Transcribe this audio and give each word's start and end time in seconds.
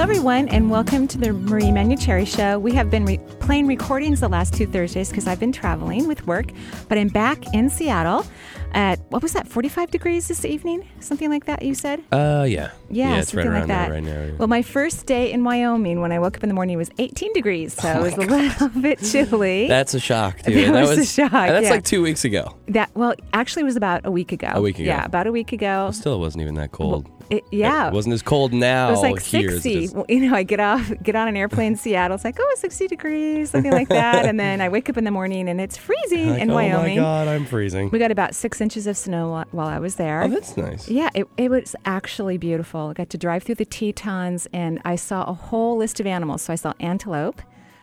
Hello, 0.00 0.12
everyone, 0.12 0.48
and 0.48 0.70
welcome 0.70 1.06
to 1.08 1.18
the 1.18 1.30
Marie 1.34 1.64
Manuchehri 1.64 2.26
Show. 2.26 2.58
We 2.58 2.72
have 2.72 2.90
been 2.90 3.04
re- 3.04 3.18
playing 3.38 3.66
recordings 3.66 4.20
the 4.20 4.28
last 4.30 4.54
two 4.54 4.66
Thursdays 4.66 5.10
because 5.10 5.26
I've 5.26 5.38
been 5.38 5.52
traveling 5.52 6.08
with 6.08 6.26
work, 6.26 6.46
but 6.88 6.96
I'm 6.96 7.08
back 7.08 7.52
in 7.52 7.68
Seattle 7.68 8.24
at 8.72 8.98
what 9.10 9.22
was 9.22 9.34
that, 9.34 9.46
45 9.46 9.90
degrees 9.90 10.26
this 10.26 10.46
evening? 10.46 10.88
Something 11.00 11.28
like 11.28 11.44
that, 11.44 11.60
you 11.60 11.74
said? 11.74 12.02
Uh, 12.12 12.46
yeah. 12.48 12.70
Yeah, 12.88 13.18
it's 13.18 13.34
right 13.34 13.44
around 13.44 13.58
like 13.58 13.68
that. 13.68 13.90
there 13.90 13.94
right 13.96 14.02
now. 14.02 14.22
yeah. 14.24 14.32
Well, 14.38 14.48
my 14.48 14.62
first 14.62 15.04
day 15.04 15.32
in 15.32 15.44
Wyoming 15.44 16.00
when 16.00 16.12
I 16.12 16.18
woke 16.18 16.38
up 16.38 16.44
in 16.44 16.48
the 16.48 16.54
morning 16.54 16.78
was 16.78 16.88
18 16.96 17.34
degrees, 17.34 17.74
so 17.74 17.92
Oh 17.92 17.98
it 17.98 18.02
was 18.02 18.14
a 18.14 18.20
little 18.30 18.68
bit 18.80 19.00
chilly. 19.02 19.68
That's 19.68 19.92
a 19.92 20.00
shock, 20.00 20.38
too. 20.44 20.54
That 20.54 20.76
And 20.76 20.88
was 20.88 20.96
a 20.96 21.04
shock, 21.04 21.30
that's 21.30 21.64
yeah. 21.64 21.70
like 21.72 21.84
two 21.84 22.00
weeks 22.00 22.24
ago. 22.24 22.56
that 22.68 22.90
well, 22.94 23.12
actually, 23.34 23.60
it 23.60 23.66
was 23.66 23.76
about 23.76 24.06
a 24.06 24.10
week 24.10 24.32
ago. 24.32 24.48
A 24.54 24.62
week 24.62 24.78
ago. 24.78 24.86
Yeah, 24.86 25.04
about 25.04 25.26
a 25.26 25.32
week 25.32 25.52
ago. 25.52 25.90
Still, 25.92 26.14
it 26.14 26.20
wasn't 26.20 26.40
even 26.40 26.54
that 26.54 26.72
cold. 26.72 27.06
It- 27.30 27.44
yeah, 27.52 27.86
It 27.88 27.92
wasn't 27.94 28.14
as 28.14 28.22
cold 28.22 28.52
now. 28.52 28.88
It 28.88 28.90
was 28.90 29.02
like 29.02 29.22
here 29.22 29.52
60. 29.52 29.84
is- 29.84 29.94
Well, 29.94 30.04
you 30.08 30.28
know, 30.28 30.34
I 30.34 30.42
get 30.42 30.58
off, 30.60 30.92
get 31.02 31.14
on 31.14 31.28
an 31.28 31.36
airplane 31.36 31.68
in 31.68 31.76
Seattle. 31.76 32.16
It's 32.16 32.24
like, 32.24 32.36
oh, 32.40 32.54
60 32.58 32.88
degrees, 32.88 33.50
something 33.50 33.70
like 33.72 33.88
that. 33.88 34.24
and 34.26 34.38
then 34.40 34.60
I 34.60 34.68
wake 34.68 34.90
up 34.90 34.96
in 34.96 35.04
the 35.04 35.10
morning 35.12 35.48
and 35.48 35.60
it's 35.60 35.76
freezing 35.76 36.30
Like, 36.30 36.42
in 36.42 36.50
oh 36.50 36.54
Wyoming. 36.54 36.98
Oh 36.98 37.02
my 37.02 37.08
God, 37.24 37.28
I'm 37.28 37.44
freezing. 37.46 37.88
We 37.90 37.98
got 38.00 38.10
about 38.10 38.34
six 38.34 38.60
inches 38.60 38.86
of 38.88 38.96
snow 38.96 39.44
while 39.52 39.68
I 39.68 39.78
was 39.78 39.94
there. 39.94 40.24
Oh, 40.24 40.28
that's 40.28 40.56
nice. 40.56 40.88
yeah, 40.88 41.10
it, 41.14 41.28
it 41.36 41.50
was 41.50 41.76
actually 41.84 42.36
beautiful. 42.36 42.88
I 42.88 42.92
got 42.94 43.10
to 43.10 43.18
drive 43.18 43.44
through 43.44 43.54
the 43.56 43.64
Tetons 43.64 44.48
and 44.52 44.80
I 44.84 44.96
saw 44.96 45.22
a 45.24 45.32
whole 45.32 45.76
list 45.76 46.00
of 46.00 46.06
animals. 46.06 46.42
So 46.42 46.52
I 46.52 46.56
saw 46.56 46.72
antelope, 46.80 47.40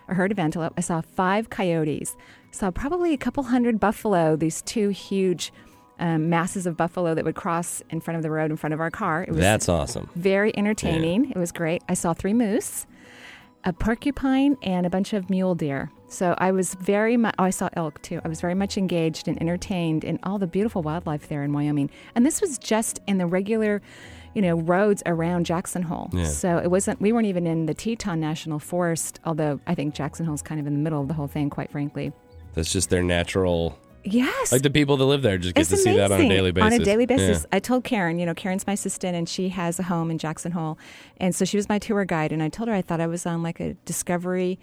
a 0.09 0.13
herd 0.13 0.31
of 0.33 0.39
antelope. 0.39 0.73
I 0.77 0.81
saw 0.81 0.99
five 1.01 1.49
coyotes. 1.49 2.17
Saw 2.51 2.71
probably 2.71 3.13
a 3.13 3.17
couple 3.17 3.43
hundred 3.43 3.79
buffalo, 3.79 4.35
these 4.35 4.61
two 4.63 4.89
huge 4.89 5.53
um, 5.99 6.29
masses 6.29 6.65
of 6.65 6.77
buffalo 6.77 7.13
that 7.15 7.25
would 7.25 7.35
cross 7.35 7.81
in 7.89 8.01
front 8.01 8.17
of 8.17 8.23
the 8.23 8.29
road 8.31 8.51
in 8.51 8.57
front 8.57 8.73
of 8.73 8.79
our 8.79 8.91
car. 8.91 9.23
It 9.23 9.29
was 9.29 9.39
That's 9.39 9.69
awesome. 9.69 10.09
very 10.15 10.55
entertaining. 10.57 11.31
It 11.31 11.37
was 11.37 11.51
great. 11.51 11.83
I 11.89 11.93
saw 11.93 12.13
three 12.13 12.33
moose, 12.33 12.85
a 13.63 13.73
porcupine, 13.73 14.57
and 14.61 14.85
a 14.85 14.89
bunch 14.89 15.13
of 15.13 15.29
mule 15.29 15.55
deer. 15.55 15.91
So 16.07 16.35
I 16.37 16.51
was 16.51 16.73
very 16.75 17.17
much, 17.17 17.35
oh, 17.37 17.43
I 17.43 17.49
saw 17.49 17.69
elk 17.73 18.01
too. 18.01 18.21
I 18.23 18.27
was 18.29 18.39
very 18.39 18.53
much 18.53 18.77
engaged 18.77 19.27
and 19.27 19.41
entertained 19.41 20.03
in 20.03 20.19
all 20.23 20.37
the 20.37 20.47
beautiful 20.47 20.81
wildlife 20.81 21.27
there 21.27 21.43
in 21.43 21.51
Wyoming. 21.51 21.89
And 22.15 22.25
this 22.25 22.39
was 22.39 22.57
just 22.57 22.99
in 23.07 23.17
the 23.17 23.25
regular, 23.25 23.81
you 24.33 24.41
know, 24.41 24.55
roads 24.55 25.03
around 25.05 25.45
Jackson 25.45 25.81
Hole. 25.81 26.09
Yeah. 26.13 26.27
So 26.27 26.59
it 26.59 26.69
wasn't, 26.71 27.01
we 27.01 27.11
weren't 27.11 27.27
even 27.27 27.45
in 27.45 27.65
the 27.65 27.73
Teton 27.73 28.21
National 28.21 28.59
Forest, 28.59 29.19
although 29.25 29.59
I 29.67 29.75
think 29.75 29.95
Jackson 29.95 30.25
Hole's 30.25 30.41
kind 30.41 30.61
of 30.61 30.67
in 30.67 30.73
the 30.73 30.79
middle 30.79 31.01
of 31.01 31.09
the 31.09 31.13
whole 31.15 31.27
thing, 31.27 31.49
quite 31.49 31.71
frankly. 31.71 32.13
That's 32.53 32.71
just 32.71 32.89
their 32.89 33.03
natural. 33.03 33.77
Yes. 34.09 34.51
Like 34.51 34.61
the 34.61 34.69
people 34.69 34.97
that 34.97 35.05
live 35.05 35.21
there 35.21 35.37
just 35.37 35.55
get 35.55 35.61
It's 35.61 35.69
to 35.71 35.77
see 35.77 35.95
that 35.95 36.11
on 36.11 36.21
a 36.21 36.29
daily 36.29 36.51
basis. 36.51 36.73
On 36.73 36.81
a 36.81 36.83
daily 36.83 37.05
basis. 37.05 37.41
Yeah. 37.41 37.57
I 37.57 37.59
told 37.59 37.83
Karen, 37.83 38.19
you 38.19 38.25
know, 38.25 38.33
Karen's 38.33 38.65
my 38.65 38.73
assistant 38.73 39.15
and 39.15 39.27
she 39.27 39.49
has 39.49 39.79
a 39.79 39.83
home 39.83 40.09
in 40.09 40.17
Jackson 40.17 40.53
Hole. 40.53 40.77
And 41.17 41.35
so 41.35 41.43
she 41.45 41.57
was 41.57 41.67
my 41.67 41.77
tour 41.79 42.05
guide. 42.05 42.31
And 42.31 42.41
I 42.41 42.49
told 42.49 42.69
her 42.69 42.75
I 42.75 42.81
thought 42.81 43.01
I 43.01 43.07
was 43.07 43.25
on 43.25 43.43
like 43.43 43.59
a 43.59 43.73
Discovery 43.85 44.59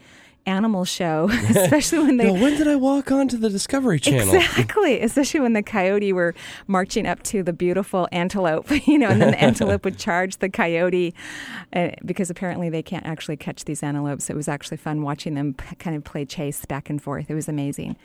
animal 0.47 0.85
show, 0.85 1.29
especially 1.49 1.99
when 2.01 2.17
they. 2.17 2.27
Yo, 2.27 2.33
when 2.35 2.57
did 2.57 2.69
I 2.69 2.77
walk 2.77 3.11
onto 3.11 3.37
the 3.37 3.51
Discovery 3.51 4.01
Channel? 4.01 4.35
Exactly, 4.35 5.01
especially 5.01 5.41
when 5.41 5.53
the 5.53 5.63
coyote 5.63 6.13
were 6.13 6.35
marching 6.67 7.07
up 7.07 7.23
to 7.25 7.43
the 7.43 7.53
beautiful 7.53 8.09
antelope, 8.13 8.71
you 8.87 8.99
know, 8.99 9.09
and 9.09 9.21
then 9.21 9.33
the 9.33 9.43
antelope 9.43 9.85
would 9.85 9.99
charge 9.99 10.39
the 10.39 10.49
coyote 10.49 11.15
uh, 11.73 11.91
because 12.05 12.31
apparently 12.31 12.69
they 12.69 12.83
can't 12.83 13.07
actually 13.07 13.37
catch 13.37 13.65
these 13.65 13.83
antelopes. 13.83 14.31
It 14.31 14.37
was 14.37 14.49
actually 14.49 14.77
fun 14.77 15.03
watching 15.03 15.35
them 15.35 15.55
p- 15.55 15.77
kind 15.77 15.97
of 15.97 16.05
play 16.05 16.25
chase 16.25 16.65
back 16.65 16.91
and 16.91 17.03
forth. 17.03 17.31
It 17.31 17.35
was 17.35 17.49
amazing. 17.49 17.97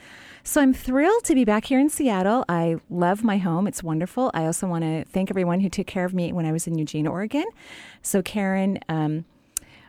So 0.43 0.61
I'm 0.61 0.73
thrilled 0.73 1.25
to 1.25 1.35
be 1.35 1.43
back 1.45 1.65
here 1.65 1.79
in 1.79 1.89
Seattle. 1.89 2.45
I 2.47 2.77
love 2.89 3.23
my 3.23 3.37
home. 3.37 3.67
It's 3.67 3.83
wonderful. 3.83 4.31
I 4.33 4.45
also 4.45 4.67
want 4.67 4.83
to 4.83 5.03
thank 5.05 5.29
everyone 5.29 5.59
who 5.59 5.69
took 5.69 5.85
care 5.85 6.05
of 6.05 6.13
me 6.13 6.31
when 6.31 6.45
I 6.45 6.51
was 6.51 6.65
in 6.65 6.77
Eugene, 6.77 7.07
Oregon. 7.07 7.45
So 8.01 8.21
Karen, 8.21 8.79
um, 8.87 9.25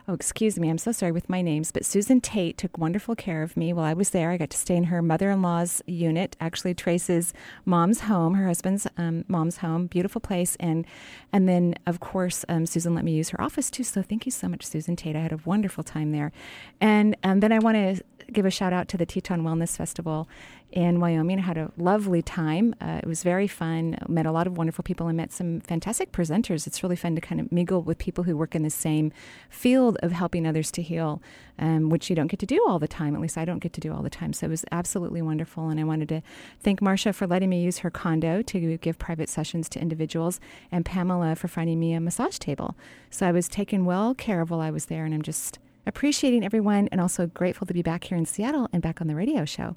Oh, 0.07 0.13
excuse 0.13 0.57
me. 0.57 0.69
I'm 0.69 0.77
so 0.79 0.91
sorry 0.91 1.11
with 1.11 1.29
my 1.29 1.41
names, 1.41 1.71
but 1.71 1.85
Susan 1.85 2.21
Tate 2.21 2.57
took 2.57 2.77
wonderful 2.77 3.15
care 3.15 3.43
of 3.43 3.55
me 3.55 3.71
while 3.71 3.85
I 3.85 3.93
was 3.93 4.09
there. 4.09 4.31
I 4.31 4.37
got 4.37 4.49
to 4.49 4.57
stay 4.57 4.75
in 4.75 4.85
her 4.85 5.01
mother-in-law's 5.01 5.81
unit, 5.85 6.35
actually 6.41 6.73
Trace's 6.73 7.33
mom's 7.65 8.01
home, 8.01 8.33
her 8.33 8.47
husband's 8.47 8.87
um, 8.97 9.25
mom's 9.27 9.57
home. 9.57 9.87
Beautiful 9.87 10.19
place, 10.19 10.57
and 10.59 10.85
and 11.31 11.47
then 11.47 11.75
of 11.85 11.99
course 11.99 12.43
um, 12.49 12.65
Susan 12.65 12.95
let 12.95 13.05
me 13.05 13.11
use 13.11 13.29
her 13.29 13.41
office 13.41 13.69
too. 13.69 13.83
So 13.83 14.01
thank 14.01 14.25
you 14.25 14.31
so 14.31 14.47
much, 14.47 14.65
Susan 14.65 14.95
Tate. 14.95 15.15
I 15.15 15.19
had 15.19 15.31
a 15.31 15.39
wonderful 15.45 15.83
time 15.83 16.11
there, 16.11 16.31
and 16.79 17.15
um, 17.23 17.39
then 17.39 17.51
I 17.51 17.59
want 17.59 17.75
to 17.75 18.03
give 18.31 18.45
a 18.45 18.51
shout 18.51 18.73
out 18.73 18.87
to 18.89 18.97
the 18.97 19.05
Teton 19.05 19.43
Wellness 19.43 19.77
Festival 19.77 20.27
in 20.71 20.99
Wyoming. 20.99 21.39
I 21.39 21.41
had 21.41 21.57
a 21.57 21.71
lovely 21.77 22.21
time. 22.21 22.73
Uh, 22.79 22.99
it 23.03 23.05
was 23.05 23.23
very 23.23 23.47
fun. 23.47 23.97
Met 24.07 24.25
a 24.25 24.31
lot 24.31 24.47
of 24.47 24.57
wonderful 24.57 24.83
people 24.83 25.07
and 25.07 25.17
met 25.17 25.31
some 25.31 25.59
fantastic 25.61 26.11
presenters. 26.11 26.65
It's 26.65 26.81
really 26.81 26.95
fun 26.95 27.15
to 27.15 27.21
kind 27.21 27.41
of 27.41 27.51
mingle 27.51 27.81
with 27.81 27.97
people 27.97 28.23
who 28.23 28.37
work 28.37 28.55
in 28.55 28.63
the 28.63 28.69
same 28.69 29.11
field 29.49 29.97
of 30.01 30.11
helping 30.11 30.47
others 30.47 30.71
to 30.71 30.81
heal, 30.81 31.21
um, 31.59 31.89
which 31.89 32.09
you 32.09 32.15
don't 32.15 32.27
get 32.27 32.39
to 32.39 32.45
do 32.45 32.65
all 32.67 32.79
the 32.79 32.87
time. 32.87 33.15
At 33.15 33.21
least 33.21 33.37
I 33.37 33.45
don't 33.45 33.59
get 33.59 33.73
to 33.73 33.81
do 33.81 33.93
all 33.93 34.01
the 34.01 34.09
time. 34.09 34.31
So 34.33 34.45
it 34.47 34.49
was 34.49 34.63
absolutely 34.71 35.21
wonderful. 35.21 35.67
And 35.67 35.79
I 35.79 35.83
wanted 35.83 36.09
to 36.09 36.21
thank 36.61 36.81
Marcia 36.81 37.11
for 37.11 37.27
letting 37.27 37.49
me 37.49 37.61
use 37.61 37.79
her 37.79 37.89
condo 37.89 38.41
to 38.41 38.77
give 38.77 38.97
private 38.97 39.29
sessions 39.29 39.67
to 39.69 39.81
individuals, 39.81 40.39
and 40.71 40.85
Pamela 40.85 41.35
for 41.35 41.47
finding 41.47 41.79
me 41.79 41.93
a 41.93 41.99
massage 41.99 42.37
table. 42.37 42.75
So 43.09 43.27
I 43.27 43.31
was 43.31 43.49
taken 43.49 43.85
well 43.85 44.13
care 44.15 44.41
of 44.41 44.49
while 44.49 44.61
I 44.61 44.71
was 44.71 44.85
there, 44.85 45.05
and 45.05 45.13
I'm 45.13 45.21
just 45.21 45.59
appreciating 45.85 46.43
everyone 46.43 46.87
and 46.91 47.01
also 47.01 47.27
grateful 47.27 47.67
to 47.67 47.73
be 47.73 47.81
back 47.81 48.05
here 48.05 48.17
in 48.17 48.25
Seattle 48.25 48.69
and 48.71 48.81
back 48.81 49.01
on 49.01 49.07
the 49.07 49.15
radio 49.15 49.45
show. 49.45 49.75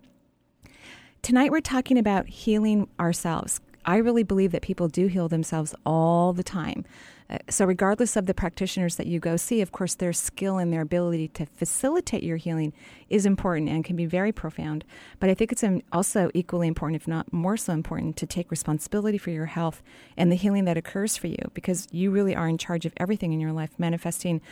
Tonight, 1.23 1.51
we're 1.51 1.61
talking 1.61 1.99
about 1.99 2.29
healing 2.29 2.89
ourselves. 3.01 3.61
I 3.87 3.97
really 3.97 4.23
believe 4.23 4.53
that 4.53 4.63
people 4.63 4.89
do 4.89 5.07
heal 5.07 5.29
themselves 5.29 5.75
all 5.85 6.33
the 6.33 6.43
time. 6.43 6.85
Uh, 7.31 7.39
so, 7.49 7.65
regardless 7.65 8.17
of 8.17 8.27
the 8.27 8.35
practitioners 8.35 8.97
that 8.97 9.07
you 9.07 9.19
go 9.19 9.37
see, 9.37 9.63
of 9.63 9.73
course, 9.73 9.95
their 9.95 10.13
skill 10.13 10.59
and 10.59 10.73
their 10.73 10.83
ability 10.83 11.29
to 11.29 11.47
facilitate 11.47 12.23
your 12.23 12.37
healing 12.37 12.73
is 13.09 13.25
important 13.25 13.71
and 13.71 13.85
can 13.85 13.97
be 13.97 14.05
very 14.05 14.31
profound. 14.31 14.85
But 15.21 15.31
I 15.31 15.35
think 15.35 15.51
it's 15.51 15.65
um, 15.65 15.83
also 15.93 16.31
equally 16.35 16.69
important, 16.69 17.01
if 17.01 17.09
not 17.09 17.33
more 17.33 17.57
so 17.57 17.73
important, 17.73 18.17
to 18.19 18.27
take 18.27 18.51
responsibility 18.51 19.17
for 19.17 19.31
your 19.31 19.47
health 19.47 19.83
and 20.17 20.31
the 20.31 20.37
healing 20.37 20.65
that 20.67 20.77
occurs 20.77 21.17
for 21.17 21.29
you 21.29 21.51
because 21.55 21.89
you 21.91 22.11
really 22.11 22.37
are 22.37 22.49
in 22.49 22.59
charge 22.59 22.85
of 22.85 22.93
everything 22.99 23.33
in 23.33 23.41
your 23.41 23.53
life, 23.53 23.71
manifesting 23.79 24.43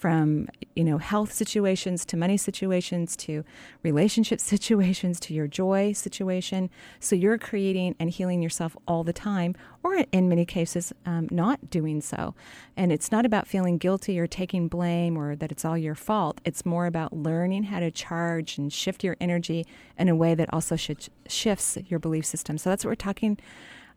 from 0.00 0.48
you 0.74 0.82
know 0.82 0.96
health 0.96 1.30
situations 1.30 2.06
to 2.06 2.16
money 2.16 2.38
situations 2.38 3.14
to 3.16 3.44
relationship 3.82 4.40
situations 4.54 5.20
to 5.20 5.34
your 5.34 5.46
joy 5.46 5.92
situation. 5.92 6.70
So 7.00 7.16
you're 7.16 7.38
creating 7.38 7.96
and 7.98 8.08
healing 8.08 8.40
yourself 8.42 8.76
all 8.86 9.04
the 9.04 9.12
time, 9.12 9.54
or 9.82 10.04
in 10.12 10.28
many 10.28 10.44
cases, 10.44 10.92
um, 11.06 11.28
not 11.30 11.70
doing 11.70 12.00
so. 12.00 12.34
And 12.76 12.92
it's 12.92 13.10
not 13.10 13.24
about 13.24 13.46
feeling 13.46 13.78
guilty 13.78 14.18
or 14.18 14.26
taking 14.26 14.68
blame 14.68 15.16
or 15.16 15.34
that 15.36 15.50
it's 15.50 15.64
all 15.64 15.78
your 15.78 15.94
fault. 15.94 16.40
It's 16.44 16.66
more 16.66 16.86
about 16.86 17.12
learning 17.12 17.64
how 17.64 17.80
to 17.80 17.90
charge 17.90 18.58
and 18.58 18.72
shift 18.72 19.02
your 19.02 19.16
energy 19.20 19.66
in 19.98 20.08
a 20.08 20.14
way 20.14 20.34
that 20.34 20.52
also 20.52 20.76
sh- 20.76 21.08
shifts 21.28 21.78
your 21.88 21.98
belief 21.98 22.26
system. 22.26 22.58
So 22.58 22.70
that's 22.70 22.84
what 22.84 22.90
we're 22.90 22.96
talking 22.96 23.38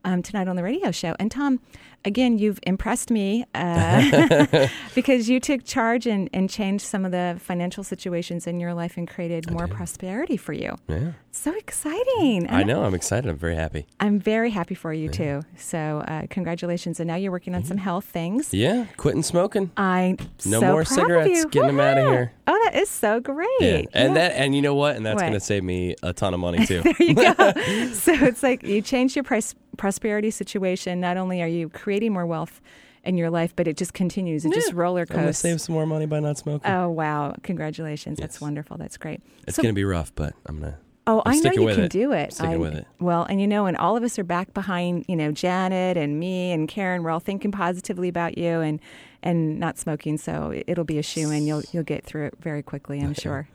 um, 0.05 0.21
tonight 0.21 0.47
on 0.47 0.55
the 0.55 0.63
radio 0.63 0.91
show. 0.91 1.15
And 1.19 1.31
Tom, 1.31 1.59
again, 2.05 2.37
you've 2.37 2.59
impressed 2.63 3.09
me 3.09 3.45
uh, 3.55 4.67
because 4.95 5.29
you 5.29 5.39
took 5.39 5.63
charge 5.63 6.07
and, 6.07 6.29
and 6.33 6.49
changed 6.49 6.85
some 6.85 7.05
of 7.05 7.11
the 7.11 7.37
financial 7.39 7.83
situations 7.83 8.47
in 8.47 8.59
your 8.59 8.73
life 8.73 8.97
and 8.97 9.07
created 9.07 9.51
more 9.51 9.67
prosperity 9.67 10.37
for 10.37 10.53
you. 10.53 10.75
Yeah. 10.87 11.13
So 11.35 11.51
exciting. 11.57 12.47
I 12.51 12.61
know. 12.61 12.83
I'm 12.83 12.93
excited. 12.93 13.27
I'm 13.27 13.37
very 13.37 13.55
happy. 13.55 13.87
I'm 13.99 14.19
very 14.19 14.51
happy 14.51 14.75
for 14.75 14.93
you 14.93 15.09
too. 15.09 15.41
So 15.57 16.03
uh, 16.07 16.27
congratulations. 16.29 16.99
And 16.99 17.07
now 17.07 17.15
you're 17.15 17.31
working 17.31 17.55
on 17.55 17.63
some 17.63 17.77
health 17.77 18.05
things. 18.05 18.53
Yeah. 18.53 18.85
Quitting 18.97 19.23
smoking. 19.23 19.71
I'm 19.75 20.17
No 20.45 20.59
so 20.59 20.67
more 20.67 20.71
proud 20.71 20.79
of 20.81 20.87
cigarettes. 20.87 21.45
Getting 21.45 21.67
them 21.75 21.79
out 21.79 21.97
of 21.97 22.07
here. 22.07 22.31
Oh, 22.45 22.59
that 22.65 22.75
is 22.75 22.87
so 22.87 23.19
great. 23.19 23.47
Yeah. 23.59 23.81
And 23.93 24.09
Yeah. 24.09 24.13
that 24.13 24.31
and 24.33 24.55
you 24.55 24.61
know 24.61 24.75
what? 24.75 24.95
And 24.95 25.03
that's 25.03 25.19
going 25.21 25.33
to 25.33 25.39
save 25.39 25.63
me 25.63 25.95
a 26.03 26.13
ton 26.13 26.35
of 26.35 26.39
money 26.39 26.65
too. 26.67 26.81
there 26.83 26.93
you 26.99 27.15
go. 27.15 27.33
so 27.93 28.13
it's 28.13 28.43
like 28.43 28.61
you 28.61 28.83
change 28.83 29.15
your 29.15 29.23
price, 29.23 29.55
prosperity 29.75 30.29
situation. 30.29 30.99
Not 30.99 31.17
only 31.17 31.41
are 31.41 31.47
you 31.47 31.67
creating 31.67 32.13
more 32.13 32.27
wealth 32.27 32.61
in 33.03 33.17
your 33.17 33.31
life, 33.31 33.55
but 33.55 33.67
it 33.67 33.75
just 33.75 33.95
continues. 33.95 34.45
It 34.45 34.53
just 34.53 34.69
Yeah. 34.69 34.79
roller 34.79 35.01
I'm 35.09 35.15
going 35.15 35.27
to 35.27 35.33
save 35.33 35.59
some 35.61 35.73
more 35.73 35.87
money 35.87 36.05
by 36.05 36.19
not 36.19 36.37
smoking. 36.37 36.71
Oh 36.71 36.89
wow! 36.89 37.35
Congratulations. 37.41 38.19
That's 38.19 38.39
wonderful. 38.39 38.77
That's 38.77 38.97
great. 38.97 39.21
it's 39.47 39.55
so, 39.55 39.63
going 39.63 39.73
to 39.73 39.77
be 39.77 39.83
rough, 39.83 40.13
but 40.13 40.35
I'm 40.45 40.59
going 40.59 40.73
to 40.73 40.77
Oh, 41.05 41.21
I'm 41.25 41.33
I 41.33 41.39
know 41.39 41.51
you 41.51 41.63
with 41.63 41.75
can 41.75 41.83
it. 41.85 41.91
do 41.91 42.11
it. 42.13 42.31
Sticking 42.33 42.53
I- 42.53 42.57
with 42.57 42.73
it. 42.75 42.87
Well, 42.99 43.23
and 43.25 43.41
you 43.41 43.47
know, 43.47 43.65
and 43.65 43.75
all 43.75 43.97
of 43.97 44.03
us 44.03 44.17
are 44.17 44.23
back 44.23 44.53
behind, 44.53 45.03
you 45.07 45.15
know, 45.17 45.31
Janet 45.31 45.97
and 45.97 46.19
me 46.19 46.51
and 46.51 46.67
Karen. 46.67 47.03
We're 47.03 47.11
all 47.11 47.19
thinking 47.19 47.51
positively 47.51 48.07
about 48.07 48.37
you 48.37 48.61
and 48.61 48.79
and 49.21 49.59
not 49.59 49.77
smoking. 49.77 50.17
So 50.17 50.53
it'll 50.67 50.85
be 50.85 50.97
a 50.97 51.03
shoe 51.03 51.29
in. 51.31 51.45
You'll 51.45 51.63
you'll 51.73 51.83
get 51.83 52.05
through 52.05 52.27
it 52.27 52.35
very 52.39 52.63
quickly, 52.63 52.99
I'm 53.01 53.13
sure. 53.13 53.49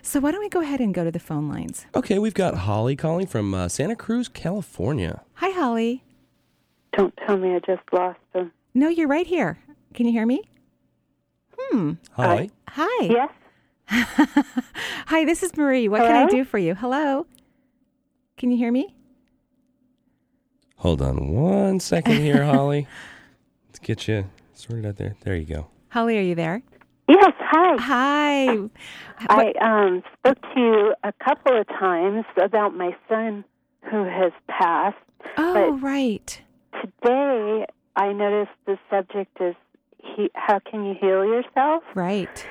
So 0.00 0.20
why 0.20 0.30
don't 0.30 0.40
we 0.40 0.48
go 0.48 0.60
ahead 0.60 0.80
and 0.80 0.94
go 0.94 1.02
to 1.04 1.10
the 1.10 1.18
phone 1.18 1.48
lines? 1.48 1.86
Okay, 1.94 2.18
we've 2.18 2.34
got 2.34 2.54
Holly 2.54 2.94
calling 2.94 3.26
from 3.26 3.52
uh, 3.54 3.68
Santa 3.68 3.96
Cruz, 3.96 4.28
California. 4.28 5.22
Hi, 5.34 5.50
Holly. 5.50 6.04
Don't 6.96 7.16
tell 7.26 7.36
me 7.36 7.54
I 7.54 7.58
just 7.60 7.82
lost 7.92 8.18
them. 8.32 8.52
No, 8.74 8.88
you're 8.88 9.08
right 9.08 9.26
here. 9.26 9.58
Can 9.94 10.06
you 10.06 10.12
hear 10.12 10.26
me? 10.26 10.42
Hmm. 11.58 11.92
Holly. 12.12 12.50
Hi. 12.68 13.04
Yes? 13.06 13.30
Hi, 13.88 15.24
this 15.24 15.42
is 15.42 15.56
Marie. 15.56 15.88
What 15.88 16.00
can 16.02 16.16
I 16.16 16.26
do 16.26 16.44
for 16.44 16.58
you? 16.58 16.74
Hello. 16.74 17.26
Can 18.36 18.50
you 18.50 18.56
hear 18.56 18.72
me? 18.72 18.94
Hold 20.76 21.00
on 21.00 21.28
one 21.28 21.80
second 21.80 22.16
here, 22.16 22.44
Holly. 22.44 22.86
Let's 23.68 23.78
get 23.78 24.08
you 24.08 24.28
sorted 24.54 24.86
out 24.86 24.96
there. 24.96 25.14
There 25.22 25.36
you 25.36 25.44
go. 25.44 25.68
Holly, 25.88 26.18
are 26.18 26.22
you 26.22 26.34
there? 26.34 26.62
Yes, 27.08 27.32
hi. 27.38 27.76
Hi. 27.78 28.68
I 29.28 29.52
um, 29.60 30.02
spoke 30.18 30.40
to 30.40 30.60
you 30.60 30.94
a 31.04 31.12
couple 31.24 31.60
of 31.60 31.68
times 31.68 32.24
about 32.42 32.74
my 32.74 32.96
son 33.08 33.44
who 33.90 34.04
has 34.04 34.32
passed. 34.48 34.96
Oh, 35.36 35.78
right. 35.78 36.40
Today, 36.80 37.66
I 37.96 38.12
noticed 38.12 38.52
the 38.66 38.78
subject 38.90 39.36
is 39.40 39.54
he, 40.02 40.30
how 40.34 40.58
can 40.58 40.84
you 40.84 40.94
heal 41.00 41.24
yourself? 41.24 41.84
Right. 41.94 42.46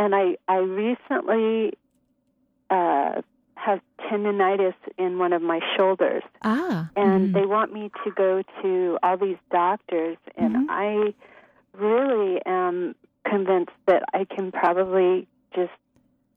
And 0.00 0.14
I, 0.14 0.36
I 0.48 0.56
recently 0.56 1.74
uh, 2.70 3.20
have 3.54 3.80
tendonitis 4.10 4.74
in 4.96 5.18
one 5.18 5.32
of 5.34 5.42
my 5.42 5.60
shoulders. 5.76 6.22
Ah. 6.42 6.88
and 6.96 7.28
mhm. 7.28 7.32
they 7.34 7.44
want 7.44 7.72
me 7.72 7.90
to 8.04 8.10
go 8.10 8.42
to 8.62 8.98
all 9.02 9.16
these 9.18 9.36
doctors 9.52 10.16
and 10.36 10.54
Mhm. 10.56 10.66
i 10.70 11.14
really 11.86 12.40
am 12.46 12.94
convinced 13.32 13.76
that 13.86 14.02
i 14.14 14.24
can 14.24 14.50
probably 14.50 15.28
just 15.54 15.76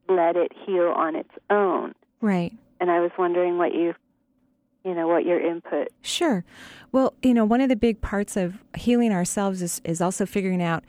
let 0.08 0.36
it 0.36 0.52
heal 0.64 0.88
on 0.94 1.16
its 1.16 1.34
own 1.48 1.94
Right. 2.20 2.52
and 2.80 2.90
i 2.90 3.00
was 3.00 3.10
wondering 3.18 3.56
what 3.56 3.72
you 3.74 3.94
you 4.84 4.94
know 4.94 5.08
what 5.08 5.24
your 5.24 5.40
input 5.40 5.88
Sure. 6.02 6.44
Well, 6.92 7.14
you 7.22 7.32
know, 7.34 7.44
one 7.46 7.60
of 7.62 7.68
the 7.70 7.76
big 7.76 8.00
parts 8.02 8.36
of 8.36 8.62
healing 8.76 9.10
ourselves 9.12 9.62
is, 9.62 9.80
is 9.84 10.00
also 10.02 10.26
figuring 10.26 10.62
out 10.62 10.84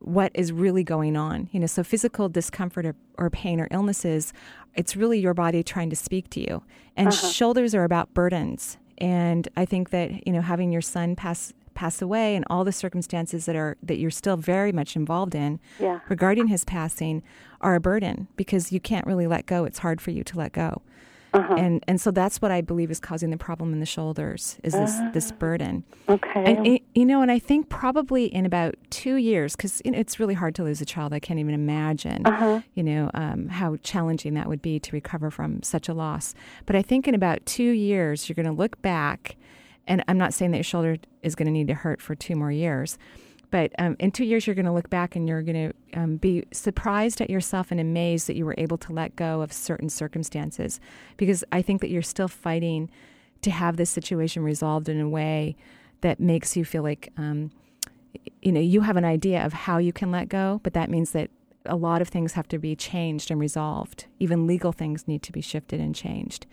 what 0.00 0.30
is 0.34 0.52
really 0.52 0.84
going 0.84 1.16
on. 1.16 1.48
You 1.52 1.60
know, 1.60 1.66
so 1.66 1.82
physical 1.82 2.28
discomfort 2.28 2.86
or, 2.86 2.94
or 3.18 3.30
pain 3.30 3.60
or 3.60 3.68
illnesses, 3.70 4.32
it's 4.74 4.96
really 4.96 5.18
your 5.18 5.34
body 5.34 5.62
trying 5.62 5.90
to 5.90 5.96
speak 5.96 6.30
to 6.30 6.40
you. 6.40 6.62
And 6.96 7.08
uh-huh. 7.08 7.28
shoulders 7.28 7.74
are 7.74 7.84
about 7.84 8.12
burdens. 8.14 8.78
And 8.98 9.48
I 9.56 9.64
think 9.64 9.90
that, 9.90 10.26
you 10.26 10.32
know, 10.32 10.40
having 10.40 10.72
your 10.72 10.82
son 10.82 11.16
pass 11.16 11.52
pass 11.74 12.00
away 12.00 12.34
and 12.34 12.44
all 12.48 12.64
the 12.64 12.72
circumstances 12.72 13.44
that 13.44 13.54
are 13.54 13.76
that 13.82 13.98
you're 13.98 14.10
still 14.10 14.36
very 14.36 14.72
much 14.72 14.96
involved 14.96 15.34
in 15.34 15.60
Yeah. 15.78 16.00
regarding 16.08 16.48
his 16.48 16.64
passing 16.64 17.22
are 17.60 17.74
a 17.74 17.80
burden 17.80 18.28
because 18.36 18.72
you 18.72 18.80
can't 18.80 19.06
really 19.06 19.26
let 19.26 19.44
go. 19.46 19.64
It's 19.64 19.80
hard 19.80 20.00
for 20.00 20.10
you 20.10 20.24
to 20.24 20.38
let 20.38 20.52
go. 20.52 20.82
Uh-huh. 21.36 21.54
And 21.54 21.84
and 21.88 22.00
so 22.00 22.10
that's 22.10 22.40
what 22.42 22.50
I 22.50 22.60
believe 22.60 22.90
is 22.90 23.00
causing 23.00 23.30
the 23.30 23.36
problem 23.36 23.72
in 23.72 23.80
the 23.80 23.86
shoulders 23.86 24.58
is 24.64 24.72
this 24.72 24.94
this 25.12 25.32
burden. 25.32 25.84
okay 26.08 26.44
And 26.46 26.58
y- 26.66 26.80
you 26.94 27.04
know, 27.04 27.20
and 27.22 27.30
I 27.30 27.38
think 27.38 27.68
probably 27.68 28.26
in 28.26 28.46
about 28.46 28.74
two 28.90 29.16
years, 29.16 29.54
because 29.56 29.82
you 29.84 29.90
know, 29.92 29.98
it's 29.98 30.18
really 30.20 30.34
hard 30.34 30.54
to 30.56 30.64
lose 30.64 30.80
a 30.80 30.84
child. 30.86 31.12
I 31.12 31.20
can't 31.20 31.38
even 31.40 31.54
imagine, 31.54 32.26
Uh-huh. 32.26 32.60
you 32.74 32.82
know, 32.82 33.10
um, 33.14 33.48
how 33.48 33.76
challenging 33.82 34.34
that 34.34 34.48
would 34.48 34.62
be 34.62 34.78
to 34.80 34.92
recover 34.92 35.30
from 35.30 35.62
such 35.62 35.88
a 35.88 35.94
loss. 35.94 36.34
But 36.66 36.76
I 36.76 36.82
think 36.82 37.06
in 37.08 37.14
about 37.14 37.44
two 37.46 37.70
years, 37.70 38.28
you're 38.28 38.34
going 38.34 38.46
to 38.46 38.52
look 38.62 38.80
back, 38.82 39.36
and 39.86 40.02
I'm 40.08 40.18
not 40.18 40.32
saying 40.34 40.50
that 40.52 40.58
your 40.58 40.64
shoulder 40.64 40.96
is 41.22 41.34
going 41.34 41.46
to 41.46 41.52
need 41.52 41.68
to 41.68 41.74
hurt 41.74 42.00
for 42.00 42.14
two 42.14 42.34
more 42.36 42.50
years. 42.52 42.98
But 43.56 43.72
um, 43.78 43.96
in 43.98 44.10
two 44.10 44.26
years, 44.26 44.46
you're 44.46 44.54
going 44.54 44.66
to 44.66 44.72
look 44.72 44.90
back 44.90 45.16
and 45.16 45.26
you're 45.26 45.40
going 45.40 45.70
to 45.70 45.98
um, 45.98 46.16
be 46.18 46.44
surprised 46.52 47.22
at 47.22 47.30
yourself 47.30 47.70
and 47.70 47.80
amazed 47.80 48.26
that 48.26 48.36
you 48.36 48.44
were 48.44 48.54
able 48.58 48.76
to 48.76 48.92
let 48.92 49.16
go 49.16 49.40
of 49.40 49.50
certain 49.50 49.88
circumstances. 49.88 50.78
Because 51.16 51.42
I 51.50 51.62
think 51.62 51.80
that 51.80 51.88
you're 51.88 52.02
still 52.02 52.28
fighting 52.28 52.90
to 53.40 53.50
have 53.50 53.78
this 53.78 53.88
situation 53.88 54.42
resolved 54.42 54.90
in 54.90 55.00
a 55.00 55.08
way 55.08 55.56
that 56.02 56.20
makes 56.20 56.54
you 56.54 56.66
feel 56.66 56.82
like 56.82 57.10
um, 57.16 57.50
you 58.42 58.52
know 58.52 58.60
you 58.60 58.82
have 58.82 58.98
an 58.98 59.06
idea 59.06 59.42
of 59.42 59.54
how 59.54 59.78
you 59.78 59.92
can 59.92 60.10
let 60.10 60.28
go 60.28 60.60
but 60.62 60.74
that 60.74 60.90
means 60.90 61.12
that 61.12 61.30
a 61.64 61.76
lot 61.76 62.02
of 62.02 62.08
things 62.08 62.34
have 62.34 62.48
to 62.48 62.58
be 62.58 62.76
changed 62.76 63.30
and 63.30 63.40
resolved 63.40 64.06
even 64.18 64.46
legal 64.46 64.72
things 64.72 65.08
need 65.08 65.22
to 65.22 65.32
be 65.32 65.40
shifted 65.40 65.80
and 65.80 65.94
changed 65.94 66.46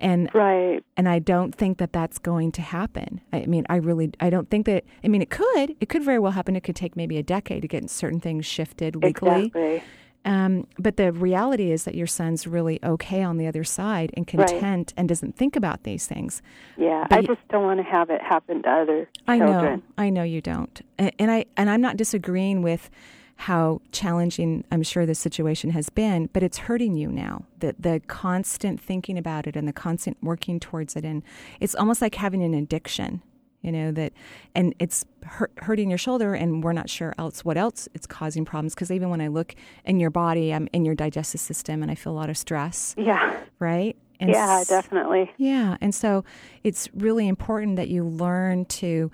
and 0.00 0.30
right 0.34 0.82
and 0.96 1.08
I 1.08 1.18
don't 1.18 1.54
think 1.54 1.78
that 1.78 1.92
that's 1.92 2.18
going 2.18 2.52
to 2.52 2.62
happen. 2.62 3.20
I 3.32 3.46
mean, 3.46 3.66
I 3.68 3.76
really, 3.76 4.10
I 4.20 4.30
don't 4.30 4.48
think 4.50 4.66
that. 4.66 4.84
I 5.04 5.08
mean, 5.08 5.20
it 5.22 5.30
could, 5.30 5.76
it 5.80 5.88
could 5.88 6.02
very 6.02 6.18
well 6.18 6.32
happen. 6.32 6.56
It 6.56 6.62
could 6.64 6.76
take 6.76 6.96
maybe 6.96 7.18
a 7.18 7.22
decade 7.22 7.62
to 7.62 7.68
get 7.68 7.88
certain 7.90 8.20
things 8.20 8.46
shifted 8.46 8.96
legally. 8.96 9.46
exactly 9.46 9.82
Um, 10.24 10.66
but 10.78 10.96
the 10.96 11.12
reality 11.12 11.70
is 11.70 11.84
that 11.84 11.94
your 11.94 12.06
son's 12.08 12.46
really 12.48 12.80
okay 12.82 13.22
on 13.22 13.36
the 13.36 13.46
other 13.46 13.62
side 13.62 14.10
and 14.16 14.26
Right. 14.26 14.48
content 14.48 14.92
and 14.96 15.08
doesn't 15.08 15.36
think 15.36 15.54
about 15.54 15.84
these 15.84 16.06
things. 16.06 16.42
yeah 16.76 17.06
But 17.08 17.18
i 17.18 17.22
just 17.22 17.46
don't 17.48 17.64
want 17.64 17.78
to 17.78 17.84
have 17.84 18.10
it 18.10 18.20
happen 18.22 18.62
to 18.62 18.68
other 18.70 19.08
I 19.28 19.38
children 19.38 19.82
know, 19.96 20.04
I 20.04 20.10
know 20.10 20.22
you 20.24 20.40
don't, 20.40 20.80
and, 20.98 21.12
and 21.18 21.30
I 21.30 21.44
and 21.56 21.70
I'm 21.70 21.80
not 21.80 21.96
disagreeing 21.96 22.62
with 22.62 22.90
how 23.36 23.80
challenging 23.92 24.64
I'm 24.72 24.82
sure 24.82 25.04
this 25.06 25.18
situation 25.18 25.70
has 25.70 25.90
been, 25.90 26.28
but 26.32 26.42
it's 26.42 26.58
hurting 26.58 26.94
you 26.94 27.08
now. 27.08 27.44
The 27.58 27.76
the 27.78 28.00
constant 28.06 28.80
thinking 28.80 29.18
about 29.18 29.46
it 29.46 29.56
and 29.56 29.68
the 29.68 29.72
constant 29.72 30.16
working 30.22 30.58
towards 30.58 30.96
it, 30.96 31.04
and 31.04 31.22
it's 31.60 31.74
almost 31.74 32.00
like 32.00 32.14
having 32.14 32.42
an 32.42 32.54
addiction. 32.54 33.22
You 33.62 33.72
know 33.72 33.92
that, 33.92 34.12
and 34.54 34.74
it's 34.78 35.04
hurt, 35.24 35.52
hurting 35.58 35.90
your 35.90 35.98
shoulder, 35.98 36.34
and 36.34 36.62
we're 36.62 36.72
not 36.72 36.88
sure 36.88 37.14
else 37.18 37.44
what 37.44 37.56
else 37.56 37.88
it's 37.94 38.06
causing 38.06 38.44
problems. 38.44 38.74
Because 38.74 38.90
even 38.90 39.10
when 39.10 39.20
I 39.20 39.28
look 39.28 39.54
in 39.84 39.98
your 39.98 40.10
body, 40.10 40.54
I'm 40.54 40.68
in 40.72 40.84
your 40.84 40.94
digestive 40.94 41.40
system, 41.40 41.82
and 41.82 41.90
I 41.90 41.94
feel 41.94 42.12
a 42.12 42.14
lot 42.14 42.30
of 42.30 42.38
stress. 42.38 42.94
yeah 42.96 43.36
Right? 43.58 43.96
And 44.18 44.30
yeah 44.30 44.64
definitely 44.66 45.30
yeah, 45.36 45.76
and 45.80 45.94
so 45.94 46.24
it's 46.64 46.88
really 46.94 47.28
important 47.28 47.76
that 47.76 47.88
you 47.88 48.04
learn 48.04 48.64
to, 48.66 49.10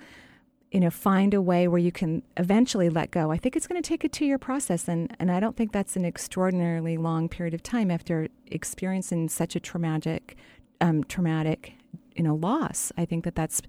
you 0.72 0.80
know, 0.80 0.90
find 0.90 1.34
a 1.34 1.42
way 1.42 1.68
where 1.68 1.78
you 1.78 1.92
can 1.92 2.22
eventually 2.38 2.88
let 2.88 3.10
go. 3.10 3.30
I 3.30 3.36
think 3.36 3.56
it's 3.56 3.66
going 3.66 3.80
to 3.80 3.86
take 3.86 4.04
a 4.04 4.08
two-year 4.08 4.38
process, 4.38 4.88
and 4.88 5.14
and 5.20 5.30
I 5.30 5.38
don't 5.38 5.54
think 5.54 5.70
that's 5.70 5.96
an 5.96 6.04
extraordinarily 6.04 6.96
long 6.96 7.28
period 7.28 7.52
of 7.52 7.62
time 7.62 7.90
after 7.90 8.28
experiencing 8.46 9.28
such 9.28 9.54
a 9.54 9.60
traumatic, 9.60 10.36
um, 10.80 11.04
traumatic, 11.04 11.74
you 12.16 12.22
know, 12.22 12.34
loss. 12.34 12.90
I 12.96 13.04
think 13.04 13.24
that 13.24 13.34
that's 13.34 13.60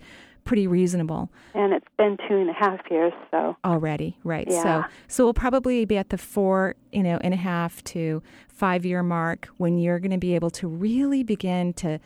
pretty 0.45 0.67
reasonable 0.67 1.29
and 1.53 1.71
it's 1.71 1.87
been 1.97 2.17
two 2.27 2.35
and 2.35 2.49
a 2.49 2.53
half 2.53 2.81
years 2.91 3.13
so 3.31 3.55
already, 3.63 4.17
right? 4.25 4.45
Yeah. 4.49 4.63
So 4.63 4.93
so 5.07 5.23
we'll 5.23 5.33
probably 5.33 5.85
be 5.85 5.97
at 5.97 6.09
the 6.09 6.17
four, 6.17 6.75
you 6.91 7.01
know, 7.01 7.17
and 7.21 7.33
a 7.33 7.37
half 7.37 7.81
to 7.85 8.21
five 8.49 8.85
year 8.85 9.03
mark 9.03 9.47
when 9.57 9.77
you're 9.77 9.99
going 9.99 10.11
to 10.11 10.17
be 10.17 10.35
able 10.35 10.49
to 10.51 10.67
really 10.67 11.23
begin 11.23 11.71
to 11.75 11.99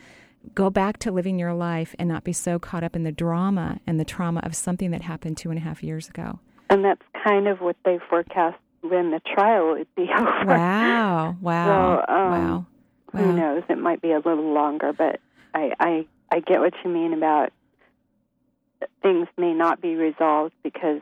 go 0.56 0.70
back 0.70 0.98
to 1.00 1.12
living 1.12 1.38
your 1.40 1.54
life 1.54 1.96
and 2.00 2.08
not 2.10 2.24
be 2.24 2.34
so 2.34 2.60
caught 2.60 2.84
up 2.84 2.96
in 2.96 3.04
the 3.04 3.12
drama 3.12 3.80
and 3.88 4.00
the 4.00 4.06
trauma 4.06 4.40
of 4.44 4.56
something 4.56 4.92
that 4.92 5.02
happened 5.02 5.38
two 5.38 5.50
and 5.50 5.58
a 5.58 5.62
half 5.62 5.84
years 5.84 6.10
ago. 6.10 6.40
and 6.70 6.84
that's 6.84 7.02
kind 7.24 7.48
of 7.48 7.60
what 7.62 7.76
they 7.86 8.00
forecast 8.10 8.58
when 8.82 9.12
the 9.12 9.20
trial 9.34 9.72
would 9.72 9.88
be 9.96 10.04
over 10.18 10.46
Wow! 10.46 11.36
Wow! 11.42 11.66
So, 12.08 12.14
um, 12.14 12.32
wow! 12.32 12.66
Who 13.14 13.28
Wow! 13.28 13.36
knows? 13.36 13.64
It 13.70 13.78
might 13.78 14.02
be 14.02 14.12
a 14.12 14.18
little 14.18 14.54
longer, 14.54 14.94
but 14.94 15.20
I, 15.54 15.72
I 15.80 16.08
I 16.32 16.40
get 16.42 16.60
what 16.60 16.74
you 16.84 16.92
mean 16.92 17.14
about 17.14 17.52
things 19.02 19.28
may 19.38 19.54
not 19.54 19.82
be 19.82 19.96
resolved 19.96 20.54
because 20.64 21.02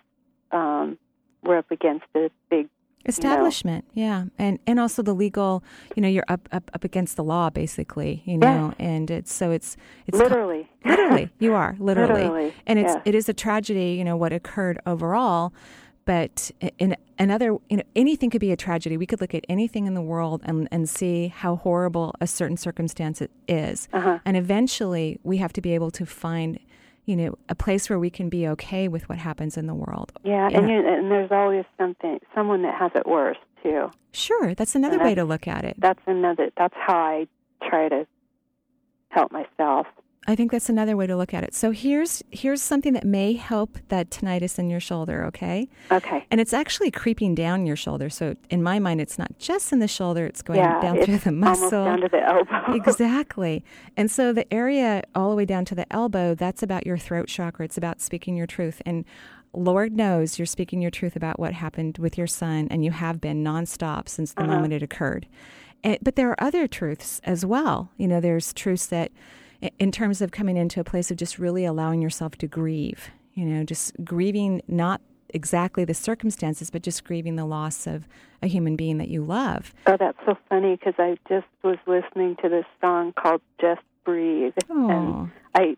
um, 0.52 0.98
we're 1.44 1.58
up 1.58 1.72
against 1.72 2.06
a 2.16 2.30
big. 2.50 2.70
Establishment, 3.06 3.86
yeah, 3.94 4.26
and 4.38 4.60
and 4.66 4.80
also 4.80 5.02
the 5.02 5.14
legal, 5.14 5.64
you 5.96 6.02
know, 6.02 6.08
you're 6.08 6.26
up 6.28 6.50
up, 6.52 6.72
up 6.74 6.84
against 6.84 7.16
the 7.16 7.24
law, 7.24 7.50
basically, 7.50 8.24
you 8.26 8.38
know, 8.38 8.74
and 8.80 9.12
it's 9.12 9.34
so 9.34 9.52
it's 9.52 9.78
it's 10.08 10.18
literally. 10.18 10.68
literally 10.84 11.30
you 11.40 11.54
are 11.54 11.76
literally, 11.80 12.24
Literally, 12.24 12.54
and 12.66 12.80
it's 12.80 12.94
yes. 12.94 13.02
it 13.06 13.16
is 13.16 13.30
a 13.30 13.34
tragedy 13.34 13.94
you 13.94 14.04
know 14.04 14.18
what 14.18 14.34
occurred 14.34 14.80
overall 14.86 15.54
but 16.06 16.52
in 16.78 16.96
another 17.18 17.58
you 17.70 17.78
know 17.78 17.84
anything 17.96 18.30
could 18.30 18.40
be 18.42 18.52
a 18.52 18.56
tragedy 18.56 18.96
we 18.98 19.06
could 19.06 19.20
look 19.20 19.34
at 19.34 19.44
anything 19.50 19.88
in 19.88 19.94
the 19.96 20.02
world 20.02 20.42
and, 20.46 20.68
and 20.72 20.88
see 20.88 21.28
how 21.30 21.56
horrible 21.56 22.14
a 22.22 22.28
certain 22.28 22.58
circumstance 22.58 23.22
it 23.22 23.32
is. 23.48 23.88
Uh-huh. 23.92 24.20
and 24.26 24.38
eventually 24.38 25.20
we 25.24 25.38
have 25.38 25.52
to 25.54 25.62
be 25.62 25.74
able 25.74 25.92
to 25.92 26.06
find 26.06 26.60
you 27.06 27.16
know 27.16 27.38
a 27.50 27.56
place 27.56 27.90
where 27.90 28.00
we 28.00 28.10
can 28.10 28.30
be 28.30 28.48
okay 28.48 28.88
with 28.88 29.08
what 29.10 29.18
happens 29.18 29.58
in 29.58 29.68
the 29.68 29.74
world 29.76 30.12
Yeah, 30.24 30.48
and 30.52 30.70
you, 30.70 30.78
and 30.78 31.12
there's 31.12 31.32
always 31.32 31.66
something, 31.78 32.20
someone 32.34 32.62
that 32.64 32.76
has 32.76 32.92
it 32.96 33.06
worse 33.08 33.38
too. 33.64 33.90
sure 34.12 34.54
that's 34.56 34.76
another 34.76 34.96
And 34.98 35.04
way 35.04 35.16
to 35.16 35.24
look 35.24 35.48
at 35.48 35.64
it 35.66 35.76
That's 35.80 36.02
another. 36.08 36.50
That's 36.58 36.74
how 36.76 36.98
I 36.98 37.28
try 37.68 37.90
to 37.90 38.06
help 39.10 39.32
myself. 39.32 39.88
I 40.28 40.36
think 40.36 40.52
that's 40.52 40.70
another 40.70 40.98
way 40.98 41.06
to 41.06 41.16
look 41.16 41.34
at 41.36 41.44
it. 41.44 41.54
So 41.54 41.70
here's 41.72 42.24
here's 42.32 42.62
something 42.62 42.94
that 42.94 43.04
may 43.06 43.34
help 43.34 43.78
that 43.90 44.10
tendonitis 44.10 44.58
in 44.58 44.70
your 44.72 44.80
shoulder, 44.80 45.24
okay? 45.26 45.68
Okay. 45.92 46.26
And 46.32 46.42
it's 46.42 46.54
actually 46.54 46.90
creeping 46.90 47.36
down 47.36 47.66
your 47.68 47.76
shoulder. 47.76 48.10
So 48.10 48.36
in 48.50 48.64
my 48.64 48.80
mind 48.80 49.02
it's 49.02 49.20
not 49.20 49.38
just 49.38 49.72
in 49.72 49.80
the 49.80 49.88
shoulder, 49.88 50.26
it's 50.26 50.42
going 50.42 50.60
yeah, 50.60 50.82
down 50.82 50.98
it's 50.98 51.06
through 51.06 51.20
the 51.20 51.32
muscle. 51.32 51.78
Almost 51.78 52.02
down 52.02 52.02
to 52.02 52.08
the 52.10 52.24
elbow. 52.28 52.74
exactly. 52.76 53.64
And 53.96 54.10
so 54.10 54.34
the 54.34 54.52
area 54.52 55.04
all 55.14 55.30
the 55.30 55.36
way 55.36 55.46
down 55.46 55.64
to 55.66 55.76
the 55.76 55.86
elbow, 55.94 56.34
that's 56.34 56.64
about 56.64 56.88
your 56.88 56.98
throat 56.98 57.28
chakra. 57.28 57.66
It's 57.66 57.78
about 57.78 58.02
speaking 58.02 58.36
your 58.36 58.48
truth. 58.48 58.82
And 58.86 59.06
Lord 59.54 59.94
knows 59.96 60.38
you're 60.40 60.46
speaking 60.48 60.82
your 60.82 60.92
truth 60.92 61.16
about 61.16 61.40
what 61.40 61.54
happened 61.54 61.98
with 62.00 62.18
your 62.18 62.28
son, 62.28 62.68
and 62.70 62.84
you 62.84 62.92
have 62.92 63.22
been 63.22 63.42
nonstop 63.44 64.10
since 64.10 64.34
the 64.34 64.42
Uh-huh. 64.42 64.52
moment 64.54 64.74
it 64.74 64.84
occurred. 64.84 65.28
And, 65.84 65.98
but 66.02 66.16
there 66.18 66.30
are 66.32 66.44
other 66.44 66.68
truths 66.68 67.22
as 67.24 67.46
well. 67.46 67.90
You 67.96 68.08
know, 68.08 68.20
there's 68.20 68.52
truths 68.54 68.88
that, 68.88 69.12
in 69.80 69.92
terms 69.92 70.22
of 70.22 70.32
coming 70.32 70.58
into 70.58 70.80
a 70.80 70.84
place 70.84 71.12
of 71.12 71.18
just 71.18 71.40
really 71.40 71.66
allowing 71.66 72.02
yourself 72.02 72.36
to 72.38 72.48
grieve, 72.48 73.10
you 73.34 73.46
know, 73.46 73.64
just 73.64 73.94
grieving 74.04 74.62
not 74.68 75.02
exactly 75.30 75.84
the 75.84 75.94
circumstances, 75.94 76.70
but 76.70 76.82
just 76.82 77.04
grieving 77.04 77.36
the 77.36 77.46
loss 77.46 77.88
of 77.88 78.08
a 78.42 78.48
human 78.48 78.76
being 78.76 78.98
that 78.98 79.10
you 79.10 79.24
love. 79.24 79.74
Oh, 79.88 79.98
that's 80.00 80.18
so 80.26 80.38
funny 80.50 80.76
because 80.76 80.94
I 80.98 81.18
just 81.28 81.48
was 81.64 81.78
listening 81.88 82.38
to 82.42 82.50
this 82.50 82.66
song 82.82 83.14
called 83.14 83.42
"Just 83.60 83.82
Breathe," 84.04 84.54
Oh, 84.70 84.90
and 84.90 85.32
I 85.54 85.78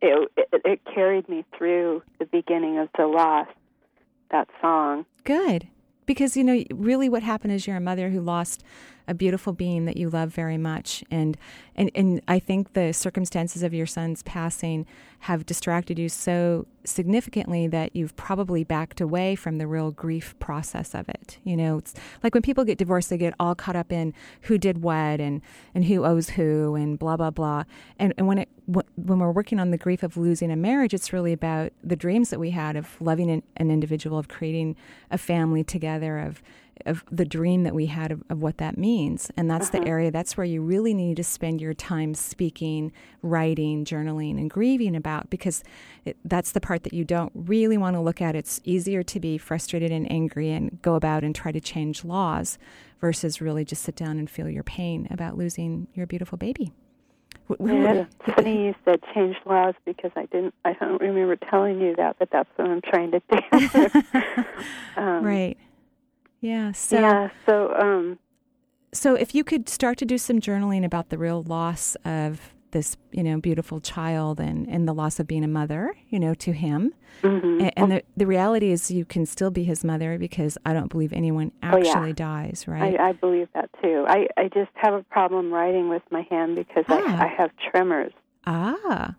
it, 0.00 0.30
it 0.36 0.62
it 0.64 0.80
carried 0.92 1.28
me 1.28 1.44
through 1.56 2.02
the 2.18 2.26
beginning 2.26 2.78
of 2.78 2.88
the 2.96 3.06
loss. 3.06 3.48
That 4.30 4.48
song. 4.60 5.06
good. 5.22 5.68
Because, 6.06 6.36
you 6.36 6.44
know, 6.44 6.62
really 6.70 7.08
what 7.08 7.22
happened 7.22 7.54
is 7.54 7.66
you're 7.66 7.76
a 7.76 7.80
mother 7.80 8.10
who 8.10 8.20
lost 8.20 8.62
a 9.06 9.14
beautiful 9.14 9.52
being 9.52 9.84
that 9.84 9.96
you 9.96 10.08
love 10.08 10.30
very 10.30 10.58
much. 10.58 11.04
And, 11.10 11.36
and, 11.76 11.90
and 11.94 12.20
I 12.26 12.38
think 12.38 12.72
the 12.72 12.92
circumstances 12.92 13.62
of 13.62 13.74
your 13.74 13.86
son's 13.86 14.22
passing 14.22 14.86
have 15.20 15.46
distracted 15.46 15.98
you 15.98 16.08
so 16.08 16.66
significantly 16.84 17.66
that 17.66 17.96
you've 17.96 18.14
probably 18.14 18.62
backed 18.62 19.00
away 19.00 19.34
from 19.34 19.56
the 19.56 19.66
real 19.66 19.90
grief 19.90 20.38
process 20.38 20.94
of 20.94 21.08
it. 21.08 21.38
You 21.42 21.56
know, 21.56 21.78
it's 21.78 21.94
like 22.22 22.34
when 22.34 22.42
people 22.42 22.64
get 22.64 22.76
divorced, 22.76 23.08
they 23.08 23.16
get 23.16 23.34
all 23.40 23.54
caught 23.54 23.76
up 23.76 23.90
in 23.90 24.12
who 24.42 24.58
did 24.58 24.82
what 24.82 25.20
and, 25.20 25.40
and 25.74 25.86
who 25.86 26.04
owes 26.04 26.30
who 26.30 26.74
and 26.74 26.98
blah, 26.98 27.16
blah, 27.16 27.30
blah. 27.30 27.64
And, 27.98 28.12
and 28.18 28.26
when, 28.26 28.38
it, 28.38 28.48
when 28.66 29.18
we're 29.18 29.32
working 29.32 29.58
on 29.58 29.70
the 29.70 29.78
grief 29.78 30.02
of 30.02 30.16
losing 30.16 30.50
a 30.50 30.56
marriage, 30.56 30.92
it's 30.92 31.12
really 31.12 31.32
about 31.32 31.72
the 31.82 31.96
dreams 31.96 32.30
that 32.30 32.38
we 32.38 32.50
had 32.50 32.76
of 32.76 33.00
loving 33.00 33.30
an, 33.30 33.42
an 33.56 33.70
individual, 33.70 34.18
of 34.18 34.28
creating 34.28 34.76
a 35.10 35.16
family 35.16 35.64
together, 35.64 36.18
of 36.18 36.42
of 36.86 37.04
the 37.10 37.24
dream 37.24 37.62
that 37.62 37.74
we 37.74 37.86
had 37.86 38.10
of, 38.10 38.22
of 38.28 38.42
what 38.42 38.58
that 38.58 38.76
means. 38.76 39.30
And 39.36 39.50
that's 39.50 39.70
the 39.70 39.86
area, 39.86 40.10
that's 40.10 40.36
where 40.36 40.44
you 40.44 40.60
really 40.60 40.94
need 40.94 41.16
to 41.16 41.24
spend 41.24 41.60
your 41.60 41.74
time 41.74 42.14
speaking, 42.14 42.92
writing, 43.22 43.84
journaling, 43.84 44.38
and 44.38 44.50
grieving 44.50 44.96
about 44.96 45.30
because 45.30 45.62
it, 46.04 46.16
that's 46.24 46.52
the 46.52 46.60
part 46.60 46.82
that 46.84 46.92
you 46.92 47.04
don't 47.04 47.32
really 47.34 47.78
want 47.78 47.96
to 47.96 48.00
look 48.00 48.20
at. 48.20 48.34
It's 48.34 48.60
easier 48.64 49.02
to 49.02 49.20
be 49.20 49.38
frustrated 49.38 49.92
and 49.92 50.10
angry 50.10 50.50
and 50.50 50.80
go 50.82 50.94
about 50.94 51.24
and 51.24 51.34
try 51.34 51.52
to 51.52 51.60
change 51.60 52.04
laws 52.04 52.58
versus 53.00 53.40
really 53.40 53.64
just 53.64 53.82
sit 53.82 53.96
down 53.96 54.18
and 54.18 54.28
feel 54.28 54.48
your 54.48 54.62
pain 54.62 55.06
about 55.10 55.36
losing 55.36 55.88
your 55.94 56.06
beautiful 56.06 56.38
baby. 56.38 56.72
Yeah, 57.60 58.06
it's 58.26 58.34
funny 58.34 58.66
you 58.66 58.74
said 58.84 59.00
change 59.14 59.36
laws 59.44 59.74
because 59.84 60.10
I 60.16 60.24
didn't. 60.26 60.54
I 60.64 60.72
don't 60.72 61.00
remember 61.00 61.36
telling 61.36 61.78
you 61.78 61.94
that, 61.96 62.16
but 62.18 62.30
that's 62.30 62.48
what 62.56 62.68
I'm 62.68 62.80
trying 62.80 63.10
to 63.10 63.20
do. 63.30 64.44
um, 64.96 65.22
right. 65.22 65.58
Yeah. 66.44 66.72
So 66.72 67.00
yeah. 67.00 67.30
So 67.46 67.74
um, 67.74 68.18
So 68.92 69.14
if 69.14 69.34
you 69.34 69.44
could 69.44 69.68
start 69.68 69.96
to 69.98 70.04
do 70.04 70.18
some 70.18 70.40
journaling 70.40 70.84
about 70.84 71.08
the 71.08 71.16
real 71.18 71.42
loss 71.42 71.96
of 72.04 72.52
this, 72.72 72.96
you 73.12 73.22
know, 73.22 73.38
beautiful 73.40 73.80
child 73.80 74.40
and, 74.40 74.68
and 74.68 74.86
the 74.86 74.92
loss 74.92 75.18
of 75.20 75.26
being 75.26 75.44
a 75.44 75.48
mother, 75.48 75.94
you 76.10 76.18
know, 76.20 76.34
to 76.34 76.52
him. 76.52 76.92
mhm. 77.22 77.62
A- 77.62 77.78
And, 77.78 77.92
the, 77.92 78.02
the 78.16 78.26
reality 78.26 78.70
is 78.72 78.90
you 78.90 79.04
can 79.04 79.24
still 79.26 79.50
be 79.50 79.62
his 79.64 79.84
mother 79.84 80.18
because 80.18 80.58
I 80.66 80.72
don't 80.74 80.90
believe 80.90 81.12
anyone 81.12 81.52
Oh, 81.62 81.76
yeah. 81.78 81.88
actually 81.90 82.12
dies, 82.12 82.66
right? 82.68 82.98
I, 83.00 83.10
I 83.10 83.12
believe 83.12 83.48
that 83.54 83.70
too. 83.80 84.04
I, 84.08 84.26
I 84.36 84.48
just 84.48 84.72
have 84.74 84.92
a 84.94 85.04
problem 85.04 85.52
writing 85.52 85.88
with 85.88 86.02
my 86.10 86.26
hand 86.30 86.56
because 86.56 86.84
Ah. 86.88 87.00
I, 87.20 87.24
I 87.26 87.28
have 87.38 87.50
tremors 87.70 88.12
ah. 88.46 89.14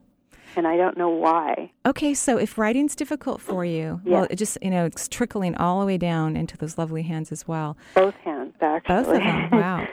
And 0.56 0.68
I 0.68 0.78
don't 0.78 0.98
know 0.98 1.10
why. 1.10 1.72
Okay, 1.86 2.14
so 2.14 2.38
if 2.38 2.58
writing's 2.58 2.96
difficult 2.96 3.42
for 3.42 3.66
you, 3.66 4.02
well, 4.06 4.28
it 4.30 4.36
just, 4.36 4.58
you 4.62 4.70
know, 4.70 4.86
it's 4.86 5.08
trickling 5.08 5.56
all 5.56 5.80
the 5.80 5.86
way 5.86 5.98
down 5.98 6.36
into 6.36 6.58
those 6.58 6.78
lovely 6.78 7.04
hands 7.04 7.32
as 7.32 7.48
well. 7.48 7.78
Both 7.94 8.16
hands, 8.16 8.54
actually. 8.62 8.96
Both 8.96 9.08
of 9.08 9.24
them. 9.24 9.50
Wow. 9.66 9.88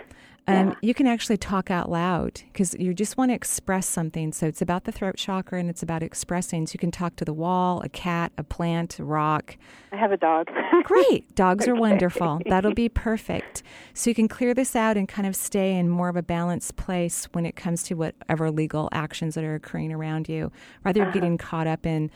Um, 0.48 0.68
Yeah. 0.70 0.74
You 0.82 0.94
can 0.94 1.06
actually 1.06 1.36
talk 1.36 1.70
out 1.70 1.88
loud 1.90 2.42
because 2.52 2.74
you 2.74 2.92
just 2.94 3.16
want 3.16 3.30
to 3.30 3.34
express 3.34 3.86
something. 3.86 4.32
So 4.32 4.46
it's 4.46 4.60
about 4.60 4.84
the 4.84 4.92
throat 4.92 5.16
chakra 5.16 5.60
and 5.60 5.70
it's 5.70 5.82
about 5.82 6.02
expressing. 6.02 6.66
So 6.66 6.72
you 6.74 6.80
can 6.80 6.90
talk 6.90 7.14
to 7.16 7.24
the 7.24 7.32
wall, 7.32 7.80
a 7.82 7.88
cat, 7.88 8.32
a 8.36 8.42
plant, 8.42 8.98
a 8.98 9.04
rock. 9.04 9.56
I 9.92 9.96
have 9.96 10.10
a 10.10 10.16
dog. 10.16 10.48
Great. 10.82 11.32
Dogs 11.36 11.68
are 11.68 11.74
wonderful. 11.86 12.40
That'll 12.46 12.74
be 12.74 12.88
perfect. 12.88 13.62
So 13.94 14.10
you 14.10 14.14
can 14.14 14.26
clear 14.26 14.52
this 14.52 14.74
out 14.74 14.96
and 14.96 15.08
kind 15.08 15.28
of 15.28 15.36
stay 15.36 15.76
in 15.76 15.88
more 15.88 16.08
of 16.08 16.16
a 16.16 16.22
balanced 16.22 16.74
place 16.76 17.28
when 17.32 17.46
it 17.46 17.54
comes 17.54 17.84
to 17.84 17.94
whatever 17.94 18.50
legal 18.50 18.88
actions 18.90 19.36
that 19.36 19.44
are 19.44 19.54
occurring 19.54 19.92
around 19.92 20.28
you, 20.28 20.50
rather 20.84 21.04
than 21.04 21.12
getting 21.12 21.38
caught 21.38 21.68
up 21.68 21.86
in, 21.86 22.10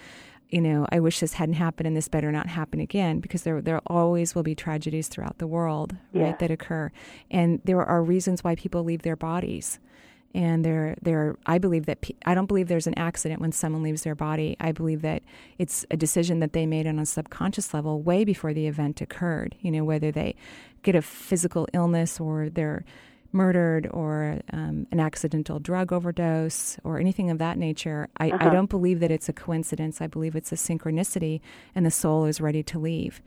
you 0.49 0.61
know, 0.61 0.87
I 0.93 1.01
wish 1.01 1.21
this 1.21 1.35
hadn't 1.35 1.55
happened 1.55 1.87
and 1.87 1.97
this 1.97 2.09
better 2.09 2.31
not 2.31 2.47
happen 2.47 2.81
again, 2.81 3.21
because 3.21 3.43
there 3.43 3.61
there 3.61 3.81
always 3.87 4.35
will 4.35 4.43
be 4.43 4.55
tragedies 4.55 5.09
throughout 5.09 5.39
the 5.39 5.47
world, 5.47 5.97
right, 6.13 6.39
that 6.39 6.51
occur, 6.51 6.93
and 7.31 7.61
there 7.65 7.85
are 7.85 8.03
reasons 8.03 8.45
why 8.45 8.55
people 8.55 8.85
leave 8.85 9.03
their 9.03 9.17
bodies. 9.17 9.79
And 10.35 10.67
there, 10.67 10.97
there. 11.01 11.37
I 11.47 11.57
believe 11.57 11.87
that 11.87 12.05
I 12.27 12.35
don't 12.35 12.45
believe 12.45 12.69
there's 12.69 12.87
an 12.87 12.99
accident 12.99 13.41
when 13.41 13.53
someone 13.53 13.83
leaves 13.83 14.03
their 14.03 14.15
body. 14.15 14.55
I 14.61 14.71
believe 14.71 15.01
that 15.01 15.23
it's 15.57 15.87
a 15.91 15.97
decision 15.97 16.41
that 16.41 16.53
they 16.53 16.67
made 16.67 16.87
on 16.87 16.99
a 16.99 17.07
subconscious 17.07 17.73
level 17.73 18.03
way 18.03 18.23
before 18.23 18.53
the 18.53 18.67
event 18.67 19.01
occurred. 19.01 19.55
You 19.61 19.71
know, 19.71 19.83
whether 19.83 20.13
they 20.13 20.35
get 20.83 20.95
a 20.95 21.01
physical 21.01 21.67
illness 21.73 22.21
or 22.21 22.51
they're 22.51 22.85
murdered 23.33 23.89
or 23.93 24.41
um, 24.53 24.87
an 24.93 25.01
accidental 25.01 25.59
drug 25.59 25.93
overdose 25.93 26.79
or 26.85 26.99
anything 26.99 27.31
of 27.31 27.39
that 27.39 27.59
nature. 27.59 28.09
I, 28.19 28.27
I 28.41 28.47
Uh-huh. 28.47 28.51
don't 28.51 28.71
believe 28.71 29.01
that 29.01 29.11
it's 29.11 29.29
a 29.29 29.33
coincidence. 29.33 30.01
I 30.01 30.07
believe 30.07 30.35
it's 30.37 30.53
a 30.53 30.57
synchronicity, 30.57 31.41
and 31.75 31.85
the 31.87 31.91
soul 31.91 32.25
is 32.27 32.41
ready 32.41 32.63
to 32.65 32.79
leave. 32.79 33.21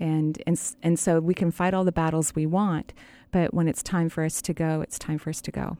And 0.00 0.42
and 0.46 0.58
and 0.82 0.98
so 0.98 1.20
we 1.20 1.34
can 1.34 1.50
fight 1.50 1.74
all 1.74 1.84
the 1.84 1.92
battles 1.92 2.34
we 2.34 2.46
want, 2.46 2.92
but 3.30 3.54
when 3.54 3.68
it's 3.68 3.82
time 3.82 4.08
for 4.08 4.24
us 4.24 4.42
to 4.42 4.52
go, 4.52 4.80
it's 4.80 4.98
time 4.98 5.18
for 5.18 5.30
us 5.30 5.40
to 5.42 5.50
go. 5.50 5.76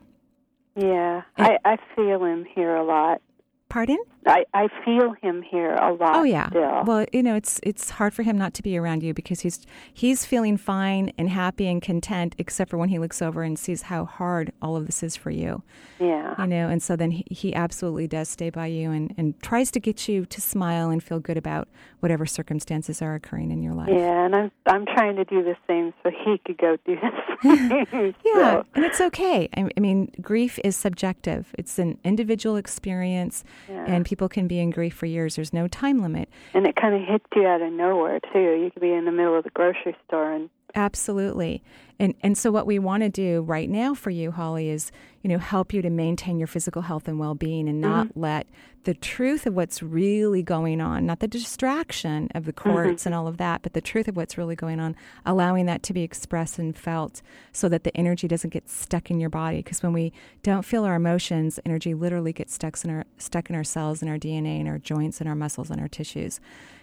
yeah, 0.76 1.22
I, 1.36 1.58
I 1.64 1.76
feel 1.96 2.24
him 2.24 2.44
here 2.54 2.76
a 2.76 2.84
lot. 2.84 3.20
Pardon? 3.68 3.98
I, 4.26 4.44
I 4.54 4.68
feel 4.84 5.14
him 5.20 5.42
here 5.42 5.74
a 5.74 5.92
lot. 5.92 6.16
Oh 6.16 6.22
yeah. 6.22 6.48
Still. 6.48 6.84
Well, 6.84 7.06
you 7.12 7.22
know, 7.22 7.34
it's 7.34 7.58
it's 7.62 7.90
hard 7.90 8.14
for 8.14 8.22
him 8.22 8.38
not 8.38 8.54
to 8.54 8.62
be 8.62 8.76
around 8.76 9.02
you 9.02 9.14
because 9.14 9.40
he's 9.40 9.66
he's 9.92 10.24
feeling 10.24 10.56
fine 10.56 11.12
and 11.18 11.28
happy 11.28 11.66
and 11.66 11.82
content, 11.82 12.34
except 12.38 12.70
for 12.70 12.76
when 12.76 12.88
he 12.88 12.98
looks 12.98 13.20
over 13.20 13.42
and 13.42 13.58
sees 13.58 13.82
how 13.82 14.04
hard 14.04 14.52
all 14.62 14.76
of 14.76 14.86
this 14.86 15.02
is 15.02 15.16
for 15.16 15.30
you. 15.30 15.62
yeah. 15.98 16.34
You 16.38 16.46
know, 16.46 16.68
and 16.68 16.82
so 16.82 16.96
then 16.96 17.10
he, 17.10 17.24
he 17.30 17.54
absolutely 17.54 18.08
does 18.08 18.28
stay 18.28 18.50
by 18.50 18.66
you 18.66 18.90
and, 18.90 19.14
and 19.16 19.40
tries 19.42 19.70
to 19.72 19.80
get 19.80 20.08
you 20.08 20.24
to 20.26 20.40
smile 20.40 20.90
and 20.90 21.02
feel 21.02 21.20
good 21.20 21.36
about 21.36 21.68
whatever 22.00 22.26
circumstances 22.26 23.02
are 23.02 23.14
occurring 23.14 23.50
in 23.50 23.62
your 23.62 23.74
life. 23.74 23.88
Yeah, 23.90 24.26
and 24.26 24.34
I'm 24.34 24.52
I'm 24.66 24.86
trying 24.86 25.16
to 25.16 25.24
do 25.24 25.42
the 25.42 25.56
same 25.66 25.92
so 26.02 26.10
he 26.24 26.38
could 26.46 26.58
go 26.58 26.76
do 26.86 26.96
the 26.96 27.86
same. 27.90 28.14
Yeah, 28.24 28.34
So, 28.34 28.66
and 28.74 28.84
it's 28.84 29.00
okay. 29.00 29.48
I, 29.56 29.68
I 29.76 29.80
mean, 29.80 30.10
grief 30.20 30.58
is 30.64 30.76
subjective. 30.76 31.54
It's 31.58 31.78
an 31.78 31.98
individual 32.04 32.56
experience, 32.56 33.44
yeah. 33.68 33.84
and 33.86 34.04
people 34.12 34.28
can 34.28 34.46
be 34.46 34.58
in 34.58 34.68
grief 34.68 34.92
for 34.92 35.06
years. 35.06 35.36
There's 35.36 35.54
no 35.54 35.66
time 35.66 36.02
limit. 36.02 36.28
and 36.52 36.66
it 36.66 36.76
kind 36.76 36.94
of 36.94 37.00
hits 37.00 37.24
you 37.34 37.46
out 37.46 37.62
of 37.62 37.72
nowhere 37.72 38.20
too. 38.30 38.60
You 38.62 38.70
could 38.70 38.82
be 38.82 38.92
in 38.92 39.06
the 39.06 39.10
middle 39.10 39.38
of 39.38 39.42
the 39.42 39.48
grocery 39.48 39.96
store 40.06 40.30
and 40.30 40.50
Absolutely. 40.74 41.62
And 41.98 42.14
and 42.22 42.36
so 42.36 42.50
what 42.50 42.66
we 42.66 42.78
want 42.78 43.02
to 43.02 43.08
do 43.08 43.42
right 43.42 43.68
now 43.68 43.94
for 43.94 44.10
you, 44.10 44.32
Holly, 44.32 44.70
is, 44.70 44.90
you 45.22 45.28
know, 45.28 45.38
help 45.38 45.72
you 45.72 45.82
to 45.82 45.90
maintain 45.90 46.38
your 46.38 46.48
physical 46.48 46.82
health 46.82 47.06
and 47.06 47.18
well-being 47.18 47.68
and 47.68 47.80
not 47.80 48.08
mm-hmm. 48.08 48.20
let 48.20 48.46
the 48.84 48.94
truth 48.94 49.46
of 49.46 49.54
what's 49.54 49.82
really 49.82 50.42
going 50.42 50.80
on, 50.80 51.06
not 51.06 51.20
the 51.20 51.28
distraction 51.28 52.28
of 52.34 52.44
the 52.44 52.52
courts 52.52 53.02
mm-hmm. 53.02 53.08
and 53.08 53.14
all 53.14 53.28
of 53.28 53.36
that, 53.36 53.62
but 53.62 53.74
the 53.74 53.80
truth 53.80 54.08
of 54.08 54.16
what's 54.16 54.36
really 54.36 54.56
going 54.56 54.80
on, 54.80 54.96
allowing 55.24 55.66
that 55.66 55.84
to 55.84 55.92
be 55.92 56.02
expressed 56.02 56.58
and 56.58 56.76
felt 56.76 57.22
so 57.52 57.68
that 57.68 57.84
the 57.84 57.96
energy 57.96 58.26
doesn't 58.26 58.50
get 58.50 58.68
stuck 58.68 59.08
in 59.08 59.20
your 59.20 59.30
body 59.30 59.58
because 59.58 59.82
when 59.82 59.92
we 59.92 60.12
don't 60.42 60.64
feel 60.64 60.84
our 60.84 60.96
emotions, 60.96 61.60
energy 61.64 61.94
literally 61.94 62.32
gets 62.32 62.54
stuck 62.54 62.82
in 62.84 62.90
our 62.90 63.04
stuck 63.18 63.48
in 63.48 63.54
our 63.54 63.64
cells 63.64 64.02
and 64.02 64.10
our 64.10 64.18
DNA 64.18 64.58
and 64.58 64.68
our 64.68 64.78
joints 64.78 65.20
and 65.20 65.28
our 65.28 65.36
muscles 65.36 65.70
and 65.70 65.80
our 65.80 65.88
tissues. 65.88 66.40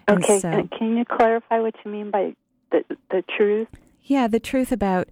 And 0.07 0.23
okay. 0.23 0.39
so- 0.39 0.69
can 0.77 0.95
you 0.95 1.03
clarify 1.03 1.59
what 1.59 1.75
you 1.83 1.91
mean 1.91 2.11
by 2.11 2.35
the 2.71 2.83
the 3.09 3.23
truth? 3.37 3.67
Yeah, 4.03 4.27
the 4.27 4.39
truth 4.39 4.71
about 4.71 5.07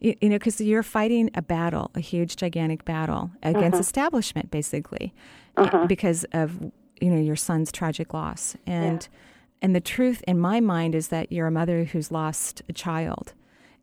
you, 0.00 0.14
know 0.22 0.36
because 0.36 0.60
you're 0.60 0.82
fighting 0.82 1.30
a 1.34 1.42
battle, 1.42 1.90
a 1.94 2.00
huge, 2.00 2.36
gigantic 2.36 2.84
battle 2.84 3.30
against 3.42 3.74
Uh-huh. 3.74 3.80
establishment, 3.80 4.50
basically, 4.50 5.14
eh, 5.56 5.62
Uh-huh. 5.62 5.86
because 5.86 6.24
of 6.32 6.60
you 7.00 7.10
know 7.10 7.20
your 7.20 7.36
son's 7.36 7.70
tragic 7.72 8.12
loss. 8.14 8.56
And 8.66 9.08
and 9.60 9.74
the 9.76 9.80
truth 9.80 10.22
in 10.26 10.38
my 10.40 10.60
mind 10.60 10.94
is 10.94 11.08
that 11.08 11.30
you're 11.30 11.46
a 11.46 11.50
mother 11.52 11.84
who's 11.84 12.10
lost 12.10 12.62
a 12.68 12.72
child, 12.72 13.32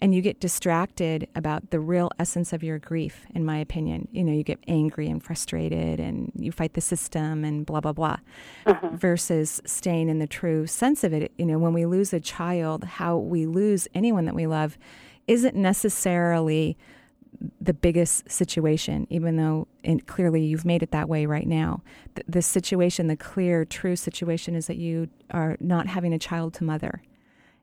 and 0.01 0.15
you 0.15 0.21
get 0.21 0.39
distracted 0.39 1.27
about 1.35 1.71
the 1.71 1.79
real 1.79 2.09
essence 2.17 2.53
of 2.53 2.63
your 2.63 2.79
grief 2.79 3.25
in 3.35 3.43
my 3.45 3.57
opinion 3.57 4.07
you 4.11 4.23
know 4.23 4.31
you 4.31 4.43
get 4.43 4.59
angry 4.67 5.07
and 5.09 5.23
frustrated 5.23 5.99
and 5.99 6.31
you 6.35 6.51
fight 6.51 6.73
the 6.73 6.81
system 6.81 7.43
and 7.43 7.65
blah 7.65 7.81
blah 7.81 7.93
blah 7.93 8.17
Uh-huh. 8.65 8.89
versus 8.93 9.61
staying 9.65 10.09
in 10.09 10.19
the 10.19 10.27
true 10.27 10.65
sense 10.67 11.03
of 11.03 11.11
it 11.13 11.31
you 11.37 11.45
know 11.45 11.57
when 11.57 11.73
we 11.73 11.85
lose 11.85 12.13
a 12.13 12.19
child 12.19 12.83
how 12.83 13.17
we 13.17 13.45
lose 13.45 13.87
anyone 13.93 14.25
that 14.25 14.35
we 14.35 14.47
love 14.47 14.77
isn't 15.27 15.55
necessarily 15.55 16.77
the 17.61 17.73
biggest 17.75 18.29
situation, 18.29 19.05
even 19.11 19.37
though 19.37 19.67
and 19.83 20.05
clearly 20.07 20.43
you've 20.43 20.65
made 20.65 20.81
it 20.81 20.91
that 20.91 21.07
way 21.07 21.25
right 21.27 21.47
now. 21.47 21.81
The, 22.15 22.23
the 22.27 22.41
situation, 22.41 23.05
the 23.07 23.15
clear, 23.15 23.63
true 23.63 23.95
situation 23.95 24.55
is 24.55 24.65
that 24.67 24.77
you 24.77 25.09
are 25.31 25.55
not 25.59 25.85
having 25.87 26.11
a 26.11 26.19
child 26.19 26.53
to 26.55 26.63
mother 26.63 27.01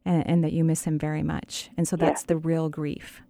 and, 0.06 0.26
and 0.26 0.44
that 0.44 0.54
you 0.54 0.64
miss 0.64 0.84
him 0.84 0.98
very 0.98 1.22
much. 1.22 1.68
And 1.76 1.86
so 1.86 1.96
Yeah. 1.98 2.06
that's 2.06 2.22
the 2.22 2.36
real 2.38 2.70
grief. 2.70 3.20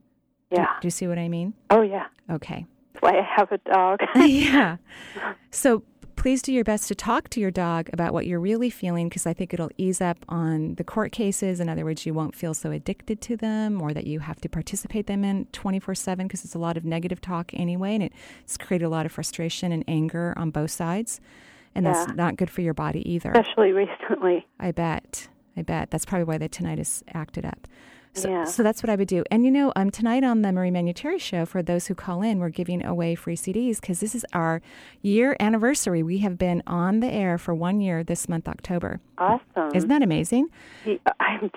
Yeah. 0.50 0.66
Do, 0.80 0.86
you 0.86 0.90
see 0.90 1.08
what 1.08 1.18
I 1.18 1.28
mean? 1.28 1.54
Oh, 1.70 1.82
yeah. 1.82 2.06
Okay. 2.30 2.66
That's 2.92 3.02
why 3.02 3.18
I 3.18 3.22
have 3.22 3.50
a 3.50 3.58
dog. 3.58 4.00
yeah. 4.16 4.76
So 5.50 5.82
please 6.16 6.42
do 6.42 6.52
your 6.52 6.64
best 6.64 6.88
to 6.88 6.94
talk 6.94 7.28
to 7.30 7.40
your 7.40 7.50
dog 7.50 7.88
about 7.92 8.12
what 8.12 8.26
you're 8.26 8.40
really 8.40 8.68
feeling 8.68 9.08
because 9.08 9.26
I 9.26 9.32
think 9.32 9.54
it'll 9.54 9.70
ease 9.78 10.00
up 10.00 10.18
on 10.28 10.74
the 10.74 10.84
court 10.84 11.12
cases. 11.12 11.60
In 11.60 11.68
other 11.68 11.84
words, 11.84 12.04
you 12.04 12.12
won't 12.14 12.34
feel 12.34 12.52
so 12.52 12.70
addicted 12.70 13.20
to 13.22 13.36
them 13.36 13.80
or 13.80 13.92
that 13.94 14.06
you 14.06 14.20
have 14.20 14.40
to 14.42 14.48
participate 14.48 15.06
them 15.06 15.24
in 15.24 15.46
24 15.52 15.94
7 15.94 16.26
because 16.26 16.44
it's 16.44 16.54
a 16.54 16.58
lot 16.58 16.76
of 16.76 16.84
negative 16.84 17.20
talk 17.20 17.52
anyway. 17.54 17.94
And 17.94 18.10
it's 18.42 18.56
created 18.56 18.84
a 18.84 18.88
lot 18.90 19.06
of 19.06 19.12
frustration 19.12 19.72
and 19.72 19.82
anger 19.88 20.34
on 20.36 20.50
both 20.50 20.70
sides. 20.70 21.20
And 21.74 21.84
that's 21.86 22.12
not 22.14 22.36
good 22.36 22.50
for 22.50 22.60
your 22.62 22.74
body 22.74 23.08
either. 23.10 23.32
Especially 23.32 23.72
recently. 23.72 24.46
I 24.60 24.72
bet. 24.72 25.28
I 25.56 25.62
bet. 25.62 25.90
That's 25.90 26.04
probably 26.04 26.24
why 26.24 26.38
the 26.38 26.48
tendonitis 26.48 27.02
acted 27.14 27.44
up. 27.44 27.66
So, 28.16 28.30
Yeah. 28.30 28.44
so 28.44 28.62
that's 28.62 28.82
what 28.82 28.88
I 28.90 28.96
would 28.96 29.08
do. 29.08 29.24
And 29.30 29.44
you 29.44 29.50
know, 29.50 29.72
um, 29.76 29.90
tonight 29.90 30.24
on 30.24 30.40
the 30.42 30.50
Marie 30.52 30.70
Manuchehri 30.70 31.20
show, 31.20 31.44
for 31.44 31.62
those 31.62 31.86
who 31.86 31.94
call 31.94 32.22
in, 32.22 32.38
we're 32.38 32.48
giving 32.48 32.82
away 32.84 33.14
free 33.14 33.36
CDs 33.36 33.78
because 33.80 34.00
this 34.00 34.14
is 34.14 34.24
our 34.32 34.62
year 35.02 35.36
anniversary. 35.38 36.02
We 36.02 36.18
have 36.18 36.38
been 36.38 36.62
on 36.66 37.00
the 37.00 37.12
air 37.12 37.36
for 37.36 37.54
one 37.54 37.80
year 37.80 38.02
this 38.02 38.28
month, 38.28 38.48
October. 38.48 39.00
Awesome. 39.18 39.70
Isn't 39.74 39.88
that 39.90 40.02
amazing? 40.02 40.48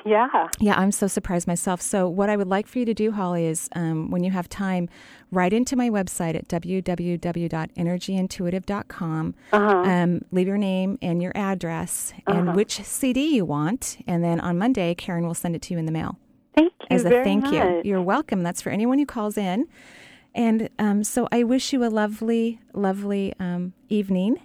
Yeah. 0.05 0.47
Yeah, 0.59 0.75
I'm 0.77 0.91
so 0.91 1.07
surprised 1.07 1.47
myself. 1.47 1.81
So, 1.81 2.07
what 2.09 2.29
I 2.29 2.35
would 2.35 2.47
like 2.47 2.67
for 2.67 2.79
you 2.79 2.85
to 2.85 2.93
do, 2.93 3.11
Holly, 3.11 3.45
is 3.45 3.69
um, 3.75 4.11
when 4.11 4.23
you 4.23 4.31
have 4.31 4.49
time, 4.49 4.89
write 5.31 5.53
into 5.53 5.75
my 5.77 5.89
website 5.89 6.35
at 6.35 6.47
www.energyintuitive.com. 6.47 9.35
Uh-huh. 9.51 9.75
Um, 9.89 10.21
leave 10.31 10.47
your 10.47 10.57
name 10.57 10.97
and 11.01 11.21
your 11.21 11.31
address 11.35 12.13
and 12.27 12.55
which 12.55 12.81
CD 12.83 13.35
you 13.35 13.45
want. 13.45 13.97
And 14.07 14.23
then 14.23 14.39
on 14.39 14.57
Monday, 14.57 14.95
Karen 14.95 15.25
will 15.25 15.33
send 15.33 15.55
it 15.55 15.61
to 15.63 15.73
you 15.73 15.79
in 15.79 15.85
the 15.85 15.91
mail 15.91 16.17
Thank 16.59 16.73
you 16.81 16.87
as 16.95 17.05
a 17.05 17.09
very 17.09 17.23
thank 17.23 17.43
much. 17.45 17.53
you. 17.53 17.81
You're 17.85 18.01
welcome. 18.01 18.43
That's 18.43 18.61
for 18.61 18.69
anyone 18.69 18.99
who 18.99 19.05
calls 19.05 19.37
in. 19.37 19.67
And 20.35 20.69
um, 20.77 21.03
so 21.03 21.27
I 21.31 21.43
wish 21.43 21.73
you 21.73 21.83
a 21.83 21.89
lovely, 21.89 22.59
lovely 22.73 23.33
um, 23.39 23.73
evening. 23.89 24.37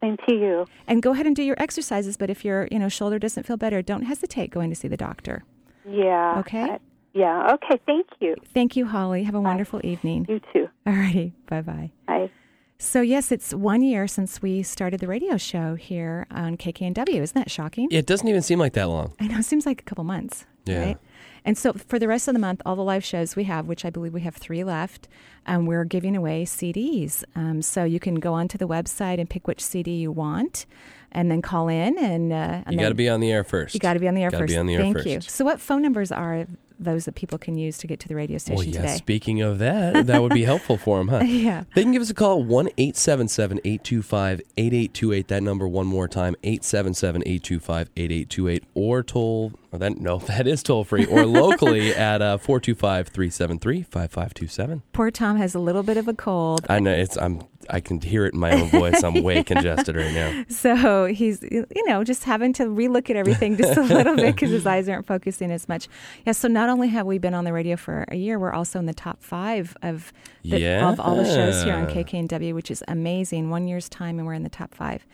Same 0.00 0.16
to 0.28 0.34
you. 0.34 0.66
And 0.86 1.02
go 1.02 1.12
ahead 1.12 1.26
and 1.26 1.34
do 1.34 1.42
your 1.42 1.56
exercises. 1.58 2.16
But 2.16 2.30
if 2.30 2.44
your 2.44 2.68
you 2.70 2.78
know 2.78 2.88
shoulder 2.88 3.18
doesn't 3.18 3.44
feel 3.44 3.56
better, 3.56 3.82
don't 3.82 4.02
hesitate 4.02 4.50
going 4.50 4.70
to 4.70 4.76
see 4.76 4.88
the 4.88 4.96
doctor. 4.96 5.44
Yeah. 5.88 6.38
Okay. 6.40 6.62
I- 6.62 6.78
yeah. 7.14 7.54
Okay. 7.54 7.80
Thank 7.86 8.06
you. 8.20 8.34
Thank 8.52 8.76
you, 8.76 8.84
Holly. 8.86 9.22
Have 9.24 9.34
a 9.34 9.40
wonderful 9.40 9.80
evening. 9.82 10.26
You 10.28 10.40
too. 10.52 10.68
Alrighty, 10.86 11.32
bye 11.48 11.62
bye. 11.62 11.90
Bye. 12.06 12.30
So 12.78 13.00
yes, 13.00 13.32
it's 13.32 13.54
one 13.54 13.80
year 13.80 14.06
since 14.06 14.42
we 14.42 14.62
started 14.62 15.00
the 15.00 15.08
radio 15.08 15.38
show 15.38 15.76
here 15.76 16.26
on 16.30 16.58
KKNW. 16.58 17.22
Isn't 17.22 17.34
that 17.34 17.50
shocking? 17.50 17.88
It 17.90 18.04
doesn't 18.04 18.28
even 18.28 18.42
seem 18.42 18.58
like 18.58 18.74
that 18.74 18.88
long. 18.90 19.14
I 19.18 19.28
know 19.28 19.38
it 19.38 19.44
seems 19.46 19.64
like 19.64 19.80
a 19.80 19.84
couple 19.84 20.04
months, 20.04 20.44
Yeah. 20.66 20.84
right? 20.84 20.98
And 21.46 21.56
so 21.56 21.72
for 21.72 22.00
the 22.00 22.08
rest 22.08 22.26
of 22.26 22.34
the 22.34 22.40
month, 22.40 22.60
all 22.66 22.74
the 22.74 22.82
live 22.82 23.04
shows 23.04 23.36
we 23.36 23.44
have, 23.44 23.68
which 23.68 23.84
I 23.84 23.90
believe 23.90 24.12
we 24.12 24.22
have 24.22 24.34
three 24.34 24.64
left, 24.64 25.06
um, 25.46 25.64
we're 25.64 25.84
giving 25.84 26.16
away 26.16 26.44
CDs. 26.44 27.22
Um, 27.36 27.62
so 27.62 27.84
you 27.84 28.00
can 28.00 28.16
go 28.16 28.34
onto 28.34 28.58
the 28.58 28.66
website 28.66 29.20
and 29.20 29.30
pick 29.30 29.46
which 29.46 29.62
CD 29.62 29.92
you 29.92 30.10
want, 30.10 30.66
and 31.12 31.30
then 31.30 31.42
call 31.42 31.68
in 31.68 31.96
and. 31.98 32.32
Uh, 32.32 32.62
and 32.66 32.74
You 32.74 32.78
got 32.80 32.88
to 32.90 32.94
be 32.94 33.08
on 33.08 33.20
the 33.20 33.30
air 33.32 33.44
first. 33.44 33.74
You 33.74 33.80
got 33.80 33.94
to 33.94 34.00
be 34.00 34.08
on 34.08 34.14
the 34.14 34.22
air 34.22 34.30
Gotta 34.30 34.44
first. 34.44 34.52
be 34.52 34.58
on 34.58 34.66
the 34.66 34.74
air 34.74 34.80
Thank 34.80 34.96
first. 34.98 35.06
you. 35.06 35.20
So 35.22 35.44
what 35.44 35.60
phone 35.60 35.82
numbers 35.82 36.10
are 36.12 36.46
those 36.78 37.06
that 37.06 37.14
people 37.14 37.38
can 37.38 37.56
use 37.56 37.78
to 37.78 37.86
get 37.86 37.98
to 37.98 38.06
the 38.06 38.14
radio 38.14 38.36
station 38.36 38.56
Well, 38.56 38.66
yeah, 38.66 38.82
today? 38.82 38.96
speaking 38.96 39.40
of 39.40 39.58
that, 39.60 40.06
that 40.08 40.20
would 40.20 40.34
be 40.34 40.44
helpful 40.52 40.76
for 40.76 40.98
them, 40.98 41.08
huh? 41.08 41.20
yeah. 41.24 41.64
They 41.74 41.82
can 41.82 41.90
give 41.90 42.02
us 42.02 42.10
a 42.10 42.14
call 42.14 42.40
at 42.42 42.46
1 42.46 42.66
877 42.76 43.58
825 43.64 44.42
8828. 44.58 45.28
That 45.28 45.42
number 45.42 45.66
one 45.66 45.86
more 45.86 46.06
time 46.06 46.34
877 46.42 47.22
825 47.24 47.90
8828. 47.96 48.64
Or 48.74 49.02
toll, 49.02 49.52
or 49.72 49.78
that, 49.78 49.98
no, 49.98 50.18
that 50.26 50.46
is 50.46 50.62
toll 50.62 50.84
free, 50.84 51.06
or 51.06 51.24
locally 51.24 51.94
at 51.94 52.20
uh, 52.20 52.36
425 52.36 53.08
373 53.08 53.82
5527. 53.82 54.82
Poor 54.92 55.10
Tom 55.10 55.36
has 55.38 55.54
a 55.54 55.58
little 55.58 55.82
bit 55.82 55.96
of 55.96 56.08
a 56.08 56.14
cold. 56.14 56.66
I 56.68 56.78
know 56.80 56.92
it's, 56.92 57.16
I'm, 57.16 57.40
I 57.70 57.80
can 57.80 58.00
hear 58.00 58.26
it 58.26 58.34
in 58.34 58.40
my 58.40 58.52
own 58.52 58.68
voice. 58.68 59.02
I'm 59.02 59.22
way 59.22 59.42
congested 59.42 59.96
right 59.96 60.12
now. 60.12 60.44
So 60.56 61.06
he's, 61.06 61.42
you 61.42 61.66
know, 61.86 62.02
just 62.02 62.24
having 62.24 62.52
to 62.54 62.64
relook 62.64 63.10
at 63.10 63.16
everything 63.16 63.56
just 63.56 63.76
a 63.76 63.82
little 63.82 64.16
bit 64.16 64.34
because 64.34 64.50
his 64.50 64.66
eyes 64.66 64.88
aren't 64.88 65.06
focusing 65.06 65.50
as 65.50 65.68
much. 65.68 65.88
Yeah. 66.24 66.32
So 66.32 66.48
not 66.48 66.68
only 66.68 66.88
have 66.88 67.06
we 67.06 67.18
been 67.18 67.34
on 67.34 67.44
the 67.44 67.52
radio 67.52 67.76
for 67.76 68.04
a 68.08 68.16
year, 68.16 68.38
we're 68.38 68.52
also 68.52 68.78
in 68.78 68.86
the 68.86 68.94
top 68.94 69.22
five 69.22 69.76
of 69.82 70.12
the, 70.44 70.56
of 70.88 71.00
all 71.00 71.16
the 71.16 71.24
shows 71.24 71.62
here 71.62 71.74
on 71.74 71.86
KKNW, 71.86 72.54
which 72.54 72.70
is 72.70 72.82
amazing. 72.88 73.50
One 73.50 73.68
year's 73.68 73.88
time, 73.88 74.18
and 74.18 74.26
we're 74.26 74.34
in 74.34 74.42
the 74.44 74.48
top 74.48 74.74
5 74.74 75.06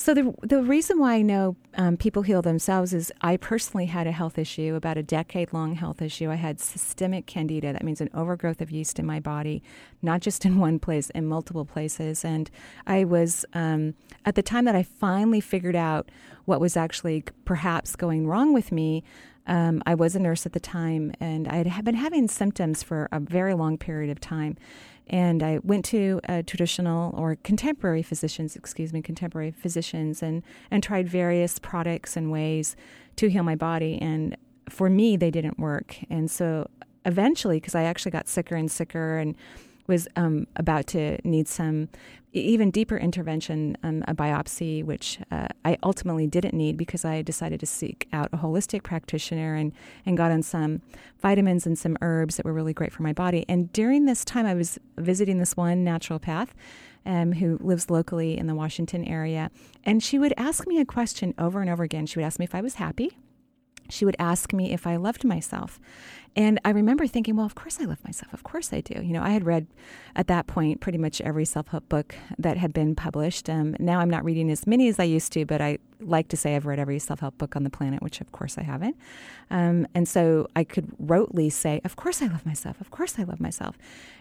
So 0.00 0.14
the 0.14 0.32
the 0.40 0.62
reason 0.62 0.98
why 0.98 1.16
I 1.16 1.20
know 1.20 1.56
um, 1.74 1.98
people 1.98 2.22
heal 2.22 2.40
themselves 2.40 2.94
is 2.94 3.12
I 3.20 3.36
personally 3.36 3.84
had 3.84 4.06
a 4.06 4.12
health 4.12 4.38
issue, 4.38 4.74
about 4.74 4.96
a 4.96 5.02
decade 5.02 5.52
long 5.52 5.74
health 5.74 6.00
issue. 6.00 6.30
I 6.30 6.36
had 6.36 6.58
systemic 6.58 7.26
candida. 7.26 7.74
That 7.74 7.84
means 7.84 8.00
an 8.00 8.08
overgrowth 8.14 8.62
of 8.62 8.70
yeast 8.70 8.98
in 8.98 9.04
my 9.04 9.20
body, 9.20 9.62
not 10.00 10.22
just 10.22 10.46
in 10.46 10.58
one 10.68 10.78
place, 10.78 11.10
in 11.10 11.26
multiple 11.26 11.66
places. 11.66 12.24
And 12.24 12.50
I 12.86 13.04
was 13.04 13.44
um, 13.52 13.92
at 14.24 14.36
the 14.36 14.42
time 14.42 14.64
that 14.64 14.74
I 14.74 14.84
finally 14.84 15.42
figured 15.42 15.76
out 15.76 16.10
what 16.46 16.62
was 16.62 16.78
actually 16.78 17.24
perhaps 17.44 17.94
going 17.94 18.26
wrong 18.26 18.54
with 18.54 18.72
me. 18.72 19.04
Um, 19.46 19.82
I 19.84 19.94
was 19.94 20.16
a 20.16 20.18
nurse 20.18 20.46
at 20.46 20.54
the 20.54 20.60
time, 20.60 21.12
and 21.20 21.46
I 21.46 21.68
had 21.68 21.84
been 21.84 21.94
having 21.94 22.26
symptoms 22.26 22.82
for 22.82 23.06
a 23.12 23.20
very 23.20 23.52
long 23.52 23.76
period 23.76 24.10
of 24.10 24.18
time. 24.18 24.56
And 25.10 25.42
I 25.42 25.58
went 25.62 25.84
to 25.86 26.20
uh, 26.28 26.42
traditional 26.46 27.12
or 27.16 27.36
contemporary 27.42 28.02
physicians, 28.02 28.56
excuse 28.56 28.92
me, 28.92 29.02
contemporary 29.02 29.50
physicians, 29.50 30.22
and, 30.22 30.42
and 30.70 30.82
tried 30.82 31.08
various 31.08 31.58
products 31.58 32.16
and 32.16 32.30
ways 32.30 32.76
to 33.16 33.28
heal 33.28 33.42
my 33.42 33.56
body. 33.56 33.98
And 34.00 34.36
for 34.68 34.88
me, 34.88 35.16
they 35.16 35.32
didn't 35.32 35.58
work. 35.58 35.96
And 36.08 36.30
so 36.30 36.70
eventually, 37.04 37.56
because 37.56 37.74
I 37.74 37.82
actually 37.82 38.12
got 38.12 38.28
sicker 38.28 38.54
and 38.54 38.70
sicker 38.70 39.18
and 39.18 39.34
was 39.88 40.06
um, 40.14 40.46
about 40.54 40.86
to 40.86 41.18
need 41.28 41.48
some 41.48 41.88
even 42.32 42.70
deeper 42.70 42.96
intervention, 42.96 43.76
um, 43.82 44.04
a 44.06 44.14
biopsy, 44.14 44.84
which 44.84 45.18
uh, 45.30 45.48
I 45.64 45.76
ultimately 45.82 46.26
didn't 46.26 46.54
need 46.54 46.76
because 46.76 47.04
I 47.04 47.22
decided 47.22 47.60
to 47.60 47.66
seek 47.66 48.06
out 48.12 48.28
a 48.32 48.38
holistic 48.38 48.82
practitioner 48.82 49.54
and, 49.56 49.72
and 50.06 50.16
got 50.16 50.30
on 50.30 50.42
some 50.42 50.80
vitamins 51.20 51.66
and 51.66 51.78
some 51.78 51.96
herbs 52.00 52.36
that 52.36 52.46
were 52.46 52.52
really 52.52 52.72
great 52.72 52.92
for 52.92 53.02
my 53.02 53.12
body. 53.12 53.44
And 53.48 53.72
during 53.72 54.04
this 54.04 54.24
time, 54.24 54.46
I 54.46 54.54
was 54.54 54.78
visiting 54.96 55.38
this 55.38 55.56
one 55.56 55.84
naturopath 55.84 56.48
um, 57.04 57.32
who 57.32 57.58
lives 57.60 57.90
locally 57.90 58.38
in 58.38 58.46
the 58.46 58.54
Washington 58.54 59.04
area. 59.04 59.50
And 59.84 60.02
she 60.02 60.18
would 60.18 60.34
ask 60.36 60.66
me 60.66 60.80
a 60.80 60.84
question 60.84 61.34
over 61.38 61.60
and 61.60 61.70
over 61.70 61.82
again. 61.82 62.06
She 62.06 62.18
would 62.18 62.26
ask 62.26 62.38
me 62.38 62.44
if 62.44 62.54
I 62.54 62.60
was 62.60 62.74
happy. 62.74 63.16
She 63.88 64.04
would 64.04 64.16
ask 64.18 64.52
me 64.52 64.72
if 64.72 64.86
I 64.86 64.96
loved 64.96 65.24
myself. 65.24 65.80
And 66.36 66.60
I 66.64 66.70
remember 66.70 67.06
thinking, 67.06 67.36
well, 67.36 67.46
of 67.46 67.54
course 67.54 67.78
I 67.80 67.84
love 67.84 68.02
myself. 68.04 68.32
Of 68.32 68.44
course 68.44 68.72
I 68.72 68.80
do. 68.80 69.02
You 69.02 69.12
know, 69.12 69.22
I 69.22 69.30
had 69.30 69.44
read 69.44 69.66
at 70.14 70.28
that 70.28 70.46
point 70.46 70.80
pretty 70.80 70.98
much 70.98 71.20
every 71.20 71.44
self 71.44 71.68
help 71.68 71.88
book 71.88 72.14
that 72.38 72.56
had 72.56 72.72
been 72.72 72.94
published. 72.94 73.50
Um, 73.50 73.76
now 73.78 74.00
I'm 74.00 74.10
not 74.10 74.24
reading 74.24 74.50
as 74.50 74.66
many 74.66 74.88
as 74.88 74.98
I 74.98 75.04
used 75.04 75.32
to, 75.32 75.44
but 75.44 75.60
I 75.60 75.78
like 76.00 76.28
to 76.28 76.36
say 76.36 76.56
I've 76.56 76.66
read 76.66 76.78
every 76.78 76.98
self 76.98 77.20
help 77.20 77.36
book 77.38 77.56
on 77.56 77.64
the 77.64 77.70
planet, 77.70 78.02
which 78.02 78.20
of 78.20 78.32
course 78.32 78.56
I 78.58 78.62
haven't. 78.62 78.96
Um, 79.50 79.86
and 79.94 80.08
so 80.08 80.48
I 80.54 80.64
could 80.64 80.92
rotely 80.98 81.50
say, 81.50 81.80
of 81.84 81.96
course 81.96 82.22
I 82.22 82.26
love 82.26 82.46
myself. 82.46 82.80
Of 82.80 82.90
course 82.90 83.18
I 83.18 83.24
love 83.24 83.40
myself. 83.40 83.76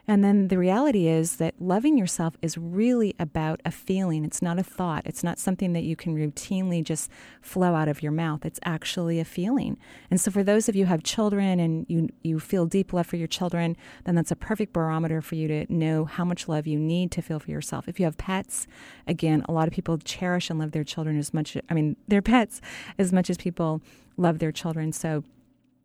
And 0.07 0.23
then 0.23 0.47
the 0.47 0.57
reality 0.57 1.07
is 1.07 1.35
that 1.35 1.53
loving 1.59 1.97
yourself 1.97 2.35
is 2.41 2.57
really 2.57 3.15
about 3.19 3.61
a 3.63 3.71
feeling. 3.71 4.25
It's 4.25 4.41
not 4.41 4.57
a 4.57 4.63
thought. 4.63 5.03
It's 5.05 5.23
not 5.23 5.37
something 5.37 5.73
that 5.73 5.83
you 5.83 5.95
can 5.95 6.15
routinely 6.15 6.83
just 6.83 7.11
flow 7.41 7.75
out 7.75 7.87
of 7.87 8.01
your 8.01 8.11
mouth. 8.11 8.43
It's 8.45 8.59
actually 8.63 9.19
a 9.19 9.25
feeling. 9.25 9.77
And 10.09 10.19
so 10.19 10.31
for 10.31 10.43
those 10.43 10.67
of 10.67 10.75
you 10.75 10.85
who 10.85 10.89
have 10.89 11.03
children 11.03 11.59
and 11.59 11.85
you, 11.87 11.98
you 12.23 12.39
feel 12.39 12.65
deep 12.65 12.93
love 12.93 13.07
for 13.07 13.15
your 13.15 13.27
children, 13.27 13.75
then 14.05 14.15
that's 14.15 14.31
a 14.31 14.35
perfect 14.35 14.73
barometer 14.73 15.21
for 15.21 15.35
you 15.35 15.47
to 15.47 15.73
know 15.73 16.05
how 16.05 16.25
much 16.25 16.47
love 16.47 16.67
you 16.67 16.79
need 16.79 17.11
to 17.11 17.21
feel 17.21 17.39
for 17.39 17.51
yourself. 17.51 17.87
If 17.87 17.99
you 17.99 18.05
have 18.05 18.17
pets, 18.17 18.67
again, 19.07 19.43
a 19.47 19.51
lot 19.51 19.67
of 19.67 19.73
people 19.73 19.97
cherish 19.97 20.49
and 20.49 20.59
love 20.59 20.71
their 20.71 20.83
children 20.83 21.17
as 21.17 21.33
much, 21.33 21.57
I 21.69 21.73
mean, 21.73 21.95
their 22.07 22.21
pets 22.21 22.61
as 22.97 23.11
much 23.11 23.29
as 23.29 23.37
people 23.37 23.81
love 24.17 24.39
their 24.39 24.51
children. 24.51 24.91
So 24.91 25.23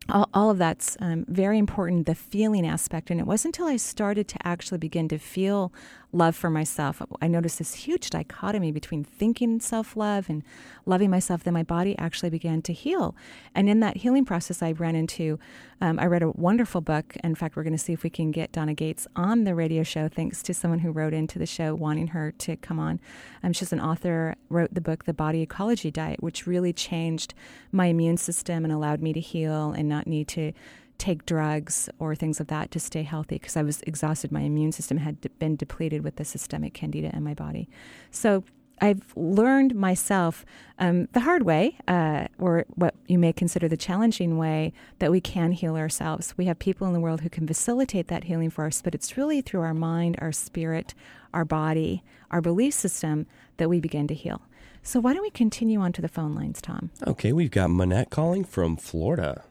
all, 0.08 0.28
all 0.34 0.50
of 0.50 0.58
that's 0.58 0.96
um, 1.00 1.24
very 1.28 1.58
important 1.58 2.06
the 2.06 2.14
feeling 2.14 2.66
aspect 2.66 3.10
and 3.10 3.20
it 3.20 3.26
wasn't 3.26 3.56
until 3.56 3.72
i 3.72 3.76
started 3.76 4.28
to 4.28 4.36
actually 4.46 4.78
begin 4.78 5.08
to 5.08 5.18
feel 5.18 5.72
love 6.14 6.36
for 6.36 6.48
myself, 6.48 7.02
I 7.20 7.26
noticed 7.26 7.58
this 7.58 7.74
huge 7.74 8.10
dichotomy 8.10 8.72
between 8.72 9.04
thinking 9.04 9.60
self 9.60 9.96
love 9.96 10.30
and 10.30 10.42
loving 10.86 11.10
myself. 11.10 11.44
Then 11.44 11.54
my 11.54 11.62
body 11.62 11.98
actually 11.98 12.30
began 12.30 12.62
to 12.62 12.72
heal. 12.72 13.14
And 13.54 13.68
in 13.68 13.80
that 13.80 13.98
healing 13.98 14.24
process, 14.24 14.62
I 14.62 14.72
ran 14.72 14.94
into, 14.94 15.38
um, 15.80 15.98
I 15.98 16.06
read 16.06 16.22
a 16.22 16.30
wonderful 16.30 16.80
book. 16.80 17.16
In 17.24 17.34
fact, 17.34 17.56
we're 17.56 17.64
going 17.64 17.76
to 17.76 17.78
see 17.78 17.92
if 17.92 18.02
we 18.02 18.10
can 18.10 18.30
get 18.30 18.52
Donna 18.52 18.74
Gates 18.74 19.06
on 19.16 19.44
the 19.44 19.54
radio 19.54 19.82
show, 19.82 20.08
thanks 20.08 20.42
to 20.44 20.54
someone 20.54 20.78
who 20.80 20.92
wrote 20.92 21.12
into 21.12 21.38
the 21.38 21.46
show 21.46 21.74
wanting 21.74 22.08
her 22.08 22.32
to 22.32 22.56
come 22.56 22.78
on. 22.78 23.00
Um, 23.42 23.52
she's 23.52 23.72
an 23.72 23.80
author, 23.80 24.36
wrote 24.48 24.72
the 24.72 24.80
book, 24.80 25.04
The 25.04 25.14
Body 25.14 25.42
Ecology 25.42 25.90
Diet, 25.90 26.22
which 26.22 26.46
really 26.46 26.72
changed 26.72 27.34
my 27.72 27.86
immune 27.86 28.16
system 28.16 28.64
and 28.64 28.72
allowed 28.72 29.02
me 29.02 29.12
to 29.12 29.20
heal 29.20 29.72
and 29.72 29.88
not 29.88 30.06
need 30.06 30.28
to 30.28 30.52
take 30.98 31.26
drugs 31.26 31.88
or 31.98 32.14
things 32.14 32.40
of 32.40 32.46
that 32.48 32.70
to 32.70 32.80
stay 32.80 33.02
healthy 33.02 33.36
because 33.36 33.56
I 33.56 33.62
was 33.62 33.82
exhausted. 33.82 34.32
My 34.32 34.42
immune 34.42 34.72
system 34.72 34.98
had 34.98 35.16
been 35.38 35.56
depleted 35.56 36.02
with 36.02 36.16
the 36.16 36.24
systemic 36.24 36.74
candida 36.74 37.14
in 37.14 37.22
my 37.22 37.34
body. 37.34 37.68
So 38.10 38.44
I've 38.80 39.12
learned 39.16 39.74
myself 39.74 40.44
um, 40.78 41.06
the 41.12 41.20
hard 41.20 41.42
way, 41.42 41.78
uh, 41.86 42.26
or 42.38 42.64
what 42.74 42.94
you 43.06 43.18
may 43.18 43.32
consider 43.32 43.68
the 43.68 43.76
challenging 43.76 44.36
way, 44.36 44.72
that 44.98 45.10
we 45.10 45.20
can 45.20 45.52
heal 45.52 45.76
ourselves. 45.76 46.34
We 46.36 46.46
have 46.46 46.58
people 46.58 46.86
in 46.86 46.92
the 46.92 47.00
world 47.00 47.20
who 47.20 47.30
can 47.30 47.46
facilitate 47.46 48.08
that 48.08 48.24
healing 48.24 48.50
for 48.50 48.66
us, 48.66 48.82
but 48.82 48.94
it's 48.94 49.16
really 49.16 49.40
through 49.40 49.60
our 49.60 49.74
mind, 49.74 50.16
our 50.20 50.32
spirit, 50.32 50.94
our 51.32 51.44
body, 51.44 52.02
our 52.30 52.40
belief 52.40 52.74
system 52.74 53.26
that 53.58 53.68
we 53.68 53.80
begin 53.80 54.08
to 54.08 54.14
heal. 54.14 54.42
So, 54.82 55.00
why 55.00 55.14
don't 55.14 55.22
we 55.22 55.30
continue 55.30 55.80
on 55.80 55.92
to 55.92 56.02
the 56.02 56.08
phone 56.08 56.34
lines, 56.34 56.60
Tom? 56.60 56.90
Okay, 57.06 57.32
we've 57.32 57.50
got 57.50 57.70
Monette 57.70 58.10
calling 58.10 58.44
from 58.44 58.76
Florida. 58.76 59.44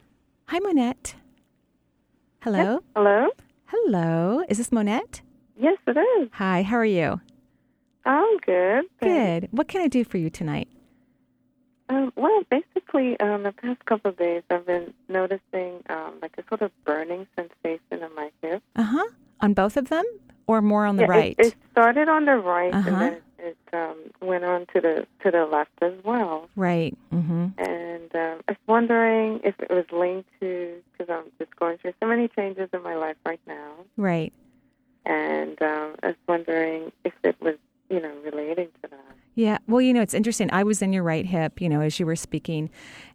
Hi, 0.46 0.60
Monette. 0.60 1.16
Hello. 2.44 2.80
Hello? 2.94 3.28
Hello. 3.68 4.44
Is 4.50 4.58
this 4.58 4.70
Monette? 4.70 5.22
Yes, 5.56 5.78
it 5.86 5.96
is. 5.96 6.28
Hi, 6.34 6.62
how 6.62 6.76
are 6.76 6.84
you? 6.84 7.18
I'm 8.04 8.36
good. 8.44 8.84
Good. 9.00 9.48
What 9.50 9.66
can 9.66 9.80
I 9.80 9.88
do 9.88 10.04
for 10.04 10.18
you 10.18 10.28
tonight? 10.28 10.68
Um, 11.88 12.12
well, 12.16 12.42
basically, 12.50 13.18
um, 13.20 13.44
the 13.44 13.52
past 13.52 13.82
couple 13.86 14.10
of 14.10 14.18
days, 14.18 14.42
I've 14.50 14.66
been 14.66 14.92
noticing 15.08 15.82
um, 15.88 16.16
like 16.20 16.34
a 16.36 16.42
sort 16.50 16.60
of 16.60 16.70
burning 16.84 17.26
sensation 17.34 17.80
in 18.04 18.14
my 18.14 18.30
hip. 18.42 18.62
Uh 18.76 18.82
huh. 18.82 19.08
On 19.40 19.54
both 19.54 19.78
of 19.78 19.88
them, 19.88 20.04
or 20.46 20.60
more 20.60 20.84
on 20.84 20.96
the 20.96 21.04
yeah, 21.04 21.08
right? 21.08 21.36
It, 21.38 21.46
it 21.46 21.54
started 21.72 22.10
on 22.10 22.26
the 22.26 22.36
right, 22.36 22.74
Uh-huh. 22.74 22.90
and 22.90 23.00
then 23.00 23.12
it 23.14 23.23
um, 23.72 23.96
went 24.20 24.44
on 24.44 24.66
to 24.74 24.80
the 24.80 25.06
to 25.22 25.30
the 25.30 25.44
left 25.46 25.70
as 25.82 25.92
well. 26.04 26.48
right. 26.56 26.96
Mm-hmm. 27.12 27.46
And 27.58 28.14
um, 28.14 28.40
I 28.48 28.52
was 28.52 28.56
wondering 28.66 29.40
if 29.44 29.54
it 29.60 29.70
was 29.70 29.84
linked 29.92 30.28
to 30.40 30.80
because 30.92 31.12
I'm 31.12 31.30
just 31.38 31.54
going 31.56 31.78
through 31.78 31.94
so 32.00 32.06
many 32.08 32.28
changes 32.28 32.68
in 32.72 32.82
my 32.82 32.94
life 32.94 33.16
right 33.26 33.40
now, 33.46 33.72
Right. 33.96 34.32
and 35.06 35.60
um, 35.62 35.94
I 36.02 36.08
was 36.08 36.16
wondering 36.28 36.92
if 37.04 37.12
it 37.22 37.36
was 37.40 37.56
you 37.90 38.00
know 38.00 38.14
relating 38.24 38.68
to 38.82 38.90
that. 38.90 39.16
Yeah. 39.34 39.58
Well, 39.66 39.80
you 39.80 39.92
know, 39.92 40.00
it's 40.00 40.14
interesting. 40.14 40.48
I 40.52 40.62
was 40.62 40.80
in 40.80 40.92
your 40.92 41.02
right 41.02 41.26
hip, 41.26 41.60
you 41.60 41.68
know, 41.68 41.80
as 41.80 41.98
you 41.98 42.06
were 42.06 42.16
speaking. 42.16 42.70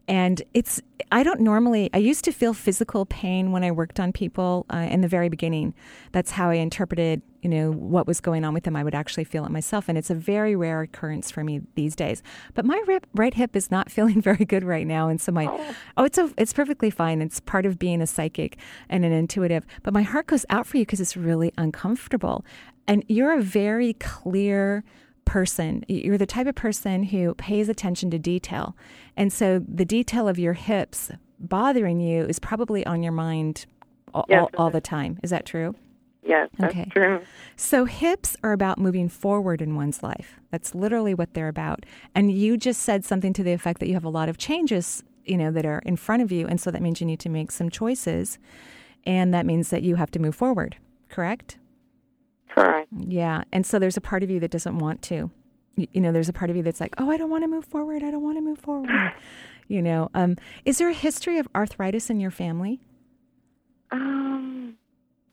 And 0.10 0.42
it's, 0.54 0.82
I 1.12 1.22
don't 1.22 1.40
normally, 1.40 1.90
I 1.94 2.00
used 2.00 2.26
to 2.26 2.32
feel 2.32 2.54
physical 2.54 3.06
pain 3.06 3.52
when 3.52 3.64
I 3.64 3.72
worked 3.72 4.00
on 4.00 4.12
people 4.12 4.66
uh, 4.74 4.88
in 4.90 5.02
the 5.02 5.08
very 5.08 5.30
beginning. 5.30 5.76
That's 6.12 6.32
how 6.32 6.50
I 6.50 6.56
interpreted, 6.56 7.22
you 7.42 7.50
know, 7.50 7.72
what 7.72 8.08
was 8.08 8.20
going 8.20 8.44
on 8.44 8.56
with 8.56 8.64
them. 8.64 8.76
I 8.76 8.84
would 8.84 8.96
actually 8.96 9.24
feel 9.24 9.46
it 9.46 9.52
myself. 9.52 9.88
And 9.88 10.00
it's 10.00 10.10
a 10.10 10.16
very 10.16 10.56
rare 10.56 10.82
occurrence 10.82 11.30
for 11.30 11.44
me 11.44 11.62
these 11.76 11.96
days. 11.96 12.24
But 12.56 12.66
my 12.66 12.84
rip, 12.88 13.06
right 13.14 13.36
hip 13.36 13.56
is 13.56 13.70
not 13.70 13.92
feeling 13.92 14.20
very 14.20 14.46
good 14.46 14.64
right 14.64 14.88
now. 14.88 15.10
And 15.10 15.22
so 15.22 15.32
my, 15.32 15.48
oh, 15.96 16.04
it's, 16.04 16.18
a, 16.18 16.34
it's 16.38 16.54
perfectly 16.54 16.90
fine. 16.90 17.22
It's 17.22 17.40
part 17.40 17.68
of 17.68 17.78
being 17.78 18.02
a 18.02 18.08
psychic 18.08 18.58
and 18.90 19.06
an 19.06 19.12
intuitive. 19.12 19.64
But 19.84 19.94
my 19.94 20.02
heart 20.02 20.28
goes 20.28 20.46
out 20.50 20.66
for 20.66 20.78
you 20.78 20.86
because 20.86 21.00
it's 21.00 21.16
really 21.16 21.54
uncomfortable. 21.58 22.44
And 22.88 23.06
you're 23.08 23.38
a 23.38 23.42
very 23.44 23.94
clear, 23.94 24.84
person. 25.30 25.84
You're 25.88 26.18
the 26.18 26.26
type 26.26 26.48
of 26.48 26.56
person 26.56 27.04
who 27.04 27.34
pays 27.36 27.70
attention 27.70 28.10
to 28.12 28.20
detail. 28.20 28.76
And 29.16 29.32
so 29.32 29.64
the 29.68 29.86
detail 29.86 30.28
of 30.28 30.40
your 30.40 30.54
hips 30.54 31.12
bothering 31.40 32.00
you 32.00 32.26
is 32.26 32.40
probably 32.40 32.86
on 32.86 33.04
your 33.04 33.12
mind 33.14 33.66
all, 34.14 34.26
Yes, 34.28 34.40
all, 34.42 34.66
all 34.66 34.70
the 34.72 34.82
time. 34.82 35.20
Is 35.22 35.30
that 35.30 35.46
true? 35.46 35.76
Yes, 36.24 36.50
that's 36.58 36.74
Okay. 36.74 36.90
true. 36.92 37.22
So 37.56 37.86
hips 37.86 38.36
are 38.44 38.54
about 38.54 38.78
moving 38.80 39.08
forward 39.08 39.62
in 39.62 39.76
one's 39.76 40.02
life. 40.04 40.40
That's 40.52 40.74
literally 40.76 41.14
what 41.14 41.34
they're 41.34 41.48
about. 41.48 41.86
And 42.16 42.32
you 42.32 42.58
just 42.58 42.82
said 42.82 43.06
something 43.06 43.32
to 43.34 43.44
the 43.44 43.54
effect 43.54 43.80
that 43.80 43.88
you 43.88 43.94
have 43.94 44.04
a 44.04 44.10
lot 44.10 44.30
of 44.30 44.38
changes, 44.38 45.04
you 45.26 45.38
know, 45.38 45.52
that 45.52 45.66
are 45.66 45.82
in 45.86 45.96
front 45.96 46.22
of 46.24 46.32
you, 46.32 46.48
and 46.48 46.60
so 46.60 46.72
that 46.72 46.82
means 46.82 47.00
you 47.00 47.08
need 47.08 47.20
to 47.22 47.30
make 47.30 47.52
some 47.52 47.70
choices, 47.70 48.40
and 49.06 49.34
that 49.34 49.46
means 49.46 49.70
that 49.70 49.84
you 49.84 49.96
have 49.96 50.12
to 50.12 50.20
move 50.20 50.36
forward. 50.36 50.76
Correct? 51.08 51.58
Correct. 52.50 52.90
Yeah. 52.92 53.44
And 53.52 53.66
so 53.66 53.80
there's 53.80 53.98
a 53.98 54.02
part 54.02 54.24
of 54.24 54.30
you 54.30 54.40
that 54.40 54.52
doesn't 54.52 54.78
want 54.78 55.02
to. 55.04 55.32
You 55.76 56.02
know, 56.02 56.12
there's 56.12 56.30
a 56.30 56.34
part 56.34 56.50
of 56.50 56.58
you 56.58 56.64
that's 56.64 56.82
like, 56.82 56.94
oh, 56.98 57.10
I 57.10 57.18
don't 57.18 57.30
want 57.30 57.44
to 57.44 57.48
move 57.48 57.66
forward. 57.66 58.04
I 58.04 58.12
don't 58.12 58.24
want 58.24 58.38
to 58.38 58.42
move 58.42 58.60
forward. 58.60 58.90
you 59.68 59.82
know, 59.82 60.10
um, 60.14 60.36
is 60.66 60.78
there 60.78 60.90
a 60.90 60.94
history 60.94 61.38
of 61.38 61.48
arthritis 61.56 62.10
in 62.10 62.20
your 62.20 62.32
family? 62.32 62.80
Um, 63.92 64.76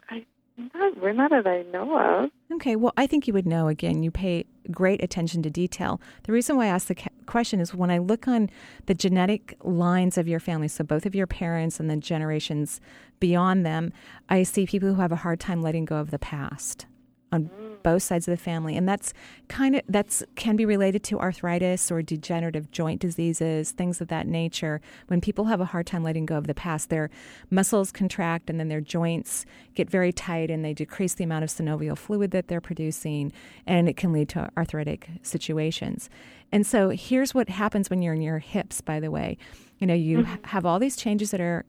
I 0.08 0.24
not, 0.56 1.16
not 1.16 1.30
that 1.30 1.46
I 1.46 1.62
know 1.62 1.98
of. 1.98 2.30
Okay, 2.52 2.76
well, 2.76 2.92
I 2.96 3.06
think 3.06 3.26
you 3.26 3.32
would 3.34 3.46
know. 3.46 3.68
Again, 3.68 4.02
you 4.02 4.10
pay 4.10 4.44
great 4.70 5.02
attention 5.02 5.42
to 5.42 5.50
detail. 5.50 6.00
The 6.24 6.32
reason 6.32 6.56
why 6.56 6.66
I 6.66 6.68
asked 6.68 6.88
the 6.88 6.94
ca- 6.94 7.10
question 7.26 7.60
is 7.60 7.74
when 7.74 7.90
I 7.90 7.98
look 7.98 8.28
on 8.28 8.50
the 8.86 8.94
genetic 8.94 9.56
lines 9.64 10.16
of 10.16 10.28
your 10.28 10.40
family, 10.40 10.68
so 10.68 10.84
both 10.84 11.06
of 11.06 11.14
your 11.14 11.26
parents 11.26 11.80
and 11.80 11.90
the 11.90 11.96
generations 11.96 12.80
beyond 13.18 13.66
them, 13.66 13.92
I 14.28 14.44
see 14.44 14.66
people 14.66 14.94
who 14.94 15.00
have 15.00 15.12
a 15.12 15.16
hard 15.16 15.40
time 15.40 15.60
letting 15.60 15.84
go 15.84 15.96
of 15.96 16.10
the 16.10 16.18
past 16.18 16.86
on 17.32 17.50
both 17.82 18.02
sides 18.02 18.26
of 18.26 18.32
the 18.32 18.42
family, 18.42 18.76
and 18.76 18.88
that's 18.88 19.12
kind 19.48 19.76
of 19.76 19.82
that's 19.88 20.22
can 20.34 20.56
be 20.56 20.64
related 20.64 21.02
to 21.04 21.18
arthritis 21.18 21.90
or 21.90 22.02
degenerative 22.02 22.70
joint 22.70 23.00
diseases, 23.00 23.72
things 23.72 24.00
of 24.00 24.08
that 24.08 24.26
nature. 24.26 24.80
When 25.08 25.20
people 25.20 25.46
have 25.46 25.60
a 25.60 25.66
hard 25.66 25.86
time 25.86 26.02
letting 26.02 26.26
go 26.26 26.36
of 26.36 26.46
the 26.46 26.54
past, 26.54 26.88
their 26.88 27.10
muscles 27.50 27.92
contract 27.92 28.50
and 28.50 28.58
then 28.58 28.68
their 28.68 28.80
joints 28.80 29.44
get 29.74 29.90
very 29.90 30.12
tight 30.12 30.50
and 30.50 30.64
they 30.64 30.74
decrease 30.74 31.14
the 31.14 31.24
amount 31.24 31.44
of 31.44 31.50
synovial 31.50 31.96
fluid 31.96 32.30
that 32.30 32.48
they're 32.48 32.60
producing, 32.60 33.32
and 33.66 33.88
it 33.88 33.96
can 33.96 34.12
lead 34.12 34.28
to 34.30 34.48
arthritic 34.56 35.08
situations. 35.22 36.08
And 36.52 36.66
so 36.66 36.90
here's 36.90 37.34
what 37.34 37.48
happens 37.48 37.90
when 37.90 38.02
you're 38.02 38.14
in 38.14 38.22
your 38.22 38.38
hips, 38.38 38.80
by 38.80 39.00
the 39.00 39.10
way. 39.10 39.36
You 39.78 39.86
know, 39.86 39.94
you 39.94 40.18
mm-hmm. 40.18 40.30
ha- 40.30 40.38
have 40.44 40.66
all 40.66 40.78
these 40.78 40.96
changes 40.96 41.30
that 41.32 41.40
are 41.40 41.64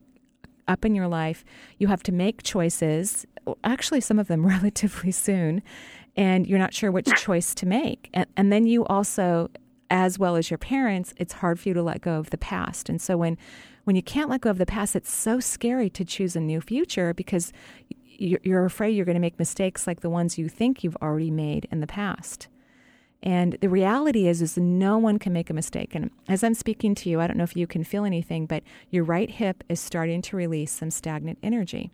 up 0.68 0.84
in 0.84 0.94
your 0.94 1.08
life, 1.08 1.44
you 1.78 1.88
have 1.88 2.02
to 2.04 2.12
make 2.12 2.42
choices, 2.42 3.26
actually, 3.64 4.00
some 4.00 4.18
of 4.18 4.28
them 4.28 4.46
relatively 4.46 5.10
soon, 5.10 5.62
and 6.16 6.46
you're 6.46 6.58
not 6.58 6.74
sure 6.74 6.90
which 6.90 7.08
choice 7.16 7.54
to 7.56 7.66
make. 7.66 8.10
And, 8.14 8.26
and 8.36 8.52
then 8.52 8.66
you 8.66 8.84
also, 8.86 9.50
as 9.90 10.18
well 10.18 10.36
as 10.36 10.50
your 10.50 10.58
parents, 10.58 11.14
it's 11.16 11.34
hard 11.34 11.58
for 11.58 11.68
you 11.68 11.74
to 11.74 11.82
let 11.82 12.00
go 12.00 12.18
of 12.18 12.30
the 12.30 12.38
past. 12.38 12.88
And 12.88 13.00
so 13.00 13.16
when, 13.16 13.38
when 13.84 13.96
you 13.96 14.02
can't 14.02 14.28
let 14.28 14.42
go 14.42 14.50
of 14.50 14.58
the 14.58 14.66
past, 14.66 14.94
it's 14.94 15.12
so 15.12 15.40
scary 15.40 15.88
to 15.90 16.04
choose 16.04 16.36
a 16.36 16.40
new 16.40 16.60
future 16.60 17.14
because 17.14 17.52
you're, 18.04 18.40
you're 18.42 18.64
afraid 18.64 18.90
you're 18.90 19.06
going 19.06 19.14
to 19.14 19.20
make 19.20 19.38
mistakes 19.38 19.86
like 19.86 20.00
the 20.00 20.10
ones 20.10 20.38
you 20.38 20.48
think 20.48 20.82
you've 20.82 20.96
already 20.96 21.30
made 21.30 21.68
in 21.70 21.80
the 21.80 21.86
past. 21.86 22.48
And 23.22 23.58
the 23.60 23.68
reality 23.68 24.28
is, 24.28 24.40
is 24.40 24.56
no 24.56 24.96
one 24.96 25.18
can 25.18 25.32
make 25.32 25.50
a 25.50 25.54
mistake. 25.54 25.94
And 25.94 26.10
as 26.28 26.44
I'm 26.44 26.54
speaking 26.54 26.94
to 26.96 27.10
you, 27.10 27.20
I 27.20 27.26
don't 27.26 27.36
know 27.36 27.44
if 27.44 27.56
you 27.56 27.66
can 27.66 27.82
feel 27.82 28.04
anything, 28.04 28.46
but 28.46 28.62
your 28.90 29.04
right 29.04 29.30
hip 29.30 29.64
is 29.68 29.80
starting 29.80 30.22
to 30.22 30.36
release 30.36 30.70
some 30.70 30.90
stagnant 30.90 31.38
energy. 31.42 31.90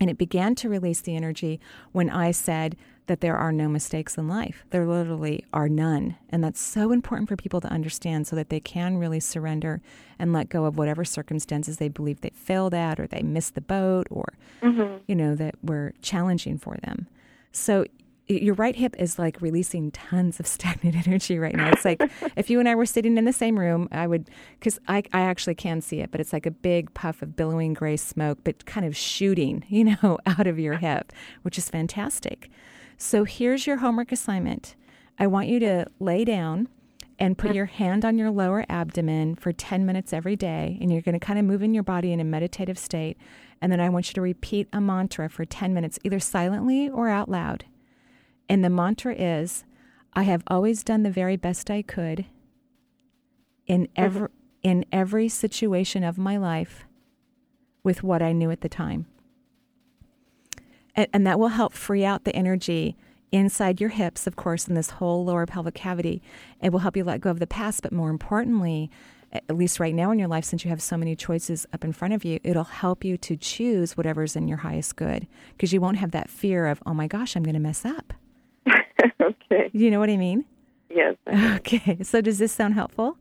And 0.00 0.08
it 0.08 0.18
began 0.18 0.54
to 0.56 0.68
release 0.68 1.00
the 1.02 1.14
energy 1.14 1.60
when 1.92 2.08
I 2.08 2.30
said 2.30 2.76
that 3.06 3.20
there 3.20 3.36
are 3.36 3.52
no 3.52 3.68
mistakes 3.68 4.16
in 4.16 4.28
life. 4.28 4.64
There 4.70 4.86
literally 4.86 5.44
are 5.52 5.68
none. 5.68 6.16
And 6.30 6.44
that's 6.44 6.60
so 6.60 6.92
important 6.92 7.28
for 7.28 7.36
people 7.36 7.60
to 7.60 7.68
understand 7.68 8.26
so 8.26 8.36
that 8.36 8.50
they 8.50 8.60
can 8.60 8.98
really 8.98 9.20
surrender 9.20 9.82
and 10.18 10.32
let 10.32 10.48
go 10.48 10.64
of 10.64 10.78
whatever 10.78 11.04
circumstances 11.04 11.76
they 11.76 11.88
believe 11.88 12.20
they 12.20 12.30
failed 12.30 12.72
at 12.72 13.00
or 13.00 13.06
they 13.06 13.22
missed 13.22 13.54
the 13.54 13.60
boat 13.60 14.06
or, 14.10 14.32
mm-hmm. 14.62 14.98
you 15.06 15.16
know, 15.16 15.34
that 15.34 15.56
were 15.62 15.92
challenging 16.00 16.56
for 16.56 16.76
them. 16.82 17.08
So 17.52 17.84
your 18.34 18.54
right 18.54 18.76
hip 18.76 18.94
is 18.98 19.18
like 19.18 19.40
releasing 19.40 19.90
tons 19.90 20.40
of 20.40 20.46
stagnant 20.46 21.06
energy 21.06 21.38
right 21.38 21.54
now. 21.54 21.70
It's 21.70 21.84
like 21.84 22.00
if 22.36 22.50
you 22.50 22.60
and 22.60 22.68
I 22.68 22.74
were 22.74 22.86
sitting 22.86 23.18
in 23.18 23.24
the 23.24 23.32
same 23.32 23.58
room, 23.58 23.88
I 23.92 24.06
would, 24.06 24.28
because 24.58 24.78
I, 24.88 25.02
I 25.12 25.22
actually 25.22 25.54
can 25.54 25.80
see 25.80 26.00
it, 26.00 26.10
but 26.10 26.20
it's 26.20 26.32
like 26.32 26.46
a 26.46 26.50
big 26.50 26.92
puff 26.94 27.22
of 27.22 27.36
billowing 27.36 27.74
gray 27.74 27.96
smoke, 27.96 28.38
but 28.44 28.64
kind 28.66 28.86
of 28.86 28.96
shooting, 28.96 29.64
you 29.68 29.84
know, 29.84 30.18
out 30.26 30.46
of 30.46 30.58
your 30.58 30.76
hip, 30.76 31.12
which 31.42 31.58
is 31.58 31.68
fantastic. 31.68 32.50
So 32.96 33.24
here's 33.24 33.66
your 33.66 33.78
homework 33.78 34.12
assignment. 34.12 34.74
I 35.18 35.26
want 35.26 35.48
you 35.48 35.60
to 35.60 35.86
lay 35.98 36.24
down 36.24 36.68
and 37.18 37.36
put 37.36 37.50
mm. 37.50 37.54
your 37.54 37.66
hand 37.66 38.04
on 38.04 38.18
your 38.18 38.30
lower 38.30 38.64
abdomen 38.68 39.34
for 39.34 39.52
10 39.52 39.84
minutes 39.84 40.12
every 40.12 40.36
day. 40.36 40.78
And 40.80 40.90
you're 40.90 41.02
going 41.02 41.18
to 41.18 41.24
kind 41.24 41.38
of 41.38 41.44
move 41.44 41.62
in 41.62 41.74
your 41.74 41.82
body 41.82 42.12
in 42.12 42.20
a 42.20 42.24
meditative 42.24 42.78
state. 42.78 43.18
And 43.60 43.70
then 43.70 43.80
I 43.80 43.90
want 43.90 44.08
you 44.08 44.14
to 44.14 44.22
repeat 44.22 44.68
a 44.72 44.80
mantra 44.80 45.28
for 45.28 45.44
10 45.44 45.74
minutes, 45.74 45.98
either 46.02 46.18
silently 46.18 46.88
or 46.88 47.08
out 47.08 47.28
loud. 47.28 47.66
And 48.50 48.64
the 48.64 48.68
mantra 48.68 49.14
is 49.14 49.64
I 50.12 50.24
have 50.24 50.42
always 50.48 50.82
done 50.82 51.04
the 51.04 51.10
very 51.10 51.36
best 51.36 51.70
I 51.70 51.82
could 51.82 52.26
in 53.66 53.82
mm-hmm. 53.82 53.92
every, 53.94 54.28
in 54.64 54.84
every 54.90 55.28
situation 55.28 56.02
of 56.02 56.18
my 56.18 56.36
life 56.36 56.84
with 57.84 58.02
what 58.02 58.20
I 58.20 58.32
knew 58.32 58.50
at 58.50 58.60
the 58.60 58.68
time. 58.68 59.06
And, 60.96 61.06
and 61.12 61.26
that 61.28 61.38
will 61.38 61.48
help 61.48 61.72
free 61.72 62.04
out 62.04 62.24
the 62.24 62.34
energy 62.34 62.96
inside 63.30 63.80
your 63.80 63.90
hips, 63.90 64.26
of 64.26 64.34
course, 64.34 64.66
in 64.66 64.74
this 64.74 64.90
whole 64.90 65.24
lower 65.24 65.46
pelvic 65.46 65.74
cavity. 65.74 66.20
It 66.60 66.72
will 66.72 66.80
help 66.80 66.96
you 66.96 67.04
let 67.04 67.20
go 67.20 67.30
of 67.30 67.38
the 67.38 67.46
past, 67.46 67.82
but 67.82 67.92
more 67.92 68.10
importantly, 68.10 68.90
at 69.32 69.56
least 69.56 69.78
right 69.78 69.94
now 69.94 70.10
in 70.10 70.18
your 70.18 70.26
life, 70.26 70.44
since 70.44 70.64
you 70.64 70.70
have 70.70 70.82
so 70.82 70.96
many 70.96 71.14
choices 71.14 71.66
up 71.72 71.84
in 71.84 71.92
front 71.92 72.14
of 72.14 72.24
you, 72.24 72.40
it'll 72.42 72.64
help 72.64 73.04
you 73.04 73.16
to 73.18 73.36
choose 73.36 73.96
whatever's 73.96 74.34
in 74.34 74.48
your 74.48 74.58
highest 74.58 74.96
good 74.96 75.28
because 75.52 75.72
you 75.72 75.80
won't 75.80 75.98
have 75.98 76.10
that 76.10 76.28
fear 76.28 76.66
of, 76.66 76.82
oh 76.84 76.94
my 76.94 77.06
gosh, 77.06 77.36
I'm 77.36 77.44
going 77.44 77.54
to 77.54 77.60
mess 77.60 77.84
up. 77.84 78.12
okay. 79.20 79.70
Do 79.72 79.78
you 79.78 79.90
know 79.90 80.00
what 80.00 80.10
I 80.10 80.16
mean? 80.16 80.44
Yes. 80.88 81.16
Okay. 81.28 81.98
So 82.02 82.20
does 82.20 82.38
this 82.38 82.52
sound 82.52 82.74
helpful? 82.74 83.16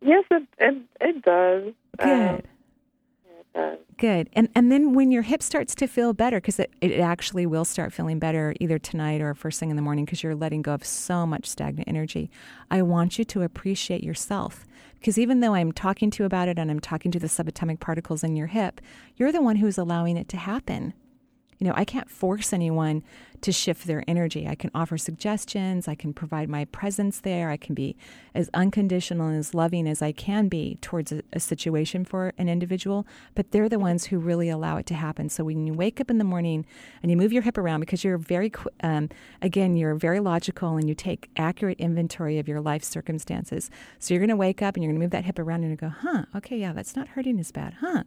Yes, 0.00 0.24
it 0.30 0.46
it, 0.58 0.82
it 1.00 1.22
does. 1.22 1.72
Good. 1.98 2.30
Um, 2.30 2.34
it 2.36 3.46
does. 3.54 3.78
Good. 3.96 4.30
And 4.32 4.48
and 4.54 4.70
then 4.70 4.94
when 4.94 5.10
your 5.10 5.22
hip 5.22 5.42
starts 5.42 5.74
to 5.76 5.86
feel 5.86 6.12
better, 6.12 6.38
because 6.38 6.58
it, 6.58 6.72
it 6.80 7.00
actually 7.00 7.46
will 7.46 7.64
start 7.64 7.92
feeling 7.92 8.18
better 8.18 8.54
either 8.60 8.78
tonight 8.78 9.20
or 9.20 9.34
first 9.34 9.58
thing 9.60 9.70
in 9.70 9.76
the 9.76 9.82
morning, 9.82 10.04
because 10.04 10.22
you're 10.22 10.34
letting 10.34 10.62
go 10.62 10.74
of 10.74 10.84
so 10.84 11.26
much 11.26 11.46
stagnant 11.46 11.88
energy, 11.88 12.30
I 12.70 12.82
want 12.82 13.18
you 13.18 13.24
to 13.26 13.42
appreciate 13.42 14.02
yourself. 14.02 14.64
Because 14.98 15.18
even 15.18 15.40
though 15.40 15.54
I'm 15.54 15.72
talking 15.72 16.10
to 16.10 16.22
you 16.22 16.26
about 16.26 16.48
it 16.48 16.58
and 16.58 16.70
I'm 16.70 16.80
talking 16.80 17.12
to 17.12 17.20
the 17.20 17.28
subatomic 17.28 17.78
particles 17.78 18.24
in 18.24 18.34
your 18.34 18.48
hip, 18.48 18.80
you're 19.16 19.30
the 19.32 19.42
one 19.42 19.56
who's 19.56 19.78
allowing 19.78 20.16
it 20.16 20.28
to 20.30 20.36
happen. 20.36 20.92
You 21.58 21.66
know, 21.66 21.74
I 21.76 21.84
can't 21.84 22.08
force 22.08 22.52
anyone 22.52 23.02
to 23.40 23.52
shift 23.52 23.86
their 23.86 24.04
energy. 24.08 24.46
I 24.48 24.54
can 24.54 24.70
offer 24.74 24.98
suggestions. 24.98 25.86
I 25.86 25.94
can 25.94 26.12
provide 26.12 26.48
my 26.48 26.64
presence 26.66 27.20
there. 27.20 27.50
I 27.50 27.56
can 27.56 27.74
be 27.74 27.96
as 28.34 28.50
unconditional 28.52 29.28
and 29.28 29.38
as 29.38 29.54
loving 29.54 29.86
as 29.86 30.02
I 30.02 30.12
can 30.12 30.48
be 30.48 30.78
towards 30.80 31.12
a, 31.12 31.22
a, 31.32 31.40
situation 31.40 32.04
for 32.04 32.32
an 32.36 32.48
individual. 32.48 33.06
But 33.34 33.52
they're 33.52 33.68
the 33.68 33.78
ones 33.78 34.06
who 34.06 34.18
really 34.18 34.48
allow 34.48 34.76
it 34.76 34.86
to 34.86 34.94
happen. 34.94 35.28
So 35.28 35.44
when 35.44 35.66
you 35.66 35.72
wake 35.72 36.00
up 36.00 36.10
in 36.10 36.18
the 36.18 36.24
morning 36.24 36.66
and 37.02 37.10
you 37.10 37.16
move 37.16 37.32
your 37.32 37.42
hip 37.42 37.56
around, 37.56 37.80
because 37.80 38.02
you're 38.02 38.18
very, 38.18 38.52
um, 38.82 39.08
again, 39.40 39.76
you're 39.76 39.94
very 39.94 40.20
logical 40.20 40.76
and 40.76 40.88
you 40.88 40.94
take 40.94 41.30
accurate 41.36 41.78
inventory 41.78 42.38
of 42.38 42.48
your 42.48 42.60
life 42.60 42.82
circumstances. 42.82 43.70
So 43.98 44.14
you're 44.14 44.20
going 44.20 44.30
to 44.30 44.36
wake 44.36 44.62
up 44.62 44.74
and 44.74 44.82
you're 44.82 44.90
going 44.90 45.00
to 45.00 45.04
move 45.04 45.12
that 45.12 45.24
hip 45.24 45.38
around 45.38 45.64
and 45.64 45.78
go, 45.78 45.88
huh, 45.88 46.24
okay, 46.34 46.58
yeah, 46.58 46.72
that's 46.72 46.96
not 46.96 47.08
hurting 47.08 47.38
as 47.38 47.52
bad, 47.52 47.74
huh? 47.80 48.02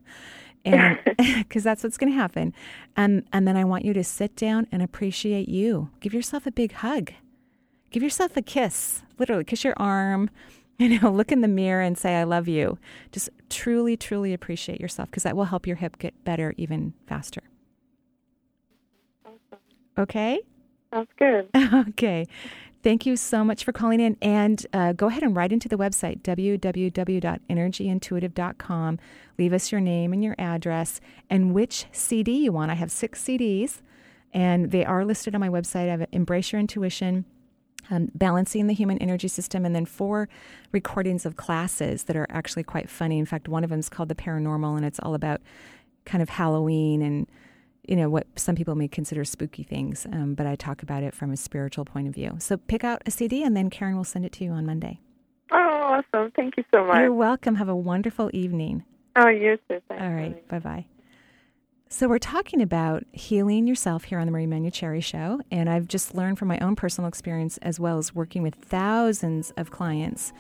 And 0.66 1.00
because 1.18 1.64
that's 1.64 1.84
what's 1.84 1.98
going 1.98 2.12
to 2.12 2.18
happen. 2.18 2.54
And 2.96 3.26
and 3.34 3.48
then 3.48 3.58
i 3.58 3.64
want 3.64 3.86
you 3.86 3.94
to 3.94 4.04
sit 4.04 4.36
down 4.36 4.68
and 4.72 4.82
appreciate 4.82 5.50
you. 5.50 5.90
Give 6.00 6.14
yourself 6.14 6.46
a 6.46 6.52
big 6.52 6.74
hug. 6.74 7.14
Give 7.92 8.04
yourself 8.04 8.38
a 8.38 8.42
kiss 8.42 9.04
literally. 9.18 9.44
Kiss 9.44 9.64
your 9.64 9.76
arm 9.78 10.30
you 10.78 11.00
know 11.00 11.12
look 11.12 11.32
in 11.32 11.42
the 11.42 11.48
mirror 11.48 11.82
and 11.82 11.98
say 11.98 12.16
i 12.16 12.24
love 12.24 12.48
you. 12.48 12.78
Just 13.12 13.30
truly 13.50 13.98
truly 13.98 14.34
appreciate 14.34 14.80
yourself 14.80 15.10
because 15.10 15.24
that 15.24 15.36
will 15.36 15.46
help 15.46 15.68
your 15.68 15.78
hip 15.78 16.00
get 16.00 16.24
better 16.24 16.54
even 16.58 16.94
faster. 17.08 17.44
Okay? 19.98 20.40
Sounds 20.92 21.10
good. 21.18 21.48
okay 21.90 22.26
Thank 22.84 23.06
you 23.06 23.16
so 23.16 23.44
much 23.44 23.64
for 23.64 23.72
calling 23.72 24.00
in. 24.00 24.18
And 24.22 24.66
uh, 24.74 24.94
go 24.94 25.06
ahead 25.08 25.22
and 25.22 25.36
write 25.36 25.52
into 25.52 25.70
the 25.70 25.78
website, 25.78 26.22
www.energyintuitive.com. 26.22 29.00
Leave 29.38 29.54
us 29.54 29.72
your 29.72 29.82
name 29.82 30.14
and 30.14 30.24
your 30.24 30.34
address 30.40 31.00
and 31.30 31.54
which 31.54 31.86
CD 31.92 32.44
you 32.44 32.52
want. 32.52 32.72
I 32.72 32.76
have 32.76 32.92
six 32.92 33.24
CDs, 33.24 33.82
and 34.34 34.72
they 34.72 34.84
are 34.84 35.06
listed 35.06 35.36
on 35.36 35.42
my 35.42 35.50
website. 35.50 35.90
I 35.90 35.92
have 35.92 36.08
Embrace 36.12 36.52
Your 36.52 36.60
Intuition. 36.60 37.26
Um, 37.90 38.10
balancing 38.16 38.68
the 38.68 38.74
human 38.74 38.98
energy 39.00 39.28
system, 39.28 39.66
and 39.66 39.76
then 39.76 39.86
four 39.86 40.30
recordings 40.72 41.26
of 41.26 41.36
classes 41.36 42.04
that 42.04 42.16
are 42.16 42.28
actually 42.30 42.64
quite 42.64 42.90
funny. 42.90 43.20
In 43.20 43.26
fact, 43.26 43.50
one 43.50 43.66
of 43.66 43.72
them 43.72 43.80
is 43.80 43.90
called 43.90 44.08
The 44.08 44.16
Paranormal, 44.16 44.78
and 44.78 44.86
it's 44.86 45.00
all 45.00 45.14
about 45.14 45.42
kind 46.06 46.22
of 46.22 46.30
Halloween 46.30 47.02
and 47.02 47.28
you 47.88 47.96
know 47.96 48.10
what 48.10 48.28
some 48.36 48.56
people 48.56 48.76
may 48.76 48.88
consider 48.88 49.26
spooky 49.26 49.64
things, 49.64 50.06
um, 50.12 50.36
but 50.36 50.46
I 50.46 50.56
talk 50.56 50.84
about 50.84 51.04
it 51.04 51.16
from 51.16 51.32
a 51.32 51.38
spiritual 51.38 51.86
point 51.86 52.08
of 52.08 52.14
view. 52.14 52.36
So 52.40 52.58
pick 52.58 52.84
out 52.84 53.02
a 53.06 53.12
CD, 53.12 53.44
and 53.44 53.56
then 53.56 53.70
Karen 53.70 53.98
will 53.98 54.04
send 54.04 54.26
it 54.26 54.32
to 54.34 54.44
you 54.44 54.52
on 54.52 54.66
Monday. 54.66 55.00
Oh, 55.52 56.02
awesome! 56.14 56.32
Thank 56.36 56.58
you 56.58 56.64
so 56.72 56.86
much. 56.86 56.98
You're 57.00 57.14
welcome. 57.14 57.56
Have 57.56 57.70
a 57.70 57.76
wonderful 57.76 58.30
evening. 58.34 58.84
Oh, 59.16 59.28
you 59.28 59.58
too. 59.70 59.82
Thanks, 59.88 60.04
All 60.04 60.12
right. 60.12 60.48
Bye 60.48 60.60
bye. 60.60 60.86
So 61.90 62.08
we're 62.08 62.20
talking 62.20 62.62
about 62.62 63.04
healing 63.12 63.68
yourself 63.68 64.06
here 64.06 64.18
on 64.18 64.26
the 64.26 64.32
Marie 64.32 64.48
Manuchehri 64.48 65.04
Show, 65.04 65.42
and 65.52 65.70
I've 65.70 65.90
just 65.90 66.16
learned 66.16 66.40
from 66.40 66.48
my 66.48 66.58
own 66.60 66.78
personal 66.78 67.10
experience, 67.10 67.58
as 67.58 67.82
well 67.82 67.98
as 67.98 68.16
working 68.16 68.44
with 68.44 68.56
thousands 68.56 69.52
of 69.58 69.72
clients, 69.72 70.32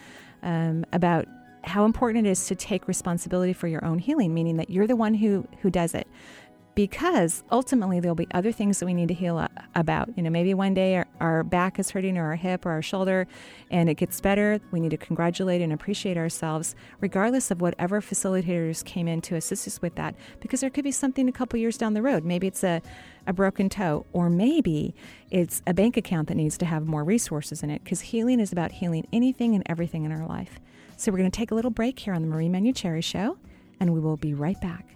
um, 0.44 0.86
about 0.94 1.28
how 1.66 1.84
important 1.84 2.26
it 2.26 2.30
is 2.30 2.48
to 2.48 2.56
take 2.56 2.88
responsibility 2.88 3.52
for 3.52 3.68
your 3.68 3.84
own 3.84 4.00
healing, 4.00 4.34
meaning 4.34 4.56
that 4.58 4.70
you're 4.70 4.88
the 4.88 4.96
one 4.96 5.14
who 5.14 5.46
who 5.62 5.70
does 5.70 5.94
it 5.94 6.08
because 6.74 7.44
ultimately 7.52 8.00
there'll 8.00 8.16
be 8.16 8.28
other 8.34 8.52
things 8.52 8.80
that 8.80 8.86
we 8.86 8.94
need 8.94 9.10
to 9.10 9.14
heal 9.14 9.48
about. 9.76 10.10
You 10.16 10.24
know, 10.24 10.30
maybe 10.30 10.54
one 10.54 10.74
day 10.74 10.96
our, 10.96 11.08
our, 11.20 11.44
back 11.44 11.80
is 11.80 11.92
hurting 11.92 12.18
or 12.18 12.26
our 12.26 12.36
hip 12.36 12.66
or 12.66 12.72
our 12.72 12.82
shoulder 12.82 13.28
and 13.70 13.90
it 13.90 13.96
gets 13.96 14.22
better. 14.22 14.60
We 14.72 14.80
need 14.80 14.92
to 14.92 14.98
congratulate 14.98 15.62
and 15.62 15.74
appreciate 15.74 16.18
ourselves, 16.18 16.76
regardless 17.00 17.52
of 17.52 17.62
whatever 17.62 18.02
facilitators 18.02 18.86
came 18.86 19.08
in 19.08 19.22
to 19.22 19.36
assist 19.36 19.68
us 19.68 19.82
with 19.82 19.96
that, 19.96 20.16
because 20.40 20.62
there 20.62 20.70
could 20.70 20.84
be 20.84 20.92
something 20.92 21.28
a 21.28 21.32
couple 21.32 21.60
years 21.60 21.78
down 21.78 21.94
the 21.94 22.02
road. 22.02 22.24
Maybe 22.24 22.48
it's 22.48 22.64
a, 22.64 22.82
a 23.28 23.34
broken 23.34 23.70
toe, 23.70 24.06
or 24.14 24.30
maybe 24.30 24.96
it's 25.30 25.62
a 25.68 25.74
bank 25.74 25.98
account 25.98 26.28
that 26.30 26.36
needs 26.36 26.58
to 26.60 26.66
have 26.66 26.86
more 26.86 27.04
resources 27.04 27.64
in 27.64 27.70
it, 27.70 27.84
because 27.84 28.02
healing 28.02 28.40
is 28.40 28.52
about 28.52 28.72
healing 28.72 29.08
anything 29.12 29.56
and 29.56 29.64
everything 29.68 30.06
in 30.06 30.12
our 30.12 30.26
life. 30.26 30.60
So 30.98 31.12
we're 31.12 31.18
going 31.18 31.32
to 31.32 31.38
take 31.38 31.52
a 31.52 31.56
little 31.56 31.72
break 31.72 32.00
here 32.00 32.14
on 32.14 32.22
the 32.22 32.28
Marie 32.28 32.50
Manuchehri 32.50 33.04
Show, 33.04 33.38
and 33.80 33.94
we 33.94 34.00
will 34.00 34.18
be 34.18 34.34
right 34.34 34.60
back. 34.62 34.96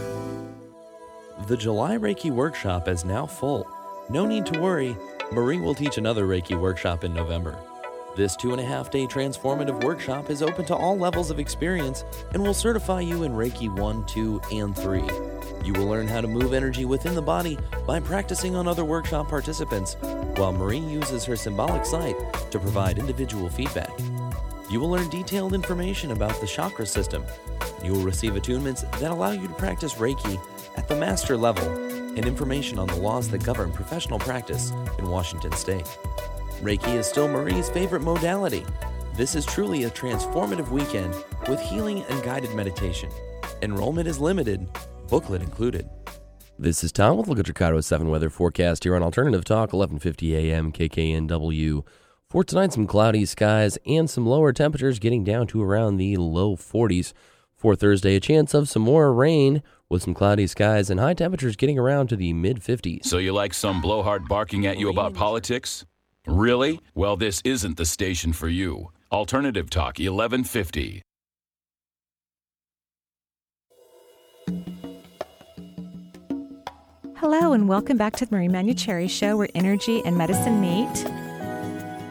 The 1.47 1.57
July 1.57 1.97
Reiki 1.97 2.29
workshop 2.29 2.87
is 2.87 3.03
now 3.03 3.25
full. 3.25 3.67
No 4.09 4.25
need 4.25 4.45
to 4.45 4.59
worry, 4.59 4.95
Marie 5.31 5.59
will 5.59 5.73
teach 5.73 5.97
another 5.97 6.27
Reiki 6.27 6.57
workshop 6.57 7.03
in 7.03 7.13
November. 7.13 7.57
This 8.15 8.35
two 8.35 8.51
and 8.51 8.61
a 8.61 8.65
half 8.65 8.91
day 8.91 9.07
transformative 9.07 9.83
workshop 9.83 10.29
is 10.29 10.43
open 10.43 10.65
to 10.65 10.75
all 10.75 10.97
levels 10.97 11.31
of 11.31 11.39
experience 11.39 12.05
and 12.33 12.43
will 12.43 12.53
certify 12.53 13.01
you 13.01 13.23
in 13.23 13.31
Reiki 13.31 13.75
1, 13.75 14.05
2, 14.05 14.41
and 14.51 14.77
3. 14.77 15.01
You 15.63 15.73
will 15.73 15.87
learn 15.87 16.07
how 16.07 16.21
to 16.21 16.27
move 16.27 16.53
energy 16.53 16.85
within 16.85 17.15
the 17.15 17.21
body 17.21 17.57
by 17.87 17.99
practicing 17.99 18.55
on 18.55 18.67
other 18.67 18.85
workshop 18.85 19.27
participants, 19.27 19.97
while 20.35 20.53
Marie 20.53 20.77
uses 20.77 21.25
her 21.25 21.35
symbolic 21.35 21.85
sight 21.85 22.15
to 22.51 22.59
provide 22.59 22.99
individual 22.99 23.49
feedback. 23.49 23.91
You 24.69 24.79
will 24.79 24.91
learn 24.91 25.09
detailed 25.09 25.53
information 25.53 26.11
about 26.11 26.39
the 26.39 26.47
chakra 26.47 26.85
system. 26.85 27.25
You 27.83 27.93
will 27.93 28.03
receive 28.03 28.33
attunements 28.33 28.89
that 28.99 29.11
allow 29.11 29.31
you 29.31 29.47
to 29.47 29.53
practice 29.55 29.95
Reiki 29.95 30.39
at 30.75 30.87
the 30.87 30.95
master 30.95 31.37
level 31.37 31.67
and 32.17 32.25
information 32.25 32.79
on 32.79 32.87
the 32.87 32.95
laws 32.95 33.29
that 33.29 33.43
govern 33.43 33.71
professional 33.71 34.19
practice 34.19 34.71
in 34.99 35.09
Washington 35.09 35.51
state. 35.53 35.85
Reiki 36.61 36.95
is 36.95 37.07
still 37.07 37.27
Marie's 37.27 37.69
favorite 37.69 38.01
modality. 38.01 38.65
This 39.15 39.35
is 39.35 39.45
truly 39.45 39.83
a 39.83 39.89
transformative 39.89 40.69
weekend 40.69 41.15
with 41.47 41.59
healing 41.59 42.03
and 42.09 42.23
guided 42.23 42.53
meditation. 42.55 43.09
Enrollment 43.61 44.07
is 44.07 44.19
limited, 44.19 44.67
booklet 45.09 45.41
included. 45.41 45.89
This 46.57 46.83
is 46.83 46.91
Tom 46.91 47.17
with 47.17 47.27
Look 47.27 47.39
at 47.39 47.47
Your 47.47 47.55
KIRO 47.55 47.83
7 47.83 48.09
weather 48.09 48.29
forecast 48.29 48.83
here 48.83 48.95
on 48.95 49.01
Alternative 49.01 49.43
Talk, 49.43 49.73
1150 49.73 50.35
AM 50.35 50.71
KKNW. 50.71 51.83
For 52.29 52.43
tonight, 52.43 52.71
some 52.71 52.87
cloudy 52.87 53.25
skies 53.25 53.77
and 53.85 54.09
some 54.09 54.25
lower 54.25 54.53
temperatures 54.53 54.99
getting 54.99 55.23
down 55.23 55.47
to 55.47 55.61
around 55.61 55.97
the 55.97 56.15
low 56.17 56.55
40s. 56.55 57.13
For 57.61 57.75
Thursday, 57.75 58.15
a 58.15 58.19
chance 58.19 58.55
of 58.55 58.67
some 58.67 58.81
more 58.81 59.13
rain 59.13 59.61
with 59.87 60.01
some 60.01 60.15
cloudy 60.15 60.47
skies 60.47 60.89
and 60.89 60.99
high 60.99 61.13
temperatures 61.13 61.55
getting 61.55 61.77
around 61.77 62.07
to 62.07 62.15
the 62.15 62.33
mid 62.33 62.59
50s. 62.59 63.05
So 63.05 63.19
you 63.19 63.33
like 63.33 63.53
some 63.53 63.81
blowhard 63.81 64.27
barking 64.27 64.65
at 64.65 64.79
you 64.79 64.89
about 64.89 65.13
politics? 65.13 65.85
Really? 66.25 66.79
Well, 66.95 67.17
this 67.17 67.39
isn't 67.45 67.77
the 67.77 67.85
station 67.85 68.33
for 68.33 68.49
you. 68.49 68.89
Alternative 69.11 69.69
Talk 69.69 69.99
1150. 69.99 71.03
Hello, 77.17 77.53
and 77.53 77.69
welcome 77.69 77.95
back 77.95 78.15
to 78.15 78.25
the 78.25 78.35
Marie 78.35 78.47
Manuchehri 78.47 79.07
Show, 79.07 79.37
where 79.37 79.49
energy 79.53 80.01
and 80.03 80.17
medicine 80.17 80.59
meet. 80.59 81.05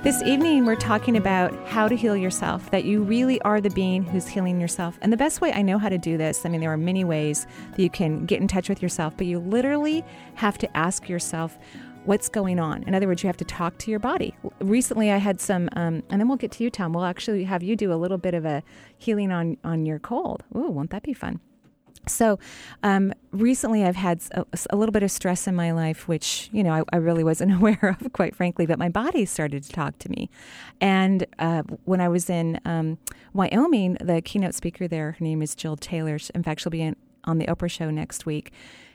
This 0.03 0.23
evening, 0.23 0.65
we're 0.65 0.77
talking 0.77 1.19
about 1.19 1.55
how 1.69 1.87
to 1.87 1.95
heal 1.95 2.17
yourself, 2.17 2.71
that 2.71 2.85
you 2.85 3.03
really 3.03 3.39
are 3.43 3.61
the 3.61 3.69
being 3.69 4.03
who's 4.03 4.27
healing 4.27 4.59
yourself. 4.59 4.99
And 5.03 5.13
the 5.13 5.17
best 5.19 5.43
way 5.43 5.53
I 5.53 5.61
know 5.61 5.77
how 5.77 5.91
to 5.91 5.99
do 5.99 6.17
this, 6.17 6.47
I 6.47 6.49
mean, 6.49 6.63
there 6.63 6.73
are 6.73 6.79
many 6.79 7.05
ways 7.05 7.47
that 7.73 7.83
you 7.83 7.91
can 7.91 8.25
get 8.25 8.41
in 8.41 8.49
touch 8.49 8.71
with 8.71 8.81
yourself, 8.81 9.13
but 9.19 9.27
you 9.27 9.39
literally 9.39 10.03
have 10.37 10.57
to 10.57 10.77
ask 10.77 11.07
yourself, 11.07 11.59
what's 12.07 12.31
going 12.31 12.59
on. 12.59 12.83
In 12.85 12.95
other 12.95 13.07
words, 13.07 13.23
you 13.23 13.27
have 13.27 13.37
to 13.37 13.45
talk 13.45 13.77
to 13.77 13.91
your 13.91 14.01
body. 14.01 14.35
Recently, 14.61 15.13
I 15.13 15.19
had 15.19 15.39
some, 15.39 15.69
um, 15.77 16.03
and 16.09 16.19
then 16.19 16.29
we'll 16.29 16.39
get 16.39 16.53
to 16.53 16.65
you, 16.65 16.71
Tom. 16.71 16.95
We'll 16.95 17.05
actually 17.05 17.45
have 17.45 17.63
you 17.63 17.77
do 17.77 17.93
a 17.93 17.97
little 17.97 18.17
bit 18.17 18.33
of 18.33 18.47
a 18.47 18.63
healing 18.97 19.31
on 19.31 19.59
on 19.65 19.85
your 19.85 19.99
cold. 19.99 20.43
Ooh, 20.57 20.71
won't 20.71 20.91
that 20.91 21.03
be 21.03 21.13
fun? 21.13 21.41
So, 22.07 22.39
um, 22.83 23.13
recently 23.31 23.85
I've 23.85 23.97
had 23.97 24.23
a, 24.33 24.45
a, 24.71 24.77
little 24.77 24.93
bit 24.93 25.03
of 25.03 25.11
stress 25.11 25.47
in 25.47 25.55
my 25.55 25.73
life, 25.73 26.09
which, 26.09 26.49
you 26.53 26.65
know, 26.65 26.73
I, 26.73 26.83
I, 26.93 26.97
really 26.97 27.23
wasn't 27.23 27.53
aware 27.57 27.97
of, 28.01 28.13
quite 28.13 28.35
frankly, 28.35 28.67
but 28.67 28.79
my 28.79 28.89
body 28.89 29.25
started 29.27 29.63
to 29.65 29.71
talk 29.71 29.99
to 30.01 30.09
me. 30.09 30.31
And 30.81 31.27
uh, 31.39 31.63
when 31.85 32.01
I 32.01 32.09
was 32.09 32.31
in 32.31 32.59
um, 32.65 32.99
Wyoming, 33.35 33.99
the 34.01 34.23
keynote 34.23 34.55
speaker 34.55 34.89
there, 34.89 35.13
her 35.13 35.25
name 35.25 35.43
is 35.43 35.55
Jill 35.55 35.77
Taylor. 35.77 36.19
In 36.35 36.43
fact, 36.43 36.63
she'll 36.63 36.71
be 36.71 36.83
in, 36.83 36.97
on 37.25 37.39
the 37.39 37.47
Oprah 37.47 37.71
show 37.71 37.91
next 37.91 38.27
week 38.27 38.53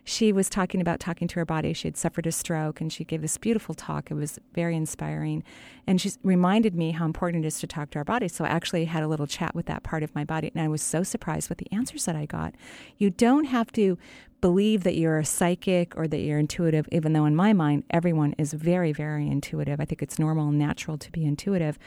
she 0.07 0.31
was 0.31 0.49
talking 0.49 0.79
about 0.79 0.99
talking 0.99 1.27
to 1.27 1.35
her 1.35 1.45
body. 1.45 1.73
She 1.73 1.87
had 1.87 1.97
suffered 1.97 2.27
a 2.27 2.31
stroke 2.31 2.79
and 2.79 2.93
she 2.93 3.03
gave 3.03 3.23
this 3.23 3.37
beautiful 3.37 3.73
talk. 3.73 4.11
It 4.11 4.13
was 4.13 4.39
very 4.53 4.75
inspiring. 4.75 5.43
And 5.87 5.99
she 5.99 6.11
reminded 6.23 6.75
me 6.75 6.91
how 6.91 7.05
important 7.05 7.43
it 7.43 7.47
is 7.47 7.59
to 7.61 7.67
talk 7.67 7.89
to 7.91 7.97
our 7.97 8.03
body. 8.03 8.27
So 8.27 8.45
I 8.45 8.49
actually 8.49 8.85
had 8.85 9.01
a 9.01 9.07
little 9.07 9.25
chat 9.25 9.55
with 9.55 9.65
that 9.65 9.81
part 9.81 10.03
of 10.03 10.13
my 10.13 10.23
body. 10.23 10.51
And 10.53 10.63
I 10.63 10.67
was 10.67 10.83
so 10.83 11.01
surprised 11.01 11.49
with 11.49 11.57
the 11.57 11.67
answers 11.71 12.05
that 12.05 12.15
I 12.15 12.27
got. 12.27 12.53
You 12.99 13.09
don't 13.09 13.45
have 13.45 13.71
to 13.73 13.97
believe 14.41 14.83
that 14.83 14.95
you're 14.95 15.17
a 15.17 15.25
psychic 15.25 15.97
or 15.97 16.07
that 16.07 16.19
you're 16.19 16.37
intuitive, 16.37 16.87
even 16.91 17.13
though 17.13 17.25
in 17.25 17.35
my 17.35 17.51
mind, 17.51 17.83
everyone 17.89 18.35
is 18.37 18.53
very, 18.53 18.93
very 18.93 19.27
intuitive. 19.27 19.79
I 19.79 19.85
think 19.85 20.03
it's 20.03 20.19
normal 20.19 20.49
and 20.49 20.59
natural 20.59 20.99
to 20.99 21.11
be 21.11 21.25
intuitive. 21.25 21.79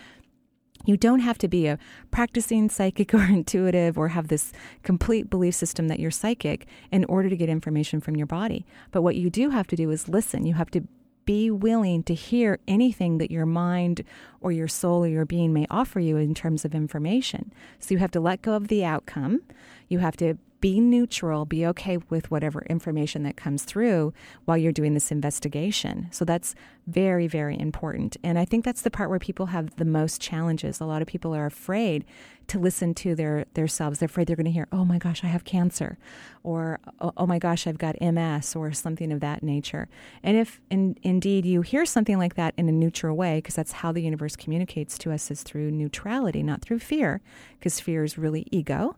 You 0.85 0.97
don't 0.97 1.21
have 1.21 1.38
to 1.38 1.49
be 1.49 1.67
a 1.67 1.79
practicing 2.11 2.69
psychic 2.69 3.14
or 3.14 3.25
intuitive 3.25 3.99
or 3.99 4.09
have 4.09 4.29
this 4.29 4.53
complete 4.83 5.29
belief 5.31 5.55
system 5.55 5.88
that 5.88 6.01
you're 6.01 6.11
psychic 6.11 6.67
in 6.91 7.05
order 7.05 7.29
to 7.29 7.37
get 7.37 7.49
information 7.49 8.01
from 8.01 8.17
your 8.17 8.27
body. 8.27 8.67
But 8.91 9.03
what 9.03 9.17
you 9.17 9.31
do 9.31 9.51
have 9.51 9.67
to 9.69 9.77
do 9.77 9.91
is 9.91 10.09
listen. 10.09 10.47
You 10.47 10.55
have 10.55 10.71
to 10.73 10.87
be 11.29 11.51
willing 11.51 12.03
to 12.03 12.14
hear 12.14 12.59
anything 12.67 13.19
that 13.19 13.31
your 13.31 13.45
mind 13.45 14.03
or 14.41 14.51
your 14.51 14.67
soul 14.67 15.05
or 15.05 15.09
your 15.09 15.27
being 15.27 15.53
may 15.53 15.67
offer 15.69 16.01
you 16.01 16.17
in 16.17 16.35
terms 16.35 16.64
of 16.64 16.75
information. 16.75 17.53
So 17.79 17.93
you 17.93 17.99
have 17.99 18.11
to 18.12 18.21
let 18.21 18.41
go 18.41 18.55
of 18.55 18.69
the 18.69 18.83
outcome. 18.83 19.43
You 19.88 19.99
have 19.99 20.17
to 20.17 20.38
be 20.61 20.81
neutral, 20.81 21.44
be 21.44 21.66
okay 21.66 21.99
with 22.11 22.31
whatever 22.31 22.62
information 22.62 23.23
that 23.23 23.37
comes 23.37 23.64
through 23.64 24.12
while 24.44 24.57
you're 24.57 24.73
doing 24.73 24.94
this 24.94 25.12
investigation. 25.12 26.09
So 26.11 26.25
that's 26.25 26.55
very, 26.87 27.27
very 27.27 27.59
important. 27.59 28.16
And 28.25 28.38
I 28.38 28.44
think 28.44 28.64
that's 28.64 28.83
the 28.83 28.90
part 28.90 29.11
where 29.11 29.18
people 29.18 29.47
have 29.47 29.77
the 29.77 29.85
most 29.85 30.21
challenges. 30.21 30.81
A 30.81 30.85
lot 30.85 31.03
of 31.03 31.09
people 31.09 31.35
are 31.35 31.47
afraid 31.47 32.05
to 32.49 32.59
listen 32.59 32.94
to 32.94 33.14
their 33.14 33.44
themselves. 33.55 33.99
They're 33.99 34.07
afraid 34.07 34.27
they're 34.27 34.37
going 34.37 34.47
to 34.47 34.51
hear, 34.51 34.68
"Oh 34.73 34.85
my 34.85 34.99
gosh, 34.99 35.23
I 35.23 35.27
have 35.27 35.44
cancer," 35.44 35.99
or 36.42 36.81
"Oh, 36.99 37.12
oh 37.16 37.27
my 37.27 37.38
gosh, 37.38 37.66
I've 37.66 37.77
got 37.77 38.01
MS," 38.01 38.57
or 38.57 38.73
something 38.73 39.12
of 39.12 39.21
that 39.21 39.42
nature. 39.42 39.87
And 40.23 40.37
if 40.38 40.61
in, 40.71 40.97
indeed 41.03 41.44
you 41.44 41.61
hear 41.61 41.85
something 41.85 42.16
like 42.16 42.37
that 42.37 42.55
in 42.57 42.68
a 42.68 42.73
neutral 42.73 43.16
way, 43.16 43.38
because 43.38 43.55
that's 43.55 43.73
how 43.73 43.92
the 43.92 44.03
universe 44.03 44.35
communicates 44.35 44.97
to 44.99 45.12
us 45.12 45.31
is 45.31 45.42
through 45.42 45.71
neutrality, 45.71 46.42
not 46.42 46.62
through 46.62 46.79
fear, 46.79 47.21
because 47.59 47.81
fear 47.81 48.03
is 48.03 48.16
really 48.16 48.47
ego 48.51 48.97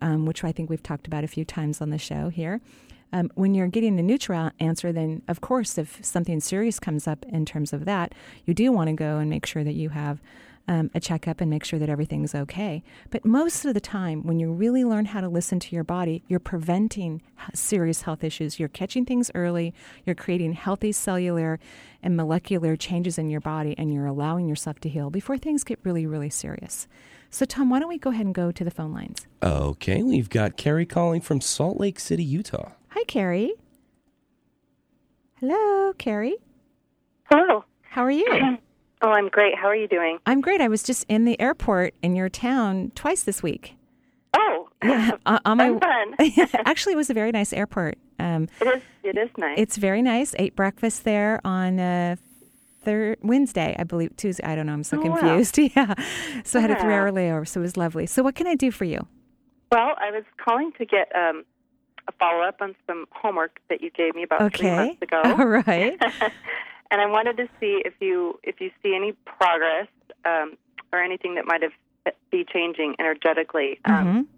um, 0.00 0.26
which 0.26 0.44
I 0.44 0.52
think 0.52 0.70
we've 0.70 0.82
talked 0.82 1.06
about 1.06 1.24
a 1.24 1.28
few 1.28 1.44
times 1.44 1.80
on 1.80 1.90
the 1.90 1.98
show 1.98 2.28
here. 2.28 2.60
Um, 3.12 3.30
when 3.34 3.54
you're 3.54 3.66
getting 3.66 3.98
a 3.98 4.02
neutral 4.02 4.50
answer, 4.60 4.92
then 4.92 5.22
of 5.26 5.40
course, 5.40 5.78
if 5.78 6.04
something 6.04 6.40
serious 6.40 6.78
comes 6.78 7.08
up 7.08 7.24
in 7.26 7.44
terms 7.44 7.72
of 7.72 7.84
that, 7.84 8.14
you 8.46 8.54
do 8.54 8.70
want 8.70 8.88
to 8.88 8.94
go 8.94 9.18
and 9.18 9.28
make 9.28 9.46
sure 9.46 9.64
that 9.64 9.74
you 9.74 9.88
have 9.88 10.20
um, 10.68 10.88
a 10.94 11.00
checkup 11.00 11.40
and 11.40 11.50
make 11.50 11.64
sure 11.64 11.80
that 11.80 11.88
everything's 11.88 12.34
okay. 12.34 12.84
But 13.10 13.24
most 13.24 13.64
of 13.64 13.74
the 13.74 13.80
time, 13.80 14.24
when 14.24 14.38
you 14.38 14.52
really 14.52 14.84
learn 14.84 15.06
how 15.06 15.20
to 15.20 15.28
listen 15.28 15.58
to 15.58 15.74
your 15.74 15.82
body, 15.82 16.22
you're 16.28 16.38
preventing 16.38 17.22
serious 17.52 18.02
health 18.02 18.22
issues. 18.22 18.60
You're 18.60 18.68
catching 18.68 19.04
things 19.04 19.32
early, 19.34 19.74
you're 20.06 20.14
creating 20.14 20.52
healthy 20.52 20.92
cellular 20.92 21.58
and 22.04 22.16
molecular 22.16 22.76
changes 22.76 23.18
in 23.18 23.30
your 23.30 23.40
body, 23.40 23.74
and 23.76 23.92
you're 23.92 24.06
allowing 24.06 24.48
yourself 24.48 24.78
to 24.80 24.88
heal 24.88 25.10
before 25.10 25.38
things 25.38 25.64
get 25.64 25.80
really, 25.82 26.06
really 26.06 26.30
serious. 26.30 26.86
So, 27.30 27.44
Tom, 27.44 27.70
why 27.70 27.78
don't 27.78 27.88
we 27.88 27.98
go 27.98 28.10
ahead 28.10 28.26
and 28.26 28.34
go 28.34 28.50
to 28.50 28.64
the 28.64 28.70
phone 28.70 28.92
lines? 28.92 29.26
Okay, 29.42 30.02
we've 30.02 30.28
got 30.28 30.56
Carrie 30.56 30.84
calling 30.86 31.20
from 31.20 31.40
Salt 31.40 31.78
Lake 31.78 32.00
City, 32.00 32.24
Utah. 32.24 32.72
Hi, 32.88 33.04
Carrie. 33.04 33.54
Hello, 35.38 35.92
Carrie. 35.94 36.36
Hello. 37.30 37.64
How 37.82 38.04
are 38.04 38.10
you? 38.10 38.58
Oh, 39.02 39.08
I'm 39.08 39.28
great. 39.30 39.54
How 39.56 39.66
are 39.66 39.74
you 39.74 39.88
doing? 39.88 40.18
I'm 40.26 40.42
great. 40.42 40.60
I 40.60 40.68
was 40.68 40.82
just 40.82 41.06
in 41.08 41.24
the 41.24 41.40
airport 41.40 41.94
in 42.02 42.14
your 42.14 42.28
town 42.28 42.92
twice 42.94 43.22
this 43.22 43.42
week. 43.42 43.74
Oh, 44.36 44.68
yeah. 44.84 45.12
on 45.46 45.56
my, 45.56 45.78
fun. 45.78 46.14
actually, 46.66 46.92
it 46.92 46.96
was 46.96 47.08
a 47.08 47.14
very 47.14 47.32
nice 47.32 47.54
airport. 47.54 47.96
Um, 48.18 48.48
it 48.60 48.66
is. 48.66 48.82
It 49.02 49.16
is 49.16 49.30
nice. 49.38 49.54
It's 49.58 49.78
very 49.78 50.02
nice. 50.02 50.34
Ate 50.38 50.54
breakfast 50.54 51.04
there 51.04 51.40
on 51.46 51.80
uh, 51.80 52.16
third 52.82 53.18
Wednesday, 53.22 53.76
I 53.78 53.84
believe 53.84 54.16
Tuesday. 54.16 54.44
I 54.44 54.54
don't 54.54 54.66
know. 54.66 54.72
I'm 54.72 54.84
so 54.84 54.98
oh, 54.98 55.02
confused. 55.02 55.58
Wow. 55.58 55.68
yeah. 55.76 55.94
So 56.44 56.58
I 56.58 56.62
had 56.62 56.70
a 56.70 56.80
three-hour 56.80 57.10
layover, 57.10 57.46
so 57.46 57.60
it 57.60 57.62
was 57.62 57.76
lovely. 57.76 58.06
So 58.06 58.22
what 58.22 58.34
can 58.34 58.46
I 58.46 58.54
do 58.54 58.70
for 58.70 58.84
you? 58.84 59.06
Well, 59.70 59.94
I 59.98 60.10
was 60.10 60.24
calling 60.44 60.72
to 60.78 60.84
get 60.84 61.14
um, 61.14 61.44
a 62.08 62.12
follow-up 62.12 62.60
on 62.60 62.74
some 62.86 63.06
homework 63.12 63.60
that 63.68 63.80
you 63.80 63.90
gave 63.90 64.14
me 64.14 64.22
about 64.22 64.42
okay. 64.42 64.58
three 64.58 64.70
months 64.70 65.02
ago. 65.02 65.22
All 65.24 65.46
right. 65.46 65.96
and 66.90 67.00
I 67.00 67.06
wanted 67.06 67.36
to 67.36 67.48
see 67.60 67.82
if 67.84 67.94
you 68.00 68.38
if 68.42 68.60
you 68.60 68.70
see 68.82 68.94
any 68.94 69.12
progress 69.24 69.86
um, 70.24 70.56
or 70.92 71.02
anything 71.02 71.36
that 71.36 71.46
might 71.46 71.62
have 71.62 71.72
be 72.30 72.44
changing 72.50 72.96
energetically. 72.98 73.78
Mm-hmm. 73.86 74.08
Um, 74.08 74.28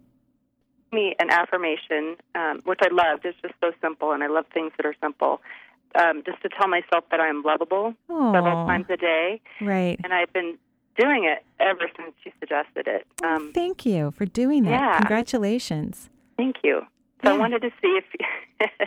me 0.93 1.15
an 1.19 1.31
affirmation, 1.31 2.17
um, 2.35 2.61
which 2.65 2.81
I 2.83 2.89
loved. 2.93 3.25
It's 3.25 3.39
just 3.41 3.55
so 3.61 3.73
simple, 3.81 4.13
and 4.13 4.23
I 4.23 4.27
love 4.27 4.45
things 4.53 4.73
that 4.77 4.85
are 4.85 4.95
simple. 5.01 5.41
Um, 5.95 6.23
just 6.25 6.41
to 6.43 6.49
tell 6.49 6.69
myself 6.69 7.05
that 7.11 7.21
I 7.21 7.29
am 7.29 7.43
lovable 7.43 7.95
Aww. 8.09 8.35
several 8.35 8.67
times 8.67 8.87
a 8.89 8.97
day. 8.97 9.41
Right. 9.61 10.01
And 10.03 10.15
I've 10.15 10.33
been 10.33 10.57
doing 10.99 11.25
it 11.25 11.45
ever 11.61 11.91
since 11.97 12.15
you 12.25 12.33
suggested 12.41 12.87
it. 12.87 13.07
Um, 13.23 13.49
oh, 13.49 13.53
thank 13.53 13.85
you 13.85 14.11
for 14.13 14.25
doing 14.25 14.65
that. 14.65 14.71
Yeah. 14.71 14.99
Congratulations. 14.99 16.11
Thank 16.37 16.57
you. 16.65 16.83
So 17.25 17.31
yeah. 17.31 17.35
I 17.35 17.39
wanted 17.39 17.63
to 17.63 17.71
see 17.81 17.99
if 17.99 18.05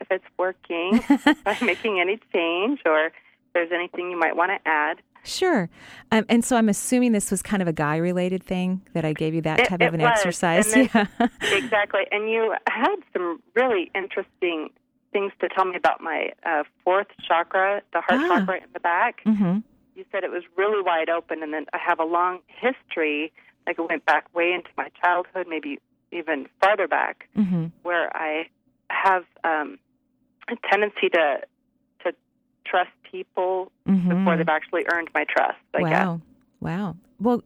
if 0.00 0.06
it's 0.10 0.24
working, 0.36 1.00
if 1.08 1.38
I'm 1.46 1.66
making 1.66 2.00
any 2.00 2.18
change, 2.32 2.80
or 2.84 3.06
if 3.06 3.12
there's 3.54 3.72
anything 3.72 4.10
you 4.10 4.18
might 4.18 4.36
want 4.36 4.50
to 4.50 4.68
add. 4.68 4.98
Sure. 5.24 5.68
Um, 6.12 6.24
and 6.28 6.44
so 6.44 6.56
I'm 6.56 6.68
assuming 6.68 7.12
this 7.12 7.30
was 7.30 7.42
kind 7.42 7.60
of 7.60 7.68
a 7.68 7.72
guy 7.72 7.96
related 7.96 8.42
thing 8.42 8.82
that 8.94 9.04
I 9.04 9.12
gave 9.12 9.34
you 9.34 9.42
that 9.42 9.60
it, 9.60 9.68
type 9.68 9.82
of 9.82 9.94
an 9.94 10.00
was. 10.00 10.10
exercise. 10.10 10.72
Then, 10.72 10.88
yeah. 10.94 11.06
exactly. 11.42 12.02
And 12.10 12.30
you 12.30 12.54
had 12.66 12.96
some 13.12 13.42
really 13.54 13.90
interesting 13.94 14.70
things 15.12 15.32
to 15.40 15.48
tell 15.48 15.64
me 15.64 15.76
about 15.76 16.00
my 16.00 16.30
uh, 16.44 16.64
fourth 16.84 17.08
chakra, 17.26 17.82
the 17.92 18.00
heart 18.00 18.20
ah. 18.22 18.28
chakra 18.28 18.56
in 18.56 18.68
the 18.72 18.80
back. 18.80 19.20
Mm-hmm. 19.24 19.58
You 19.94 20.04
said 20.12 20.24
it 20.24 20.30
was 20.30 20.44
really 20.56 20.82
wide 20.82 21.08
open, 21.08 21.42
and 21.42 21.52
then 21.52 21.66
I 21.72 21.78
have 21.78 21.98
a 21.98 22.04
long 22.04 22.40
history. 22.46 23.32
Like 23.66 23.78
it 23.78 23.88
went 23.88 24.06
back 24.06 24.32
way 24.34 24.52
into 24.52 24.70
my 24.76 24.88
childhood, 25.02 25.46
maybe 25.48 25.78
even 26.12 26.46
farther 26.60 26.88
back, 26.88 27.28
mm-hmm. 27.36 27.66
where 27.82 28.14
I 28.16 28.48
have 28.90 29.24
um, 29.44 29.78
a 30.48 30.54
tendency 30.70 31.08
to 31.12 31.40
to 32.04 32.12
trust 32.64 32.90
people 33.10 33.72
mm-hmm. 33.86 34.08
before 34.08 34.36
they've 34.36 34.48
actually 34.48 34.84
earned 34.92 35.08
my 35.14 35.24
trust. 35.24 35.58
I 35.74 35.82
wow, 35.82 35.88
guess. 35.90 36.26
wow. 36.60 36.96
Well, 37.20 37.42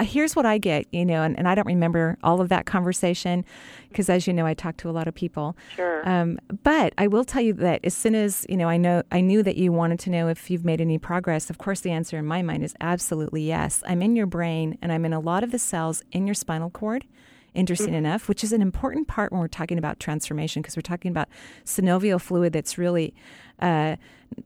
here's 0.00 0.34
what 0.36 0.46
I 0.46 0.58
get, 0.58 0.86
you 0.92 1.04
know, 1.04 1.22
and, 1.22 1.38
and 1.38 1.48
I 1.48 1.54
don't 1.54 1.66
remember 1.66 2.18
all 2.22 2.40
of 2.40 2.48
that 2.48 2.66
conversation 2.66 3.44
because, 3.88 4.08
as 4.08 4.26
you 4.26 4.32
know, 4.32 4.46
I 4.46 4.54
talk 4.54 4.76
to 4.78 4.90
a 4.90 4.92
lot 4.92 5.08
of 5.08 5.14
people. 5.14 5.56
Sure. 5.74 6.08
Um, 6.08 6.38
but 6.62 6.92
I 6.98 7.06
will 7.06 7.24
tell 7.24 7.42
you 7.42 7.52
that 7.54 7.80
as 7.84 7.94
soon 7.94 8.14
as 8.14 8.46
you 8.48 8.56
know, 8.56 8.68
I 8.68 8.76
know 8.76 9.02
I 9.12 9.20
knew 9.20 9.42
that 9.42 9.56
you 9.56 9.72
wanted 9.72 9.98
to 10.00 10.10
know 10.10 10.28
if 10.28 10.50
you've 10.50 10.64
made 10.64 10.80
any 10.80 10.98
progress. 10.98 11.50
Of 11.50 11.58
course, 11.58 11.80
the 11.80 11.90
answer 11.90 12.18
in 12.18 12.26
my 12.26 12.42
mind 12.42 12.64
is 12.64 12.74
absolutely 12.80 13.42
yes. 13.42 13.82
I'm 13.86 14.02
in 14.02 14.16
your 14.16 14.26
brain, 14.26 14.78
and 14.82 14.92
I'm 14.92 15.04
in 15.04 15.12
a 15.12 15.20
lot 15.20 15.44
of 15.44 15.50
the 15.50 15.58
cells 15.58 16.02
in 16.12 16.26
your 16.26 16.34
spinal 16.34 16.70
cord 16.70 17.04
interesting 17.56 17.88
mm-hmm. 17.88 18.04
enough, 18.04 18.28
which 18.28 18.44
is 18.44 18.52
an 18.52 18.62
important 18.62 19.08
part 19.08 19.32
when 19.32 19.40
we're 19.40 19.48
talking 19.48 19.78
about 19.78 19.98
transformation 19.98 20.60
because 20.60 20.76
we're 20.76 20.82
talking 20.82 21.10
about 21.10 21.26
synovial 21.64 22.20
fluid 22.20 22.52
that's 22.52 22.76
really 22.76 23.14
uh, 23.60 23.96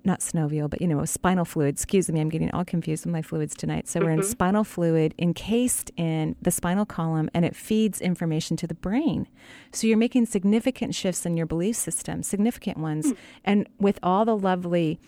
not 0.05 0.21
synovial, 0.21 0.69
but 0.69 0.81
you 0.81 0.89
know, 0.89 1.05
spinal 1.05 1.45
fluid. 1.45 1.75
Excuse 1.75 2.11
me, 2.11 2.21
I'm 2.21 2.29
getting 2.29 2.51
all 2.53 2.65
confused 2.65 3.05
with 3.05 3.13
my 3.13 3.23
fluids 3.23 3.55
tonight. 3.55 3.89
So 3.89 3.99
mm-hmm. 3.99 4.07
we're 4.07 4.13
in 4.15 4.23
spinal 4.23 4.65
fluid 4.65 5.15
encased 5.19 5.91
in 5.97 6.37
the 6.41 6.51
spinal 6.51 6.87
column, 6.87 7.31
and 7.35 7.45
it 7.45 7.55
feeds 7.55 8.01
information 8.01 8.57
to 8.59 8.67
the 8.67 8.75
brain. 8.75 9.29
So 9.73 9.87
you're 9.87 9.99
making 9.99 10.27
significant 10.27 10.95
shifts 10.95 11.27
in 11.27 11.37
your 11.37 11.47
belief 11.47 11.77
system, 11.77 12.23
significant 12.23 12.79
ones, 12.79 13.07
mm-hmm. 13.07 13.21
and 13.45 13.69
with 13.79 13.99
all 14.03 14.25
the 14.25 14.37
lovely 14.37 14.99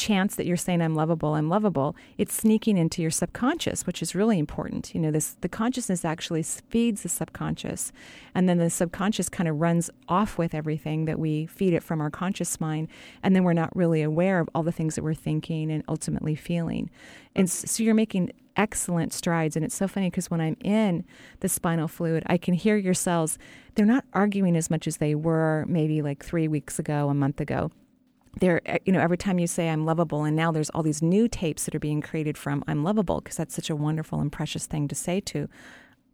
chance 0.00 0.34
that 0.36 0.46
you're 0.46 0.56
saying 0.56 0.80
I'm 0.80 0.94
lovable, 0.94 1.34
I'm 1.34 1.50
lovable, 1.50 1.94
it's 2.16 2.32
sneaking 2.32 2.78
into 2.78 3.02
your 3.02 3.10
subconscious, 3.10 3.86
which 3.86 4.00
is 4.00 4.14
really 4.14 4.38
important. 4.38 4.94
You 4.94 5.00
know, 5.00 5.10
this 5.10 5.36
the 5.42 5.48
consciousness 5.48 6.04
actually 6.04 6.42
feeds 6.42 7.02
the 7.02 7.08
subconscious, 7.08 7.92
and 8.34 8.48
then 8.48 8.56
the 8.56 8.70
subconscious 8.70 9.28
kind 9.28 9.48
of 9.48 9.60
runs 9.60 9.90
off 10.08 10.38
with 10.38 10.54
everything 10.54 11.04
that 11.04 11.18
we 11.18 11.46
feed 11.46 11.74
it 11.74 11.82
from 11.82 12.00
our 12.00 12.10
conscious 12.10 12.60
mind, 12.60 12.88
and 13.22 13.36
then 13.36 13.44
we're 13.44 13.52
not 13.52 13.76
really 13.76 14.02
aware 14.02 14.40
of 14.40 14.48
all 14.54 14.62
the 14.62 14.72
things 14.72 14.94
that 14.94 15.04
we're 15.04 15.14
thinking 15.14 15.70
and 15.70 15.84
ultimately 15.86 16.34
feeling. 16.34 16.88
And 17.36 17.48
so 17.48 17.82
you're 17.82 17.94
making 17.94 18.32
excellent 18.56 19.12
strides. 19.12 19.56
And 19.56 19.64
it's 19.64 19.74
so 19.74 19.86
funny 19.86 20.10
because 20.10 20.30
when 20.30 20.40
I'm 20.40 20.56
in 20.62 21.04
the 21.40 21.48
spinal 21.48 21.88
fluid, 21.88 22.22
I 22.26 22.36
can 22.36 22.54
hear 22.54 22.76
your 22.76 22.94
cells. 22.94 23.38
They're 23.74 23.86
not 23.86 24.04
arguing 24.12 24.56
as 24.56 24.70
much 24.70 24.86
as 24.86 24.96
they 24.96 25.14
were 25.14 25.64
maybe 25.68 26.02
like 26.02 26.24
three 26.24 26.48
weeks 26.48 26.78
ago, 26.78 27.08
a 27.08 27.14
month 27.14 27.40
ago. 27.40 27.70
They're, 28.38 28.60
eh, 28.66 28.78
you 28.84 28.92
know, 28.92 29.00
every 29.00 29.18
time 29.18 29.38
you 29.38 29.46
say 29.46 29.68
I'm 29.68 29.84
lovable, 29.84 30.24
and 30.24 30.36
now 30.36 30.52
there's 30.52 30.70
all 30.70 30.82
these 30.82 31.02
new 31.02 31.28
tapes 31.28 31.64
that 31.64 31.74
are 31.74 31.80
being 31.80 32.00
created 32.00 32.38
from 32.38 32.62
I'm 32.66 32.84
lovable 32.84 33.20
because 33.20 33.36
that's 33.36 33.54
such 33.54 33.70
a 33.70 33.76
wonderful 33.76 34.20
and 34.20 34.30
precious 34.30 34.66
thing 34.66 34.88
to 34.88 34.94
say 34.94 35.20
to 35.20 35.48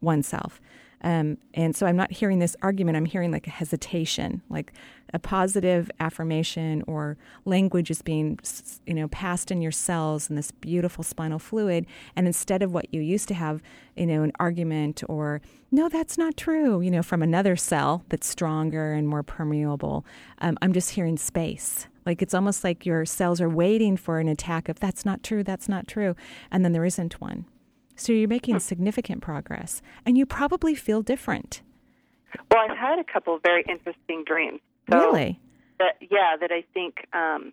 oneself. 0.01 0.61
Um, 1.03 1.39
and 1.55 1.77
so 1.77 1.87
I'm 1.87 1.97
not 1.97 2.11
hearing 2.11 2.39
this 2.39 2.57
argument. 2.62 2.97
I'm 2.97 3.05
hearing 3.05 3.31
like 3.31 3.47
a 3.47 3.51
hesitation, 3.51 4.43
like 4.49 4.73
a 5.12 5.19
positive 5.19 5.91
affirmation 6.01 6.83
or 6.87 7.19
language 7.45 7.91
is 7.91 8.03
being, 8.03 8.39
you 8.87 8.95
know, 8.95 9.07
passed 9.09 9.51
in 9.51 9.61
your 9.61 9.73
cells 9.73 10.31
in 10.31 10.37
this 10.37 10.51
beautiful 10.51 11.05
spinal 11.05 11.39
fluid. 11.39 11.87
And 12.17 12.27
instead 12.27 12.62
of 12.62 12.73
what 12.73 12.93
you 12.95 13.01
used 13.01 13.29
to 13.29 13.35
have, 13.35 13.62
you 13.95 14.07
know, 14.07 14.23
an 14.23 14.33
argument 14.41 15.03
or 15.09 15.43
no, 15.71 15.89
that's 15.89 16.17
not 16.17 16.37
true, 16.37 16.81
you 16.81 16.91
know, 16.91 17.03
from 17.03 17.23
another 17.23 17.57
cell 17.57 18.05
that's 18.09 18.27
stronger 18.27 18.93
and 18.93 19.07
more 19.07 19.23
permeable, 19.23 20.05
um, 20.39 20.57
I'm 20.62 20.73
just 20.73 20.91
hearing 20.91 21.19
space. 21.19 21.89
Like 22.07 22.23
it's 22.23 22.35
almost 22.35 22.65
like 22.65 22.87
your 22.87 23.05
cells 23.05 23.41
are 23.41 23.49
waiting 23.49 23.97
for 23.97 24.21
an 24.21 24.29
attack 24.29 24.69
of 24.69 24.79
that's 24.79 25.05
not 25.05 25.23
true, 25.23 25.43
that's 25.43 25.69
not 25.69 25.89
true, 25.89 26.15
and 26.51 26.65
then 26.65 26.73
there 26.73 26.85
isn't 26.85 27.21
one. 27.21 27.45
So 27.97 28.13
you're 28.13 28.29
making 28.29 28.61
significant 28.61 29.23
progress, 29.23 29.83
and 30.05 30.17
you 30.17 30.25
probably 30.25 30.75
feel 30.75 31.03
different. 31.03 31.63
Well, 32.51 32.65
I've 32.69 32.77
had 32.77 32.99
a 32.99 33.05
couple 33.05 33.35
of 33.35 33.43
very 33.43 33.65
interesting 33.69 34.23
dreams. 34.25 34.61
So 34.91 34.99
really? 34.99 35.41
That, 35.79 35.97
yeah, 36.01 36.37
that 36.41 36.53
I 36.53 36.65
think, 36.75 37.07
um, 37.13 37.53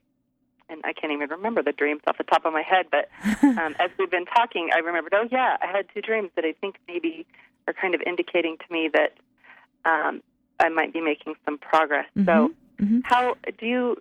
and 0.69 0.81
I 0.83 0.93
can't 0.93 1.11
even 1.11 1.29
remember 1.29 1.63
the 1.63 1.71
dreams 1.71 2.01
off 2.07 2.17
the 2.17 2.23
top 2.23 2.45
of 2.45 2.53
my 2.53 2.61
head, 2.61 2.87
but 2.91 3.09
um, 3.43 3.75
as 3.79 3.89
we've 3.97 4.11
been 4.11 4.25
talking, 4.25 4.69
I 4.73 4.79
remembered, 4.79 5.13
oh, 5.15 5.27
yeah, 5.31 5.57
I 5.61 5.67
had 5.67 5.87
two 5.93 6.01
dreams 6.01 6.29
that 6.35 6.45
I 6.45 6.53
think 6.59 6.75
maybe 6.87 7.25
are 7.67 7.73
kind 7.73 7.95
of 7.95 8.01
indicating 8.05 8.57
to 8.57 8.73
me 8.73 8.89
that 8.93 9.13
um, 9.85 10.21
I 10.59 10.69
might 10.69 10.93
be 10.93 11.01
making 11.01 11.35
some 11.45 11.57
progress. 11.57 12.05
Mm-hmm. 12.17 12.25
So, 12.25 12.51
mm-hmm. 12.83 12.99
how 13.03 13.35
do 13.57 13.65
you 13.65 13.97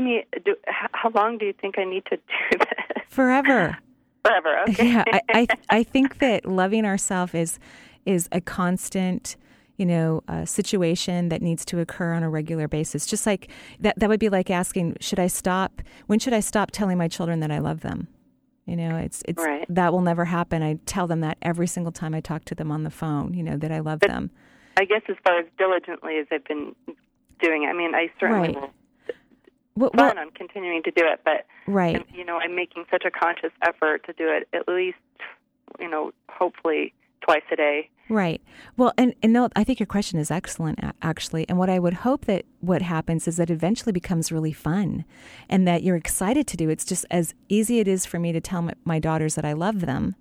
Do, 0.00 0.56
how 0.66 1.10
long 1.14 1.38
do 1.38 1.46
you 1.46 1.52
think 1.52 1.78
I 1.78 1.84
need 1.84 2.04
to 2.06 2.16
do 2.50 2.58
this? 2.58 3.04
Forever 3.08 3.78
forever. 4.24 4.62
Okay. 4.68 4.88
Yeah, 4.88 5.04
I, 5.06 5.20
I, 5.28 5.46
I 5.78 5.82
think 5.82 6.18
that 6.18 6.46
loving 6.46 6.84
ourselves 6.84 7.34
is 7.34 7.58
is 8.04 8.28
a 8.32 8.40
constant 8.40 9.36
you 9.76 9.84
know, 9.84 10.22
a 10.28 10.46
situation 10.46 11.30
that 11.30 11.42
needs 11.42 11.64
to 11.64 11.80
occur 11.80 12.12
on 12.12 12.22
a 12.22 12.30
regular 12.30 12.68
basis. 12.68 13.06
Just 13.06 13.26
like 13.26 13.50
that, 13.80 13.98
that 13.98 14.08
would 14.08 14.20
be 14.20 14.28
like 14.28 14.48
asking, 14.48 14.96
should 15.00 15.18
I 15.18 15.26
stop? 15.26 15.82
When 16.06 16.20
should 16.20 16.32
I 16.32 16.38
stop 16.38 16.70
telling 16.70 16.96
my 16.96 17.08
children 17.08 17.40
that 17.40 17.50
I 17.50 17.58
love 17.58 17.80
them? 17.80 18.06
You 18.66 18.76
know, 18.76 18.96
it's 18.96 19.24
it's 19.26 19.42
right. 19.42 19.66
that 19.68 19.92
will 19.92 20.00
never 20.00 20.26
happen. 20.26 20.62
I 20.62 20.78
tell 20.86 21.08
them 21.08 21.22
that 21.22 21.38
every 21.42 21.66
single 21.66 21.90
time 21.90 22.14
I 22.14 22.20
talk 22.20 22.44
to 22.44 22.54
them 22.54 22.70
on 22.70 22.84
the 22.84 22.90
phone. 22.90 23.34
You 23.34 23.42
know 23.42 23.56
that 23.56 23.72
I 23.72 23.80
love 23.80 23.98
but 23.98 24.10
them. 24.10 24.30
I 24.76 24.84
guess 24.84 25.02
as 25.08 25.16
far 25.24 25.40
as 25.40 25.46
diligently 25.58 26.18
as 26.18 26.26
I've 26.30 26.44
been 26.44 26.76
doing, 27.40 27.64
it, 27.64 27.66
I 27.66 27.72
mean, 27.72 27.96
I 27.96 28.12
certainly 28.20 28.48
right. 28.48 28.54
will 28.54 28.70
well, 29.76 29.90
plan 29.90 30.18
on 30.18 30.30
continuing 30.30 30.82
to 30.84 30.90
do 30.90 31.02
it, 31.04 31.20
but 31.24 31.46
right, 31.66 32.04
you 32.14 32.24
know, 32.24 32.38
I'm 32.38 32.54
making 32.54 32.84
such 32.90 33.04
a 33.04 33.10
conscious 33.10 33.52
effort 33.62 34.04
to 34.06 34.12
do 34.12 34.28
it 34.28 34.48
at 34.52 34.68
least, 34.68 34.98
you 35.78 35.88
know, 35.88 36.12
hopefully 36.28 36.92
twice 37.22 37.42
a 37.50 37.56
day. 37.56 37.88
Right. 38.08 38.42
Well, 38.76 38.92
and, 38.98 39.14
and 39.22 39.32
no, 39.32 39.48
I 39.56 39.64
think 39.64 39.80
your 39.80 39.86
question 39.86 40.18
is 40.18 40.30
excellent, 40.30 40.78
actually. 41.00 41.48
And 41.48 41.58
what 41.58 41.70
I 41.70 41.78
would 41.78 41.94
hope 41.94 42.26
that 42.26 42.44
what 42.60 42.82
happens 42.82 43.26
is 43.26 43.38
that 43.38 43.48
eventually 43.48 43.92
becomes 43.92 44.30
really 44.30 44.52
fun 44.52 45.06
and 45.48 45.66
that 45.66 45.82
you're 45.82 45.96
excited 45.96 46.46
to 46.48 46.56
do. 46.56 46.68
It's 46.68 46.84
just 46.84 47.06
as 47.10 47.34
easy 47.48 47.80
it 47.80 47.88
is 47.88 48.04
for 48.04 48.18
me 48.18 48.30
to 48.32 48.42
tell 48.42 48.60
my, 48.60 48.74
my 48.84 48.98
daughters 48.98 49.36
that 49.36 49.44
I 49.46 49.54
love 49.54 49.80
them. 49.80 50.16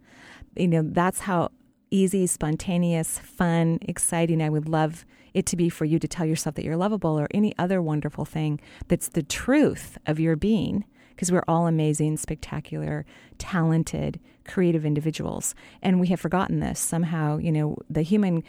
You 0.55 0.69
know, 0.69 0.81
that's 0.81 1.21
how 1.21 1.51
easy, 1.93 2.25
spontaneous, 2.25 3.19
fun, 3.19 3.77
exciting 3.83 4.41
I 4.41 4.49
would 4.49 4.67
love 4.67 5.05
it 5.33 5.45
to 5.47 5.55
be 5.55 5.69
for 5.69 5.85
you 5.85 5.99
to 5.99 6.07
tell 6.07 6.25
yourself 6.25 6.55
that 6.55 6.65
you're 6.65 6.75
lovable 6.75 7.19
or 7.19 7.27
any 7.31 7.53
other 7.57 7.81
wonderful 7.81 8.25
thing 8.25 8.59
that's 8.87 9.09
the 9.09 9.23
truth 9.23 9.97
of 10.05 10.19
your 10.19 10.35
being 10.35 10.85
because 11.11 11.31
we're 11.31 11.43
all 11.47 11.67
amazing, 11.67 12.17
spectacular, 12.17 13.05
talented, 13.37 14.19
creative 14.45 14.85
individuals. 14.85 15.53
And 15.81 15.99
we 15.99 16.07
have 16.07 16.19
forgotten 16.19 16.59
this 16.59 16.79
somehow, 16.79 17.37
you 17.37 17.51
know, 17.51 17.77
the 17.89 18.01
human 18.01 18.43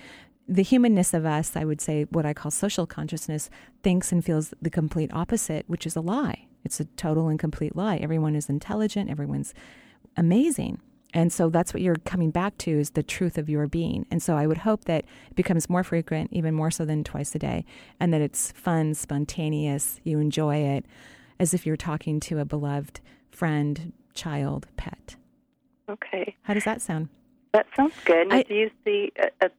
the 0.46 0.62
humanness 0.62 1.14
of 1.14 1.24
us, 1.24 1.56
I 1.56 1.64
would 1.64 1.80
say 1.80 2.04
what 2.10 2.26
I 2.26 2.34
call 2.34 2.50
social 2.50 2.86
consciousness, 2.86 3.48
thinks 3.82 4.12
and 4.12 4.22
feels 4.22 4.52
the 4.60 4.68
complete 4.68 5.10
opposite, 5.14 5.64
which 5.68 5.86
is 5.86 5.96
a 5.96 6.02
lie. 6.02 6.46
It's 6.64 6.80
a 6.80 6.84
total 6.84 7.28
and 7.28 7.38
complete 7.38 7.74
lie. 7.74 7.96
Everyone 7.96 8.36
is 8.36 8.50
intelligent, 8.50 9.08
everyone's 9.08 9.54
amazing. 10.18 10.82
And 11.14 11.32
so 11.32 11.48
that's 11.48 11.72
what 11.72 11.80
you're 11.80 11.94
coming 11.94 12.30
back 12.30 12.58
to 12.58 12.72
is 12.72 12.90
the 12.90 13.02
truth 13.02 13.38
of 13.38 13.48
your 13.48 13.68
being. 13.68 14.04
And 14.10 14.20
so 14.20 14.36
I 14.36 14.48
would 14.48 14.58
hope 14.58 14.84
that 14.86 15.04
it 15.30 15.36
becomes 15.36 15.70
more 15.70 15.84
frequent, 15.84 16.30
even 16.32 16.54
more 16.54 16.72
so 16.72 16.84
than 16.84 17.04
twice 17.04 17.34
a 17.36 17.38
day, 17.38 17.64
and 18.00 18.12
that 18.12 18.20
it's 18.20 18.50
fun, 18.52 18.94
spontaneous, 18.94 20.00
you 20.02 20.18
enjoy 20.18 20.56
it 20.56 20.84
as 21.38 21.54
if 21.54 21.64
you're 21.64 21.76
talking 21.76 22.20
to 22.20 22.40
a 22.40 22.44
beloved 22.44 23.00
friend, 23.30 23.92
child, 24.12 24.66
pet. 24.76 25.16
Okay. 25.88 26.34
How 26.42 26.54
does 26.54 26.64
that 26.64 26.82
sound? 26.82 27.08
That 27.52 27.66
sounds 27.76 27.94
good. 28.04 28.32
I, 28.32 28.42
do 28.42 28.54
you 28.54 28.70
see 28.84 29.12
a, 29.16 29.46
a, 29.46 29.50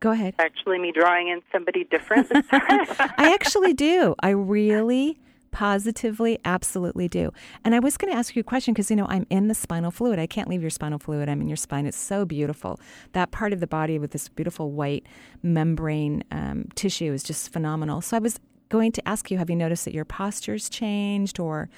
Go 0.00 0.10
ahead. 0.10 0.34
Actually, 0.38 0.78
me 0.78 0.92
drawing 0.92 1.28
in 1.28 1.42
somebody 1.50 1.84
different? 1.84 2.28
I 2.52 3.32
actually 3.34 3.72
do. 3.72 4.14
I 4.20 4.30
really 4.30 5.18
positively 5.52 6.38
absolutely 6.44 7.08
do. 7.08 7.30
And 7.64 7.74
i 7.74 7.78
was 7.78 7.96
going 7.96 8.12
to 8.12 8.18
ask 8.18 8.34
you 8.34 8.40
a 8.40 8.44
question 8.44 8.74
because 8.74 8.90
you 8.90 8.96
know 8.96 9.06
i'm 9.08 9.26
in 9.30 9.48
the 9.48 9.54
spinal 9.54 9.90
fluid. 9.90 10.18
I 10.18 10.26
can't 10.26 10.48
leave 10.48 10.62
your 10.62 10.70
spinal 10.70 10.98
fluid. 10.98 11.28
I'm 11.28 11.40
in 11.40 11.48
your 11.48 11.56
spine 11.56 11.86
it's 11.86 11.96
so 11.96 12.24
beautiful. 12.24 12.80
That 13.12 13.30
part 13.30 13.52
of 13.52 13.60
the 13.60 13.66
body 13.66 13.98
with 13.98 14.10
this 14.10 14.28
beautiful 14.28 14.72
white 14.72 15.06
membrane 15.42 16.24
um, 16.30 16.68
tissue 16.74 17.12
is 17.12 17.22
just 17.22 17.52
phenomenal. 17.52 18.00
So 18.00 18.16
i 18.16 18.20
was 18.20 18.40
going 18.70 18.90
to 18.92 19.06
ask 19.06 19.30
you 19.30 19.38
have 19.38 19.50
you 19.50 19.56
noticed 19.56 19.84
that 19.84 19.94
your 19.94 20.06
posture's 20.06 20.68
changed 20.68 21.38
or 21.38 21.68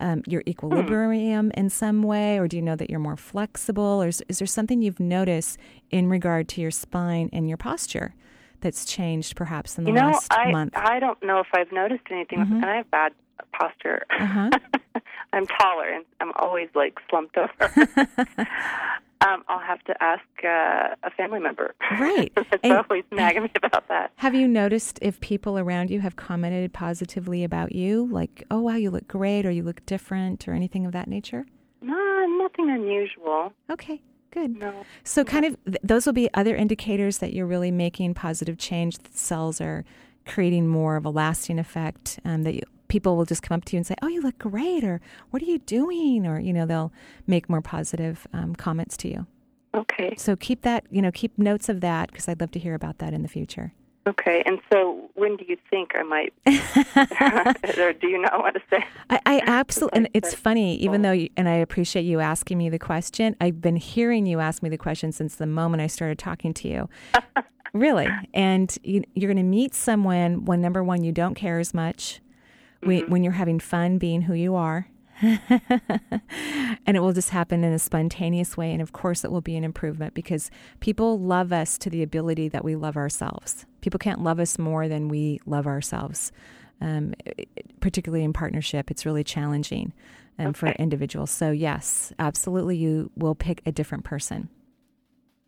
um, 0.00 0.22
your 0.26 0.42
equilibrium 0.48 1.46
hmm. 1.46 1.60
in 1.60 1.70
some 1.70 2.02
way, 2.02 2.38
or 2.38 2.48
do 2.48 2.56
you 2.56 2.62
know 2.62 2.74
that 2.74 2.90
you're 2.90 2.98
more 2.98 3.16
flexible, 3.16 4.02
or 4.02 4.08
is, 4.08 4.22
is, 4.28 4.40
there 4.40 4.46
something 4.46 4.82
you've 4.82 4.98
noticed 4.98 5.58
in 5.90 6.08
regard 6.08 6.48
to 6.48 6.60
your 6.60 6.72
spine 6.72 7.30
and 7.32 7.48
your 7.48 7.56
posture 7.56 8.14
that's 8.62 8.84
changed 8.86 9.36
perhaps 9.36 9.76
in 9.76 9.84
the 9.84 9.90
you 9.90 9.96
know, 9.96 10.06
last 10.12 10.32
I, 10.32 10.50
month? 10.50 10.72
I 10.76 10.98
don't 10.98 11.22
know 11.22 11.38
if 11.40 11.48
I've 11.54 11.70
noticed 11.72 12.04
anything, 12.10 12.38
Mhm. 12.38 12.52
and 12.56 12.64
I 12.64 12.76
have 12.76 12.90
bad 12.90 13.12
posture. 13.52 14.02
Uh-huh. 14.18 14.50
I'm 15.34 15.46
taller, 15.46 15.88
and 15.88 16.04
I'm 16.20 16.32
always 16.36 16.68
like 16.74 16.98
slumped 17.10 17.36
over. 17.36 17.72
um, 19.26 19.44
I'll 19.48 19.58
have 19.60 19.82
to 19.84 20.02
ask 20.02 20.22
uh, 20.44 20.94
a 21.02 21.10
family 21.16 21.38
member. 21.40 21.74
Right. 21.98 22.32
That's 22.34 22.48
And- 22.62 22.72
always 22.72 23.04
nagging 23.12 23.44
me 23.44 23.50
about 23.62 23.88
that. 23.88 24.12
Have 24.16 24.34
you 24.34 24.46
noticed 24.48 24.98
if 25.02 25.20
people 25.20 25.58
around 25.58 25.90
you 25.90 26.00
have 26.00 26.16
commented 26.16 26.72
positively 26.72 27.44
about 27.44 27.72
you, 27.72 28.08
like, 28.10 28.44
oh, 28.50 28.60
wow, 28.60 28.74
you 28.76 28.90
look 28.90 29.08
great, 29.08 29.46
or 29.46 29.50
you 29.50 29.62
look 29.62 29.84
different, 29.86 30.46
or 30.48 30.52
anything 30.54 30.84
of 30.86 30.92
that 30.92 31.08
nature? 31.08 31.46
No, 31.80 32.26
nothing 32.38 32.70
unusual. 32.70 33.52
Okay, 33.70 34.02
good. 34.32 34.58
No. 34.58 34.84
So, 35.04 35.24
kind 35.24 35.44
of, 35.44 35.56
th- 35.64 35.78
those 35.82 36.06
will 36.06 36.12
be 36.12 36.28
other 36.34 36.56
indicators 36.56 37.18
that 37.18 37.32
you're 37.32 37.46
really 37.46 37.70
making 37.70 38.14
positive 38.14 38.58
change. 38.58 38.98
The 38.98 39.16
cells 39.16 39.60
are 39.60 39.84
creating 40.26 40.68
more 40.68 40.96
of 40.96 41.04
a 41.04 41.10
lasting 41.10 41.58
effect. 41.58 42.18
Um, 42.24 42.42
that 42.42 42.54
you, 42.54 42.62
people 42.88 43.16
will 43.16 43.24
just 43.24 43.42
come 43.42 43.56
up 43.56 43.64
to 43.66 43.76
you 43.76 43.78
and 43.78 43.86
say, 43.86 43.94
"Oh, 44.02 44.08
you 44.08 44.20
look 44.20 44.38
great," 44.38 44.84
or 44.84 45.00
"What 45.30 45.42
are 45.42 45.46
you 45.46 45.58
doing?" 45.58 46.26
Or 46.26 46.40
you 46.40 46.52
know, 46.52 46.66
they'll 46.66 46.92
make 47.26 47.48
more 47.48 47.62
positive 47.62 48.26
um, 48.32 48.54
comments 48.54 48.96
to 48.98 49.08
you. 49.08 49.26
Okay. 49.74 50.14
So 50.16 50.36
keep 50.36 50.62
that, 50.62 50.84
you 50.90 51.00
know, 51.00 51.10
keep 51.10 51.38
notes 51.38 51.68
of 51.68 51.80
that 51.80 52.10
because 52.10 52.28
I'd 52.28 52.40
love 52.40 52.50
to 52.52 52.58
hear 52.58 52.74
about 52.74 52.98
that 52.98 53.14
in 53.14 53.22
the 53.22 53.28
future. 53.28 53.72
Okay. 54.06 54.42
And 54.44 54.60
so, 54.72 55.10
when 55.14 55.36
do 55.36 55.44
you 55.46 55.56
think 55.70 55.92
I 55.94 56.02
might, 56.02 56.32
or 57.78 57.92
do 57.92 58.08
you 58.08 58.20
not 58.20 58.38
want 58.40 58.56
to 58.56 58.62
say? 58.68 58.84
I, 59.10 59.20
I 59.26 59.42
absolutely, 59.46 59.96
and 59.96 60.08
it's 60.12 60.34
funny, 60.34 60.76
even 60.76 61.02
though, 61.02 61.12
you, 61.12 61.28
and 61.36 61.48
I 61.48 61.54
appreciate 61.54 62.02
you 62.02 62.20
asking 62.20 62.58
me 62.58 62.68
the 62.68 62.78
question. 62.78 63.36
I've 63.40 63.60
been 63.60 63.76
hearing 63.76 64.26
you 64.26 64.40
ask 64.40 64.62
me 64.62 64.68
the 64.68 64.78
question 64.78 65.12
since 65.12 65.36
the 65.36 65.46
moment 65.46 65.82
I 65.82 65.86
started 65.86 66.18
talking 66.18 66.52
to 66.54 66.68
you. 66.68 66.88
really. 67.72 68.08
And 68.34 68.76
you, 68.82 69.02
you're 69.14 69.32
going 69.32 69.44
to 69.44 69.48
meet 69.48 69.74
someone 69.74 70.44
when, 70.44 70.60
number 70.60 70.82
one, 70.82 71.04
you 71.04 71.12
don't 71.12 71.34
care 71.34 71.58
as 71.58 71.72
much, 71.72 72.20
when, 72.80 73.02
mm-hmm. 73.02 73.12
when 73.12 73.22
you're 73.22 73.32
having 73.32 73.60
fun 73.60 73.98
being 73.98 74.22
who 74.22 74.34
you 74.34 74.54
are. 74.54 74.88
and 76.86 76.96
it 76.96 77.00
will 77.00 77.12
just 77.12 77.30
happen 77.30 77.64
in 77.64 77.72
a 77.72 77.78
spontaneous 77.78 78.56
way. 78.56 78.72
And 78.72 78.82
of 78.82 78.92
course, 78.92 79.24
it 79.24 79.30
will 79.30 79.40
be 79.40 79.56
an 79.56 79.64
improvement 79.64 80.14
because 80.14 80.50
people 80.80 81.18
love 81.18 81.52
us 81.52 81.78
to 81.78 81.90
the 81.90 82.02
ability 82.02 82.48
that 82.48 82.64
we 82.64 82.76
love 82.76 82.96
ourselves. 82.96 83.64
People 83.80 83.98
can't 83.98 84.22
love 84.22 84.40
us 84.40 84.58
more 84.58 84.88
than 84.88 85.08
we 85.08 85.40
love 85.46 85.66
ourselves. 85.66 86.32
um, 86.82 87.14
particularly 87.80 88.24
in 88.24 88.32
partnership. 88.32 88.90
It's 88.90 89.06
really 89.06 89.24
challenging 89.24 89.92
um, 90.38 90.52
for 90.52 90.68
individuals. 90.68 91.30
So, 91.30 91.50
yes, 91.50 92.12
absolutely, 92.18 92.76
you 92.76 93.10
will 93.16 93.34
pick 93.34 93.62
a 93.64 93.72
different 93.72 94.04
person. 94.04 94.48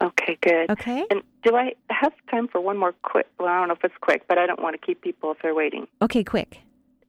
Okay, 0.02 0.36
good. 0.40 0.70
Okay? 0.70 1.04
And 1.10 1.22
do 1.44 1.56
I 1.56 1.74
have 1.90 2.12
time 2.30 2.48
for 2.48 2.60
one 2.60 2.76
more 2.76 2.92
quick? 3.02 3.26
Well, 3.38 3.48
I 3.48 3.58
don't 3.58 3.68
know 3.68 3.74
if 3.74 3.84
it's 3.84 3.94
quick, 4.00 4.26
but 4.28 4.38
I 4.38 4.46
don't 4.46 4.60
want 4.60 4.78
to 4.78 4.84
keep 4.84 5.00
people 5.00 5.32
if 5.32 5.38
they're 5.42 5.54
waiting. 5.54 5.86
Okay, 6.02 6.24
quick. 6.24 6.60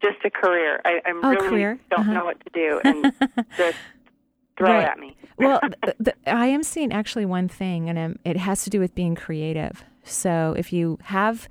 Just 0.01 0.17
a 0.25 0.29
career. 0.29 0.81
I, 0.85 1.01
I'm 1.05 1.23
Oh, 1.23 1.29
really 1.29 1.49
career. 1.49 1.79
don't 1.89 2.01
Uh-huh. 2.01 2.13
know 2.13 2.25
what 2.25 2.37
to 2.45 2.49
do, 2.53 2.81
and 2.83 3.13
just 3.57 3.77
throw 4.57 4.69
Right. 4.71 4.83
it 4.83 4.89
at 4.89 4.99
me. 4.99 5.15
well, 5.37 5.59
th- 5.83 5.97
th- 6.03 6.17
I 6.27 6.47
am 6.47 6.63
seeing 6.63 6.91
actually 6.93 7.25
one 7.25 7.47
thing, 7.47 7.89
and 7.89 7.97
um, 7.97 8.15
it 8.23 8.37
has 8.37 8.63
to 8.65 8.69
do 8.69 8.79
with 8.79 8.93
being 8.95 9.15
creative. 9.15 9.83
So, 10.03 10.53
if 10.57 10.71
you 10.71 10.99
have 11.03 11.47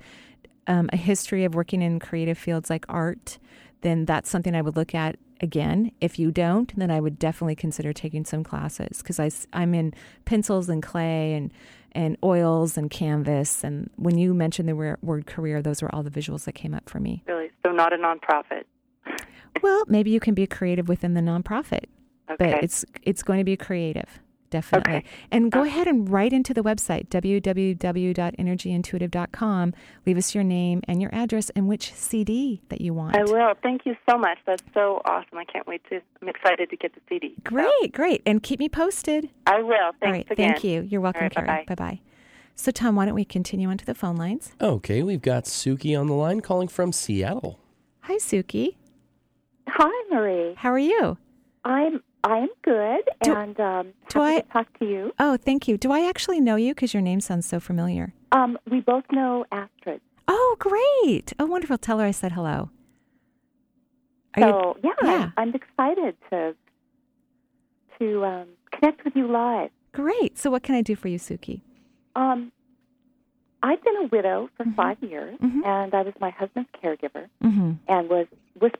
um, 0.67 0.89
a 0.93 0.97
history 0.97 1.43
of 1.43 1.53
working 1.55 1.81
in 1.81 1.99
creative 1.99 2.37
fields 2.37 2.69
like 2.69 2.85
art, 2.87 3.37
then 3.81 4.05
that's 4.05 4.29
something 4.29 4.55
I 4.55 4.61
would 4.61 4.75
look 4.75 4.95
at 4.95 5.17
again. 5.41 5.91
If 5.99 6.17
you 6.17 6.31
don't, 6.31 6.73
then 6.77 6.89
I 6.89 6.99
would 7.01 7.19
definitely 7.19 7.55
consider 7.55 7.91
taking 7.93 8.23
some 8.25 8.43
classes 8.43 9.01
because 9.03 9.47
I'm 9.53 9.73
in 9.75 9.93
pencils 10.23 10.69
and 10.69 10.81
clay 10.81 11.33
and 11.33 11.51
and 11.95 12.17
oils 12.23 12.77
and 12.77 12.91
canvas. 12.91 13.63
And 13.63 13.89
when 13.95 14.17
you 14.17 14.33
mentioned 14.33 14.69
the 14.69 14.75
word, 14.75 15.25
career, 15.25 15.61
those 15.61 15.81
were 15.81 15.93
all 15.95 16.03
the 16.03 16.11
visuals 16.11 16.43
that 16.43 16.53
came 16.53 16.73
up 16.73 16.87
for 16.89 16.99
me. 16.99 17.23
Really, 17.25 17.49
so 17.65 17.71
not 17.71 17.93
a 17.93 17.97
nonprofit. 17.97 18.63
Well, 19.63 19.83
maybe 19.87 20.11
you 20.11 20.19
can 20.19 20.33
be 20.33 20.45
creative 20.45 20.87
within 20.89 21.13
the 21.13 21.21
nonprofit 21.21 21.85
Okay. 22.29 22.51
but 22.53 22.63
it's 22.63 22.83
it's 23.03 23.21
going 23.23 23.39
to 23.39 23.43
be 23.43 23.55
creative 23.55 24.19
definitely 24.57 24.97
Okay. 24.99 25.03
and 25.35 25.51
go 25.51 25.61
uh, 25.61 25.65
ahead 25.69 25.87
and 25.91 25.99
write 26.15 26.33
into 26.39 26.53
the 26.53 26.61
website 26.69 27.05
www.energyintuitive.com 27.09 29.73
leave 30.05 30.17
us 30.17 30.35
your 30.35 30.43
name 30.43 30.81
and 30.87 31.01
your 31.01 31.13
address 31.13 31.49
and 31.55 31.67
which 31.67 31.93
cd 31.93 32.61
that 32.69 32.81
you 32.81 32.93
want 32.93 33.15
I 33.15 33.23
will. 33.23 33.53
Thank 33.61 33.85
you 33.85 33.95
so 34.09 34.17
much. 34.17 34.37
That's 34.45 34.63
so 34.73 35.01
awesome. 35.05 35.37
I 35.37 35.45
can't 35.45 35.67
wait 35.67 35.81
to. 35.89 36.01
I'm 36.21 36.27
excited 36.29 36.69
to 36.69 36.77
get 36.77 36.93
the 36.95 37.01
CD. 37.09 37.35
So, 37.37 37.41
great 37.51 37.93
great 37.93 38.21
and 38.25 38.41
keep 38.41 38.59
me 38.59 38.69
posted 38.69 39.29
I 39.45 39.61
will. 39.61 39.91
Thanks 39.99 40.05
all 40.05 40.11
right 40.11 40.31
again. 40.31 40.51
thank 40.53 40.63
you 40.63 40.81
you're 40.81 41.01
welcome 41.01 41.23
All 41.23 41.27
right, 41.27 41.35
Carrie 41.45 41.65
bye-bye. 41.67 41.75
bye-bye 41.75 41.99
so 42.55 42.71
tom 42.71 42.95
why 42.95 43.05
don't 43.05 43.15
we 43.15 43.25
continue 43.25 43.69
on 43.69 43.77
to 43.77 43.85
the 43.85 43.95
phone 43.95 44.15
lines 44.15 44.53
Okay, 44.61 45.03
we've 45.03 45.21
got 45.21 45.43
Suki 45.45 45.99
on 45.99 46.07
the 46.07 46.13
line 46.13 46.39
calling 46.41 46.67
from 46.69 46.91
Seattle. 46.91 47.59
hi 48.01 48.15
suki 48.17 48.75
Hi, 49.67 49.91
Marie. 50.13 50.53
how 50.57 50.71
are 50.71 50.79
you 50.79 51.17
I'm 51.65 52.01
I'm 52.25 52.49
good, 52.63 53.01
Do- 53.23 53.35
and 53.35 53.59
um, 53.59 53.93
do 54.09 54.19
happy 54.19 54.37
I- 54.37 54.41
to 54.41 54.47
talk 54.49 54.79
to 54.79 54.85
you. 54.85 55.13
oh 55.19 55.37
thank 55.37 55.67
you 55.67 55.77
do 55.77 55.91
i 55.91 56.01
actually 56.09 56.39
know 56.41 56.55
you 56.55 56.73
because 56.73 56.91
your 56.93 57.01
name 57.03 57.21
sounds 57.21 57.45
so 57.45 57.59
familiar 57.59 58.13
Um, 58.31 58.57
we 58.69 58.79
both 58.81 59.03
know 59.11 59.45
Astrid, 59.51 60.01
oh 60.27 60.55
great 60.59 61.33
oh 61.39 61.45
wonderful 61.45 61.77
tell 61.77 61.99
her 61.99 62.05
i 62.05 62.11
said 62.11 62.31
hello 62.33 62.69
Are 64.35 64.41
you- 64.41 64.49
so 64.49 64.77
yeah, 64.83 64.91
yeah. 65.03 65.29
I'm, 65.37 65.49
I'm 65.49 65.53
excited 65.61 66.15
to 66.31 66.55
to 67.99 68.25
um, 68.25 68.47
connect 68.71 69.05
with 69.05 69.15
you 69.15 69.27
live. 69.27 69.69
great 69.93 70.37
so 70.37 70.49
what 70.49 70.63
can 70.63 70.75
i 70.75 70.81
do 70.81 70.95
for 70.95 71.07
you 71.07 71.19
suki 71.19 71.61
Um, 72.15 72.51
I've 73.63 73.83
been 73.83 73.97
a 73.97 74.07
widow 74.15 74.49
for 74.55 74.63
Mhm. 74.65 74.75
five 74.75 74.97
years, 75.01 75.37
Mhm. 75.39 75.65
and 75.65 75.93
I 75.99 76.01
was 76.07 76.13
my 76.25 76.29
husband's 76.29 76.69
caregiver, 76.81 77.25
mm-hmm. 77.43 77.71
and 77.87 78.09
was 78.09 78.27
was 78.61 78.71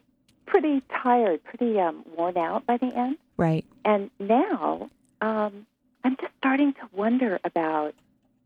pretty 0.45 0.81
tired, 1.03 1.43
pretty 1.43 1.79
um, 1.79 2.03
worn 2.15 2.37
out 2.37 2.65
by 2.65 2.77
the 2.77 2.87
end. 2.87 3.17
right 3.37 3.65
And 3.83 4.09
now 4.19 4.89
um, 5.21 5.65
I'm 6.03 6.15
just 6.21 6.33
starting 6.37 6.73
to 6.73 6.89
wonder 6.93 7.39
about 7.43 7.93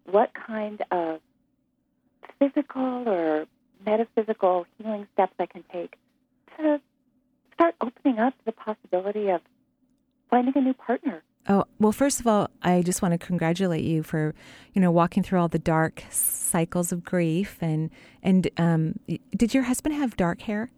what 0.05 0.31
kind 0.33 0.81
of 0.91 1.19
physical 2.39 3.07
or 3.07 3.45
metaphysical 3.85 4.65
healing 4.77 5.07
steps 5.13 5.33
I 5.39 5.45
can 5.45 5.63
take 5.71 5.95
to 6.57 6.81
start 7.53 7.75
opening 7.81 8.19
up 8.19 8.33
the 8.45 8.51
possibility 8.51 9.29
of 9.29 9.41
finding 10.29 10.53
a 10.55 10.61
new 10.61 10.73
partner. 10.73 11.21
Oh, 11.47 11.65
well, 11.79 11.91
first 11.91 12.19
of 12.19 12.27
all, 12.27 12.49
I 12.61 12.81
just 12.81 13.01
want 13.01 13.13
to 13.13 13.17
congratulate 13.17 13.83
you 13.83 14.03
for, 14.03 14.35
you 14.73 14.81
know, 14.81 14.91
walking 14.91 15.23
through 15.23 15.39
all 15.39 15.47
the 15.47 15.59
dark 15.59 16.03
cycles 16.09 16.91
of 16.91 17.03
grief 17.03 17.57
and 17.61 17.89
and 18.21 18.49
um 18.57 18.99
did 19.35 19.53
your 19.53 19.63
husband 19.63 19.95
have 19.95 20.15
dark 20.17 20.41
hair? 20.41 20.71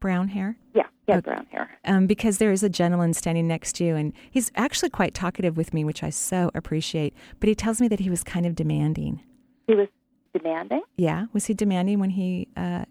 Brown 0.00 0.28
hair? 0.28 0.56
Yeah, 0.74 0.84
had 1.08 1.18
Okay. 1.18 1.30
brown 1.30 1.46
hair. 1.50 1.70
Um, 1.84 2.06
because 2.06 2.38
there 2.38 2.52
is 2.52 2.62
a 2.62 2.68
gentleman 2.68 3.12
standing 3.14 3.48
next 3.48 3.74
to 3.76 3.84
you, 3.84 3.96
and 3.96 4.12
he's 4.30 4.50
actually 4.56 4.90
quite 4.90 5.14
talkative 5.14 5.56
with 5.56 5.72
me, 5.74 5.84
which 5.84 6.02
I 6.02 6.10
so 6.10 6.50
appreciate. 6.54 7.14
But 7.40 7.48
he 7.48 7.54
tells 7.54 7.80
me 7.80 7.88
that 7.88 8.00
he 8.00 8.10
was 8.10 8.22
kind 8.24 8.46
of 8.46 8.54
demanding. 8.54 9.20
He 9.66 9.74
was 9.74 9.88
demanding. 10.32 10.82
Yeah, 10.96 11.26
was 11.32 11.46
he 11.46 11.54
demanding 11.54 11.98
when 11.98 12.10
he, 12.10 12.48
uh, 12.56 12.84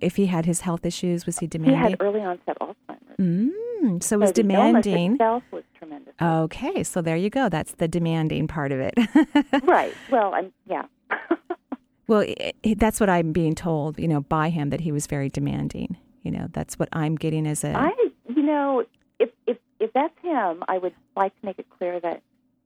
if 0.00 0.16
he 0.16 0.26
had 0.26 0.46
his 0.46 0.62
health 0.62 0.86
issues, 0.86 1.26
was 1.26 1.38
he 1.38 1.46
demanding? 1.46 1.78
He 1.78 1.90
had 1.90 1.96
early 2.00 2.20
onset 2.20 2.56
Alzheimer's. 2.60 3.16
mm, 3.18 4.02
so 4.02 4.16
So 4.16 4.18
was 4.18 4.32
demanding. 4.32 5.12
itself 5.14 5.42
was 5.50 5.64
tremendous. 5.78 6.14
Okay, 6.20 6.82
so 6.84 7.02
there 7.02 7.16
you 7.16 7.30
go. 7.30 7.48
That's 7.48 7.72
the 7.72 7.88
demanding 7.88 8.46
part 8.48 8.72
of 8.72 8.80
it. 8.80 8.94
Right. 9.64 9.94
Well, 10.10 10.32
I'm 10.34 10.52
yeah. 10.66 10.84
Well, 12.06 12.22
i 12.22 12.52
i 12.64 12.74
that's 12.74 13.00
what 13.00 13.10
I'm 13.10 13.32
being 13.32 13.54
told, 13.54 13.98
you 13.98 14.08
know, 14.08 14.22
by 14.22 14.48
him 14.48 14.70
that 14.70 14.80
he 14.80 14.92
was 14.92 15.06
very 15.06 15.28
demanding. 15.28 15.98
You 16.28 16.36
know, 16.38 16.48
that's 16.52 16.78
what 16.78 16.90
I'm 16.92 17.16
getting 17.16 17.46
as 17.46 17.64
a. 17.64 17.72
I, 17.74 17.90
you 18.28 18.42
know, 18.42 18.84
if 19.18 19.30
if 19.46 19.56
if 19.80 19.90
that's 19.94 20.12
him, 20.20 20.62
I 20.68 20.76
would 20.76 20.92
like 21.16 21.32
to 21.40 21.46
make 21.46 21.58
it 21.58 21.64
clear 21.78 21.98
that 22.00 22.22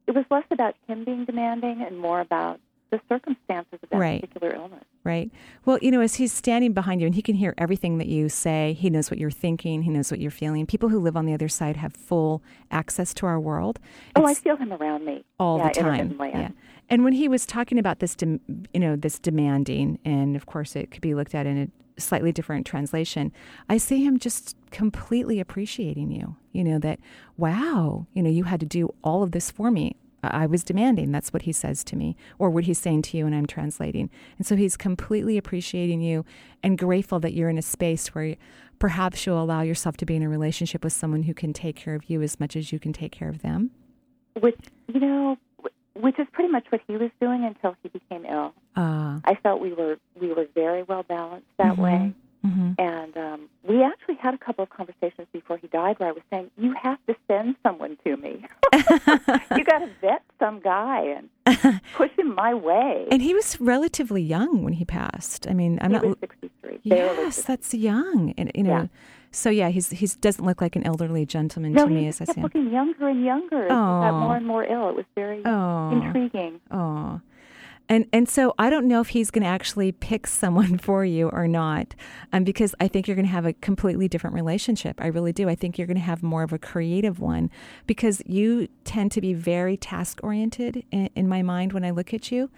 it 0.09 0.17
was 0.17 0.25
less 0.33 0.43
about 0.51 0.75
him 0.89 1.05
being 1.05 1.25
demanding 1.25 1.81
and 1.81 1.97
more 1.97 2.19
about 2.21 2.59
the 2.91 3.01
circumstances 3.09 3.79
of 3.85 3.89
that 3.91 3.99
Right. 3.99 4.21
particular 4.21 4.53
illness. 4.53 4.85
right. 5.05 5.31
Well, 5.65 5.79
you 5.81 5.93
know, 5.93 6.01
as 6.01 6.17
he's 6.17 6.33
standing 6.33 6.73
behind 6.73 7.01
you 7.01 7.07
and 7.07 7.15
he 7.15 7.23
can 7.23 7.37
hear 7.37 7.55
everything 7.57 7.99
that 7.99 8.09
you 8.09 8.29
say, 8.29 8.73
he 8.79 8.91
knows 8.91 9.13
what 9.13 9.19
you're 9.19 9.31
thinking, 9.31 9.83
he 9.83 9.91
knows 9.91 10.11
what 10.11 10.19
you're 10.21 10.31
feeling. 10.33 10.67
People 10.67 10.89
who 10.89 10.99
live 10.99 11.17
on 11.17 11.25
the 11.25 11.33
other 11.35 11.49
side 11.49 11.77
have 11.77 11.93
full 11.95 12.43
access 12.73 13.15
to 13.15 13.27
our 13.27 13.39
world. 13.39 13.79
Oh, 14.17 14.27
I 14.27 14.35
feel 14.35 14.57
him 14.57 14.73
around 14.73 15.05
me 15.07 15.25
all 15.39 15.59
yeah, 15.59 15.69
the 15.69 15.81
time. 15.81 16.17
Yeah. 16.21 16.49
And 16.91 17.05
when 17.05 17.13
he 17.15 17.29
was 17.29 17.47
talking 17.47 17.79
about 17.79 18.01
this, 18.01 18.15
dem- 18.17 18.41
you 18.75 18.81
know, 18.81 18.97
this 18.97 19.19
demanding, 19.21 19.99
and 20.05 20.35
of 20.37 20.47
course 20.47 20.75
it 20.77 20.91
could 20.91 21.01
be 21.01 21.15
looked 21.15 21.35
at 21.35 21.47
in 21.47 21.57
a 21.59 21.69
slightly 21.99 22.33
different 22.33 22.67
translation, 22.67 23.33
I 23.69 23.77
see 23.77 24.05
him 24.05 24.19
just 24.19 24.57
completely 24.71 25.41
appreciating 25.41 26.11
you. 26.11 26.37
You 26.53 26.65
know, 26.65 26.79
that, 26.81 27.01
wow, 27.37 28.07
you 28.13 28.23
know, 28.23 28.31
you 28.31 28.45
had 28.45 28.61
to 28.61 28.67
do 28.67 28.95
all 29.03 29.23
of 29.23 29.33
this 29.33 29.51
for 29.51 29.71
me. 29.71 29.97
I 30.25 30.47
was 30.47 30.63
demanding. 30.63 31.11
That's 31.11 31.33
what 31.33 31.43
he 31.43 31.53
says 31.53 31.83
to 31.85 31.97
me, 31.97 32.17
or 32.39 32.49
what 32.49 32.65
he's 32.65 32.79
saying 32.79 33.03
to 33.03 33.17
you, 33.17 33.27
and 33.27 33.35
I'm 33.35 33.47
translating. 33.47 34.09
And 34.39 34.47
so 34.47 34.55
he's 34.55 34.77
completely 34.77 35.37
appreciating 35.37 36.01
you 36.01 36.25
and 36.63 36.79
grateful 36.79 37.19
that 37.21 37.33
you're 37.33 37.49
in 37.49 37.59
a 37.59 37.63
space 37.63 38.09
where 38.15 38.37
perhaps 38.79 39.27
you'll 39.27 39.43
allow 39.43 39.63
yourself 39.63 39.97
to 39.97 40.07
be 40.07 40.15
in 40.15 40.23
a 40.23 40.29
relationship 40.29 40.85
with 40.85 40.93
someone 40.93 41.25
who 41.25 41.35
can 41.35 41.53
take 41.53 41.75
care 41.75 41.97
of 41.97 42.09
you 42.09 42.23
as 42.23 42.39
much 42.39 42.55
as 42.55 42.71
you 42.71 42.79
can 42.79 42.93
take 42.93 43.11
care 43.11 43.29
of 43.29 43.43
them. 43.43 43.73
With, 44.41 44.55
you 44.87 45.01
know, 45.01 45.37
which 45.95 46.19
is 46.19 46.27
pretty 46.33 46.51
much 46.51 46.67
what 46.71 46.81
he 46.87 46.97
was 46.97 47.11
doing 47.21 47.45
until 47.45 47.77
he 47.83 47.89
became 47.89 48.25
ill. 48.27 48.53
Uh, 48.77 49.21
I 49.25 49.37
felt 49.43 49.61
we 49.61 49.73
were 49.73 49.99
we 50.21 50.29
were 50.33 50.47
very 50.55 50.83
well 50.83 51.03
balanced 51.03 51.47
that 51.59 51.77
Mhm. 51.77 51.79
way. 51.79 52.15
hmm 52.45 52.73
And 52.79 53.17
um, 53.17 53.41
we 53.69 53.85
actually 53.85 54.17
had 54.17 54.35
a 54.35 54.39
couple 54.39 54.65
of 54.65 54.71
conversations 54.71 55.29
before 55.33 55.59
he 55.59 55.69
died 55.69 55.99
where 56.01 56.09
I 56.09 56.13
was 56.13 56.23
saying, 56.31 56.51
"You 56.57 56.73
have 56.75 56.99
to 57.07 57.15
send 57.29 57.55
someone 57.63 57.97
to 58.05 58.17
me. 58.17 58.45
you 59.57 59.65
got 59.65 59.79
to 59.81 59.89
vet 60.01 60.23
some 60.39 60.59
guy 60.61 61.01
and 61.17 61.81
push 61.95 62.11
him 62.19 62.35
my 62.35 62.53
way." 62.55 63.07
And 63.11 63.23
he 63.23 63.33
was 63.35 63.61
relatively 63.61 64.23
young 64.23 64.65
when 64.65 64.73
he 64.75 64.85
passed. 64.85 65.47
I 65.49 65.55
mean, 65.55 65.79
I'm 65.83 65.91
he 65.93 65.99
not. 65.99 66.19
63. 66.21 66.79
barely 66.85 67.23
yes, 67.23 67.37
63. 67.37 67.45
that's 67.47 67.75
young, 67.75 68.35
and 68.39 68.51
you 68.55 68.65
know. 68.65 68.77
Yeah. 68.83 68.87
So 69.33 69.49
yeah, 69.51 69.71
he's 69.71 69.91
he 69.91 70.07
doesn't 70.21 70.45
look 70.45 70.61
like 70.61 70.77
an 70.77 70.87
elderly 70.87 71.25
gentleman 71.27 71.73
no, 71.73 71.87
to 71.87 71.91
me 71.91 72.07
as 72.07 72.21
I 72.21 72.27
see 72.27 72.33
him. 72.35 72.43
looking 72.43 72.71
younger 72.71 73.09
and 73.09 73.25
younger 73.25 73.63
he 73.65 73.69
got 73.69 74.13
more 74.21 74.37
and 74.37 74.47
more 74.47 74.65
ill. 74.65 74.91
It 74.91 74.97
was 74.97 75.07
very 75.15 75.43
Oh, 75.45 75.91
intriguing. 75.91 76.61
oh, 76.71 77.21
and 77.89 78.07
and 78.13 78.29
so 78.29 78.55
I 78.59 78.69
don't 78.71 78.87
know 78.87 79.01
if 79.01 79.09
he's 79.09 79.31
going 79.31 79.43
to 79.43 79.49
actually 79.49 79.91
pick 79.91 80.27
someone 80.27 80.77
for 80.87 81.05
you 81.05 81.29
or 81.31 81.49
not, 81.49 81.95
um, 82.33 82.45
because 82.45 82.75
I 82.79 82.89
think 82.89 83.09
you're 83.09 83.15
going 83.17 83.27
to 83.27 83.33
have 83.33 83.47
a 83.47 83.55
completely 83.55 84.07
different 84.07 84.35
relationship. 84.35 85.01
I 85.01 85.07
really 85.07 85.33
do. 85.33 85.49
I 85.49 85.55
think 85.55 85.79
you're 85.79 85.87
going 85.87 85.97
to 85.97 86.03
have 86.03 86.23
more 86.23 86.43
of 86.43 86.53
a 86.53 86.59
creative 86.59 87.19
one 87.19 87.51
because 87.87 88.23
you 88.27 88.69
tend 88.85 89.13
to 89.13 89.21
be 89.23 89.33
very 89.35 89.77
task 89.79 90.21
oriented 90.23 90.85
in, 90.91 91.09
in 91.17 91.27
my 91.27 91.41
mind 91.43 91.73
when 91.73 91.85
I 91.85 91.91
look 91.91 92.13
at 92.15 92.31
you. 92.31 92.51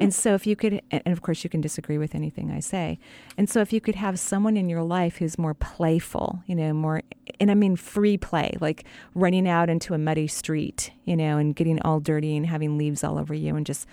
And 0.00 0.14
so, 0.14 0.34
if 0.34 0.46
you 0.46 0.56
could, 0.56 0.80
and 0.90 1.08
of 1.08 1.22
course, 1.22 1.42
you 1.42 1.50
can 1.50 1.60
disagree 1.60 1.98
with 1.98 2.14
anything 2.14 2.50
I 2.50 2.60
say. 2.60 2.98
And 3.36 3.48
so, 3.48 3.60
if 3.60 3.72
you 3.72 3.80
could 3.80 3.96
have 3.96 4.18
someone 4.18 4.56
in 4.56 4.68
your 4.68 4.82
life 4.82 5.16
who's 5.16 5.38
more 5.38 5.54
playful, 5.54 6.42
you 6.46 6.54
know, 6.54 6.72
more, 6.72 7.02
and 7.40 7.50
I 7.50 7.54
mean 7.54 7.76
free 7.76 8.16
play, 8.16 8.54
like 8.60 8.84
running 9.14 9.48
out 9.48 9.68
into 9.68 9.94
a 9.94 9.98
muddy 9.98 10.26
street, 10.26 10.92
you 11.04 11.16
know, 11.16 11.38
and 11.38 11.54
getting 11.54 11.80
all 11.82 12.00
dirty 12.00 12.36
and 12.36 12.46
having 12.46 12.78
leaves 12.78 13.02
all 13.02 13.18
over 13.18 13.34
you 13.34 13.56
and 13.56 13.66
just, 13.66 13.86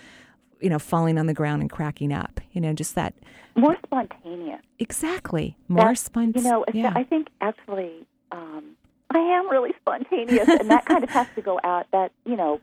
you 0.62 0.70
know, 0.70 0.80
falling 0.80 1.18
on 1.18 1.26
the 1.26 1.34
ground 1.34 1.62
and 1.62 1.72
cracking 1.72 2.14
up, 2.14 2.40
you 2.52 2.62
know, 2.62 2.74
just 2.74 2.96
that. 2.96 3.14
More 3.56 3.78
spontaneous. 3.86 4.62
Exactly. 4.80 5.58
More 5.68 5.96
spontaneous. 5.96 6.46
You 6.46 6.52
know, 6.52 6.66
yeah. 6.74 6.94
I 6.96 7.04
think 7.04 7.30
actually 7.42 8.06
um, 8.32 8.76
I 9.10 9.20
am 9.20 9.50
really 9.50 9.74
spontaneous, 9.80 10.48
and 10.48 10.70
that 10.70 10.86
kind 10.86 11.04
of 11.04 11.10
has 11.10 11.28
to 11.36 11.42
go 11.42 11.60
out. 11.64 11.88
That 11.92 12.12
you 12.26 12.36
know, 12.36 12.60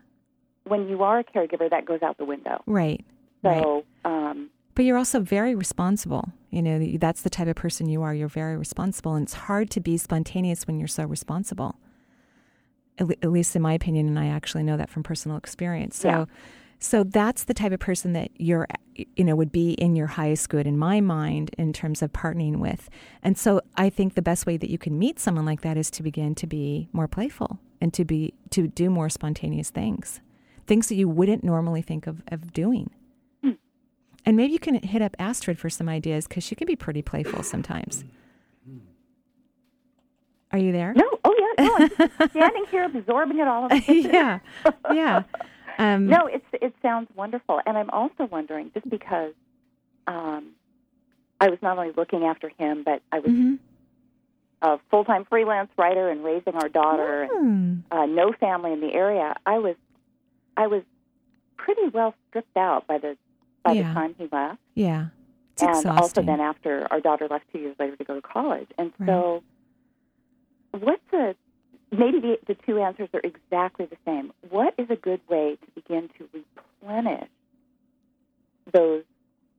when 0.65 0.87
you 0.87 1.03
are 1.03 1.19
a 1.19 1.23
caregiver, 1.23 1.69
that 1.69 1.85
goes 1.85 2.01
out 2.01 2.17
the 2.17 2.25
window. 2.25 2.61
right. 2.65 3.03
Right. 3.43 3.61
So, 3.61 3.85
um, 4.05 4.49
But 4.75 4.85
you're 4.85 4.97
also 4.97 5.19
very 5.19 5.53
responsible. 5.55 6.31
You 6.49 6.61
know, 6.61 6.97
that's 6.97 7.21
the 7.21 7.29
type 7.29 7.47
of 7.47 7.55
person 7.55 7.89
you 7.89 8.01
are. 8.03 8.13
You're 8.13 8.27
very 8.27 8.57
responsible. 8.57 9.15
And 9.15 9.23
it's 9.23 9.33
hard 9.33 9.69
to 9.71 9.79
be 9.79 9.97
spontaneous 9.97 10.65
when 10.67 10.79
you're 10.79 10.87
so 10.87 11.05
responsible. 11.05 11.75
At, 12.97 13.09
at 13.23 13.31
least 13.31 13.55
in 13.55 13.61
my 13.61 13.73
opinion, 13.73 14.07
and 14.07 14.19
I 14.19 14.27
actually 14.27 14.63
know 14.63 14.77
that 14.77 14.89
from 14.89 15.03
personal 15.03 15.35
experience. 15.37 15.97
So, 15.97 16.09
Yeah. 16.09 16.25
so 16.79 17.03
that's 17.03 17.43
the 17.45 17.53
type 17.55 17.71
of 17.71 17.79
person 17.79 18.13
that 18.13 18.29
you're, 18.37 18.67
you 19.15 19.23
know, 19.23 19.35
would 19.35 19.51
be 19.51 19.71
in 19.73 19.95
your 19.95 20.07
highest 20.07 20.49
good 20.49 20.67
in 20.67 20.77
my 20.77 21.01
mind 21.01 21.49
in 21.57 21.73
terms 21.73 22.03
of 22.03 22.13
partnering 22.13 22.57
with. 22.57 22.89
And 23.23 23.35
so 23.35 23.61
I 23.75 23.89
think 23.89 24.13
the 24.13 24.21
best 24.21 24.45
way 24.45 24.57
that 24.57 24.69
you 24.69 24.77
can 24.77 24.99
meet 24.99 25.19
someone 25.19 25.45
like 25.45 25.61
that 25.61 25.75
is 25.75 25.89
to 25.91 26.03
begin 26.03 26.35
to 26.35 26.45
be 26.47 26.87
more 26.93 27.07
playful 27.07 27.59
and 27.81 27.91
to 27.95 28.05
be 28.05 28.35
to 28.51 28.67
do 28.67 28.91
more 28.91 29.09
spontaneous 29.09 29.71
things, 29.71 30.21
things 30.67 30.87
that 30.89 30.95
you 30.95 31.09
wouldn't 31.09 31.43
normally 31.43 31.81
think 31.81 32.05
of 32.05 32.21
of 32.27 32.53
doing. 32.53 32.91
And 34.25 34.37
maybe 34.37 34.53
you 34.53 34.59
can 34.59 34.75
hit 34.81 35.01
up 35.01 35.15
Astrid 35.19 35.59
for 35.59 35.69
some 35.69 35.89
ideas 35.89 36.27
because 36.27 36.43
she 36.43 36.55
can 36.55 36.65
be 36.65 36.75
pretty 36.75 37.01
playful 37.01 37.43
sometimes. 37.43 38.05
Are 40.51 40.59
you 40.59 40.71
there? 40.71 40.93
No, 40.93 41.03
oh 41.23 41.35
yeah, 41.57 41.65
no, 41.65 42.07
I'm 42.19 42.29
standing 42.29 42.65
here 42.69 42.83
absorbing 42.85 43.39
it 43.39 43.47
all. 43.47 43.67
yeah, 43.87 44.39
yeah. 44.93 45.23
Um, 45.79 46.05
No, 46.07 46.27
it's 46.27 46.45
it 46.53 46.75
sounds 46.83 47.09
wonderful, 47.15 47.59
and 47.65 47.75
I'm 47.75 47.89
also 47.89 48.25
wondering 48.31 48.69
just 48.73 48.87
because 48.87 49.33
um, 50.05 50.51
I 51.41 51.49
was 51.49 51.57
not 51.63 51.77
only 51.79 51.91
looking 51.97 52.23
after 52.25 52.49
him, 52.49 52.83
but 52.83 53.01
I 53.11 53.17
was 53.19 53.31
mhm. 53.31 53.57
a 54.61 54.77
full 54.91 55.05
time 55.05 55.25
freelance 55.25 55.71
writer 55.75 56.07
and 56.09 56.23
raising 56.23 56.53
our 56.53 56.69
daughter, 56.69 57.23
and 57.23 57.83
Hmm. 57.91 57.97
uh, 57.97 58.05
no 58.05 58.31
family 58.33 58.73
in 58.73 58.79
the 58.79 58.93
area. 58.93 59.35
I 59.47 59.57
was 59.57 59.75
I 60.55 60.67
was 60.67 60.83
pretty 61.57 61.87
well 61.91 62.13
stripped 62.29 62.55
out 62.57 62.85
by 62.85 62.99
the 62.99 63.17
by 63.63 63.73
Yeah. 63.73 63.87
the 63.89 63.93
time 63.93 64.15
he 64.17 64.27
left, 64.31 64.59
Yeah, 64.75 65.07
it's 65.53 65.61
and 65.63 65.85
also 65.99 66.21
then 66.21 66.39
after 66.39 66.87
our 66.91 66.99
daughter 66.99 67.27
left 67.29 67.45
two 67.51 67.59
years 67.59 67.75
later 67.79 67.95
to 67.95 68.03
go 68.03 68.15
to 68.15 68.21
college. 68.21 68.67
And 68.77 68.91
so, 69.05 69.43
what's 70.71 71.01
a 71.13 71.35
maybe 71.91 72.19
the, 72.19 72.37
the 72.47 72.55
two 72.65 72.79
answers 72.79 73.09
are 73.13 73.21
exactly 73.23 73.85
the 73.85 73.97
same. 74.05 74.31
What 74.49 74.73
is 74.77 74.87
a 74.89 74.95
good 74.95 75.21
way 75.29 75.57
to 75.63 75.71
begin 75.81 76.09
to 76.17 76.27
replenish 76.33 77.29
those 78.71 79.03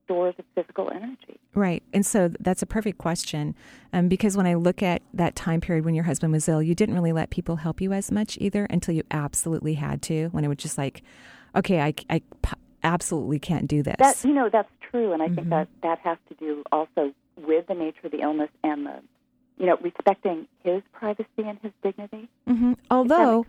stores 0.05 0.34
of 0.38 0.44
physical 0.55 0.90
energy? 0.90 1.38
Right. 1.55 1.82
And 1.92 2.05
so 2.05 2.30
that's 2.40 2.61
a 2.61 2.66
perfect 2.66 2.98
question. 2.98 3.55
Um, 3.92 4.09
because 4.09 4.36
when 4.36 4.46
I 4.46 4.55
look 4.55 4.82
at 4.82 5.02
that 5.14 5.36
time 5.36 5.61
period 5.61 5.84
when 5.84 5.94
your 5.94 6.05
husband 6.05 6.32
was 6.32 6.48
ill, 6.48 6.61
you 6.61 6.74
didn't 6.74 6.94
really 6.96 7.12
let 7.12 7.30
people 7.30 7.57
help 7.57 7.80
you 7.80 7.92
as 7.92 8.11
much 8.11 8.36
either 8.40 8.66
until 8.68 8.94
you 8.94 9.05
absolutely 9.12 9.74
had 9.74 10.02
to, 10.02 10.28
when 10.28 10.44
it 10.44 10.48
was 10.48 10.59
just 10.59 10.76
like, 10.76 11.02
okay, 11.55 11.80
I, 11.80 11.94
I 12.11 12.20
absolutely 12.85 13.39
can't 13.39 13.66
do 13.66 13.82
this. 13.82 13.97
That 13.99 14.22
you 14.24 14.32
know 14.35 14.49
that's 14.51 14.70
true, 14.91 15.12
and 15.12 15.22
I 15.22 15.28
think 15.28 15.49
Mhm. 15.49 15.51
that 15.51 15.68
that 15.82 15.99
has 16.01 16.18
to 16.28 16.35
do 16.35 16.62
also 16.70 17.12
with 17.37 17.66
the 17.66 17.74
nature 17.74 18.07
of 18.07 18.12
the 18.12 18.20
illness 18.20 18.51
and 18.62 18.87
the 18.87 19.01
you 19.59 19.66
know 19.66 19.76
respecting 19.80 20.47
his 20.62 20.82
privacy 20.93 21.26
and 21.39 21.59
his 21.62 21.72
dignity. 21.82 22.28
hmm 22.47 22.74
Although, 22.91 23.47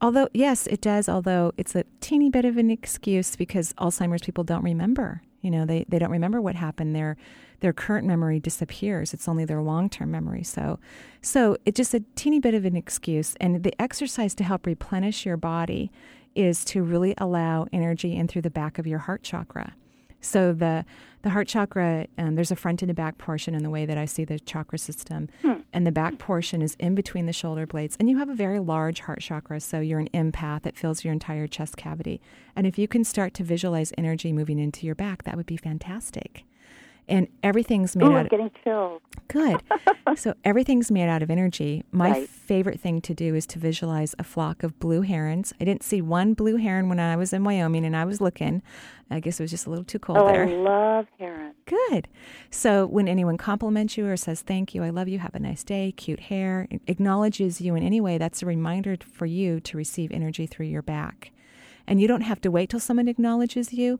although, 0.00 0.28
yes, 0.34 0.66
it 0.66 0.80
does. 0.80 1.08
Although 1.08 1.52
it's 1.56 1.74
a 1.76 1.84
teeny 2.00 2.30
bit 2.30 2.44
of 2.44 2.56
an 2.56 2.70
excuse 2.70 3.36
because 3.36 3.72
Alzheimer's 3.74 4.22
people 4.22 4.44
don't 4.44 4.64
remember. 4.64 5.22
You 5.40 5.52
know, 5.52 5.64
they, 5.64 5.84
they 5.88 6.00
don't 6.00 6.10
remember 6.10 6.40
what 6.40 6.56
happened. 6.56 6.96
Their 6.96 7.16
their 7.60 7.72
current 7.72 8.06
memory 8.06 8.38
disappears. 8.40 9.12
It's 9.14 9.28
only 9.28 9.44
their 9.44 9.62
long 9.62 9.88
term 9.88 10.10
memory. 10.10 10.42
So, 10.44 10.78
so 11.22 11.56
it's 11.64 11.76
just 11.76 11.94
a 11.94 12.02
teeny 12.16 12.38
bit 12.40 12.54
of 12.54 12.64
an 12.64 12.76
excuse. 12.76 13.34
And 13.40 13.62
the 13.62 13.72
exercise 13.80 14.34
to 14.36 14.44
help 14.44 14.66
replenish 14.66 15.26
your 15.26 15.36
body 15.36 15.90
is 16.34 16.64
to 16.66 16.82
really 16.82 17.14
allow 17.18 17.66
energy 17.72 18.16
in 18.16 18.28
through 18.28 18.42
the 18.42 18.50
back 18.50 18.78
of 18.78 18.86
your 18.86 19.00
heart 19.00 19.22
chakra. 19.22 19.74
So 20.20 20.52
the 20.52 20.84
the 21.22 21.30
heart 21.30 21.48
chakra, 21.48 22.06
um, 22.16 22.36
there's 22.36 22.52
a 22.52 22.56
front 22.56 22.80
and 22.80 22.90
a 22.92 22.94
back 22.94 23.18
portion 23.18 23.52
in 23.52 23.64
the 23.64 23.70
way 23.70 23.84
that 23.86 23.98
I 23.98 24.04
see 24.04 24.24
the 24.24 24.38
chakra 24.38 24.78
system, 24.78 25.28
and 25.72 25.84
the 25.84 25.92
back 25.92 26.18
portion 26.18 26.62
is 26.62 26.76
in 26.78 26.94
between 26.94 27.26
the 27.26 27.32
shoulder 27.32 27.66
blades. 27.66 27.96
And 27.98 28.08
you 28.08 28.18
have 28.18 28.28
a 28.28 28.34
very 28.34 28.60
large 28.60 29.00
heart 29.00 29.20
chakra, 29.20 29.60
so 29.60 29.80
you're 29.80 29.98
an 29.98 30.08
empath. 30.14 30.64
It 30.64 30.76
fills 30.76 31.04
your 31.04 31.12
entire 31.12 31.48
chest 31.48 31.76
cavity. 31.76 32.20
And 32.54 32.68
if 32.68 32.78
you 32.78 32.86
can 32.86 33.02
start 33.02 33.34
to 33.34 33.42
visualize 33.42 33.92
energy 33.98 34.32
moving 34.32 34.60
into 34.60 34.86
your 34.86 34.94
back, 34.94 35.24
that 35.24 35.36
would 35.36 35.46
be 35.46 35.56
fantastic. 35.56 36.44
And 37.08 37.26
everything's 37.42 37.96
made 37.96 38.06
Ooh, 38.06 38.12
out 38.16 38.20
I'm 38.20 38.26
getting 38.28 38.50
chills. 38.62 39.00
Good. 39.28 39.62
so 40.16 40.34
everything's 40.44 40.90
made 40.90 41.08
out 41.08 41.22
of 41.22 41.30
energy. 41.30 41.84
My 41.90 42.10
Right. 42.10 42.28
favorite 42.28 42.80
thing 42.80 43.00
to 43.02 43.14
do 43.14 43.34
is 43.34 43.46
to 43.48 43.58
visualize 43.58 44.14
a 44.18 44.24
flock 44.24 44.62
of 44.62 44.78
blue 44.78 45.02
herons. 45.02 45.52
I 45.60 45.64
didn't 45.64 45.82
see 45.82 46.02
one 46.02 46.34
blue 46.34 46.56
heron 46.56 46.88
when 46.88 47.00
I 47.00 47.16
was 47.16 47.32
in 47.32 47.44
Wyoming 47.44 47.84
and 47.86 47.96
I 47.96 48.04
was 48.04 48.20
looking. 48.20 48.62
I 49.10 49.20
guess 49.20 49.40
it 49.40 49.42
was 49.44 49.50
just 49.50 49.66
a 49.66 49.70
little 49.70 49.84
too 49.86 49.98
cold 49.98 50.18
Oh, 50.18 50.26
there. 50.26 50.44
I 50.46 50.52
love 50.52 51.06
heron. 51.18 51.54
Good. 51.64 52.08
So 52.50 52.84
when 52.86 53.08
anyone 53.08 53.38
compliments 53.38 53.96
you 53.96 54.06
or 54.06 54.16
says 54.18 54.42
thank 54.42 54.74
you, 54.74 54.82
I 54.84 54.90
love 54.90 55.08
you, 55.08 55.18
have 55.18 55.34
a 55.34 55.38
nice 55.40 55.64
day, 55.64 55.92
cute 55.92 56.20
hair, 56.20 56.68
acknowledges 56.86 57.60
you 57.60 57.74
in 57.74 57.82
any 57.82 58.00
way, 58.02 58.18
that's 58.18 58.42
a 58.42 58.46
reminder 58.46 58.96
for 59.10 59.24
you 59.24 59.60
to 59.60 59.76
receive 59.78 60.12
energy 60.12 60.46
through 60.46 60.66
your 60.66 60.82
back. 60.82 61.32
And 61.88 62.00
you 62.00 62.06
don't 62.06 62.20
have 62.20 62.40
to 62.42 62.50
wait 62.50 62.68
till 62.68 62.80
someone 62.80 63.08
acknowledges 63.08 63.72
you, 63.72 63.98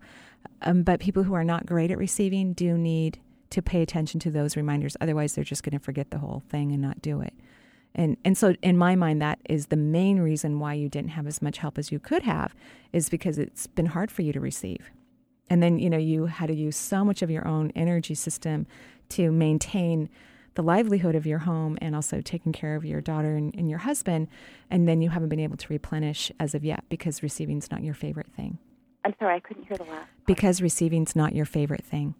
um, 0.63 0.83
but 0.83 1.01
people 1.01 1.25
who 1.25 1.33
are 1.35 1.43
not 1.43 1.67
great 1.67 1.91
at 1.91 1.99
receiving 1.99 2.53
do 2.53 2.79
need 2.79 3.19
to 3.51 3.63
pay 3.63 3.81
attention 3.81 4.21
to 4.21 4.31
those 4.31 4.57
reminders. 4.57 4.97
Otherwise, 5.01 5.35
they're 5.35 5.43
just 5.43 5.63
going 5.63 5.77
to 5.77 5.83
forget 5.83 6.11
the 6.11 6.19
whole 6.19 6.43
thing 6.51 6.71
and 6.71 6.83
not 6.83 7.01
do 7.01 7.23
it. 7.23 7.33
And 7.95 8.19
and 8.25 8.37
so 8.37 8.55
in 8.63 8.77
my 8.77 8.95
mind, 8.95 9.23
that 9.23 9.39
is 9.49 9.67
the 9.67 9.77
main 9.77 10.21
reason 10.21 10.61
why 10.61 10.75
you 10.75 10.91
didn't 10.91 11.11
have 11.13 11.27
as 11.27 11.41
much 11.41 11.59
help 11.59 11.79
as 11.79 11.91
you 11.91 11.99
could 11.99 12.23
have, 12.25 12.55
is 12.93 13.09
because 13.09 13.39
it's 13.39 13.67
been 13.67 13.87
hard 13.87 14.11
for 14.11 14.21
you 14.21 14.33
to 14.35 14.41
receive. 14.41 14.91
And 15.51 15.63
then, 15.63 15.79
you 15.79 15.89
know, 15.89 15.99
you 15.99 16.27
had 16.27 16.49
to 16.49 16.55
use 16.55 16.77
so 16.77 17.05
much 17.05 17.23
of 17.23 17.31
your 17.31 17.49
own 17.49 17.73
energy 17.75 18.15
system 18.15 18.67
to 19.09 19.33
maintain 19.33 20.11
the 20.59 20.63
livelihood 20.65 21.15
of 21.15 21.25
your 21.25 21.39
home 21.39 21.79
and 21.81 21.95
also 21.95 22.21
taking 22.21 22.51
care 22.51 22.75
of 22.75 22.85
your 22.85 23.01
daughter 23.01 23.37
and, 23.37 23.55
and 23.55 23.71
your 23.71 23.79
husband. 23.79 24.27
And 24.69 24.89
then 24.89 25.01
you 25.01 25.11
haven't 25.11 25.29
been 25.29 25.39
able 25.39 25.57
to 25.57 25.67
replenish 25.69 26.33
as 26.41 26.53
of 26.53 26.65
yet 26.65 26.83
because 26.89 27.23
receiving's 27.23 27.71
not 27.71 27.85
your 27.85 27.95
favorite 27.95 28.27
thing. 28.37 28.59
I'm 29.05 29.15
sorry, 29.21 29.37
I 29.37 29.39
couldn't 29.39 29.69
hear 29.69 29.77
the 29.77 29.85
last. 29.85 30.09
Because 30.27 30.61
receiving's 30.61 31.15
not 31.15 31.33
your 31.33 31.45
favorite 31.45 31.85
thing. 31.85 32.17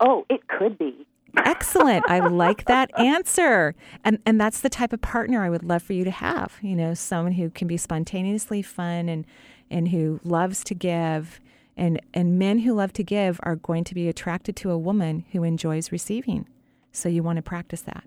Oh, 0.00 0.26
it 0.28 0.48
could 0.48 0.76
be. 0.76 1.06
Excellent. 1.36 2.04
I 2.10 2.18
like 2.26 2.64
that 2.64 2.90
answer. 2.98 3.76
And 4.02 4.18
and 4.26 4.40
that's 4.40 4.60
the 4.60 4.68
type 4.68 4.92
of 4.92 5.00
partner 5.00 5.44
I 5.44 5.50
would 5.50 5.62
love 5.62 5.84
for 5.84 5.92
you 5.92 6.02
to 6.02 6.10
have. 6.10 6.58
You 6.62 6.74
know, 6.74 6.94
someone 6.94 7.34
who 7.34 7.48
can 7.48 7.68
be 7.68 7.76
spontaneously 7.76 8.60
fun 8.60 9.08
and 9.08 9.24
and 9.70 9.90
who 9.90 10.18
loves 10.24 10.64
to 10.64 10.74
give. 10.74 11.40
And 11.76 12.00
and 12.12 12.40
men 12.40 12.58
who 12.60 12.74
love 12.74 12.92
to 12.94 13.04
give 13.04 13.38
are 13.44 13.54
going 13.54 13.84
to 13.84 13.94
be 13.94 14.08
attracted 14.08 14.56
to 14.56 14.72
a 14.72 14.78
woman 14.78 15.24
who 15.30 15.44
enjoys 15.44 15.92
receiving. 15.92 16.48
So 16.94 17.08
you 17.08 17.22
want 17.24 17.36
to 17.36 17.42
practice 17.42 17.82
that. 17.82 18.04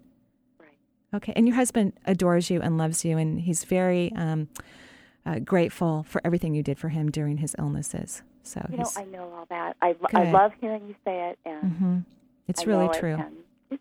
Right. 0.59 0.77
Okay. 1.13 1.33
And 1.35 1.45
your 1.47 1.55
husband 1.57 1.93
adores 2.05 2.49
you 2.49 2.61
and 2.61 2.77
loves 2.77 3.03
you 3.03 3.17
and 3.17 3.41
he's 3.41 3.65
very 3.65 4.11
um, 4.15 4.47
uh, 5.25 5.39
grateful 5.39 6.03
for 6.07 6.21
everything 6.23 6.55
you 6.55 6.63
did 6.63 6.79
for 6.79 6.87
him 6.89 7.11
during 7.11 7.37
his 7.37 7.53
illnesses. 7.59 8.23
So 8.43 8.65
You 8.71 8.77
know, 8.77 8.89
I 8.95 9.03
know 9.03 9.29
all 9.33 9.45
that. 9.49 9.75
I, 9.81 9.93
I 10.15 10.31
love 10.31 10.53
hearing 10.61 10.87
you 10.87 10.95
say 11.03 11.31
it, 11.31 11.39
and 11.45 11.63
Mhm. 11.71 12.05
it's 12.47 12.61
I 12.61 12.63
really 12.63 12.85
it, 12.85 12.93
true. 12.93 13.17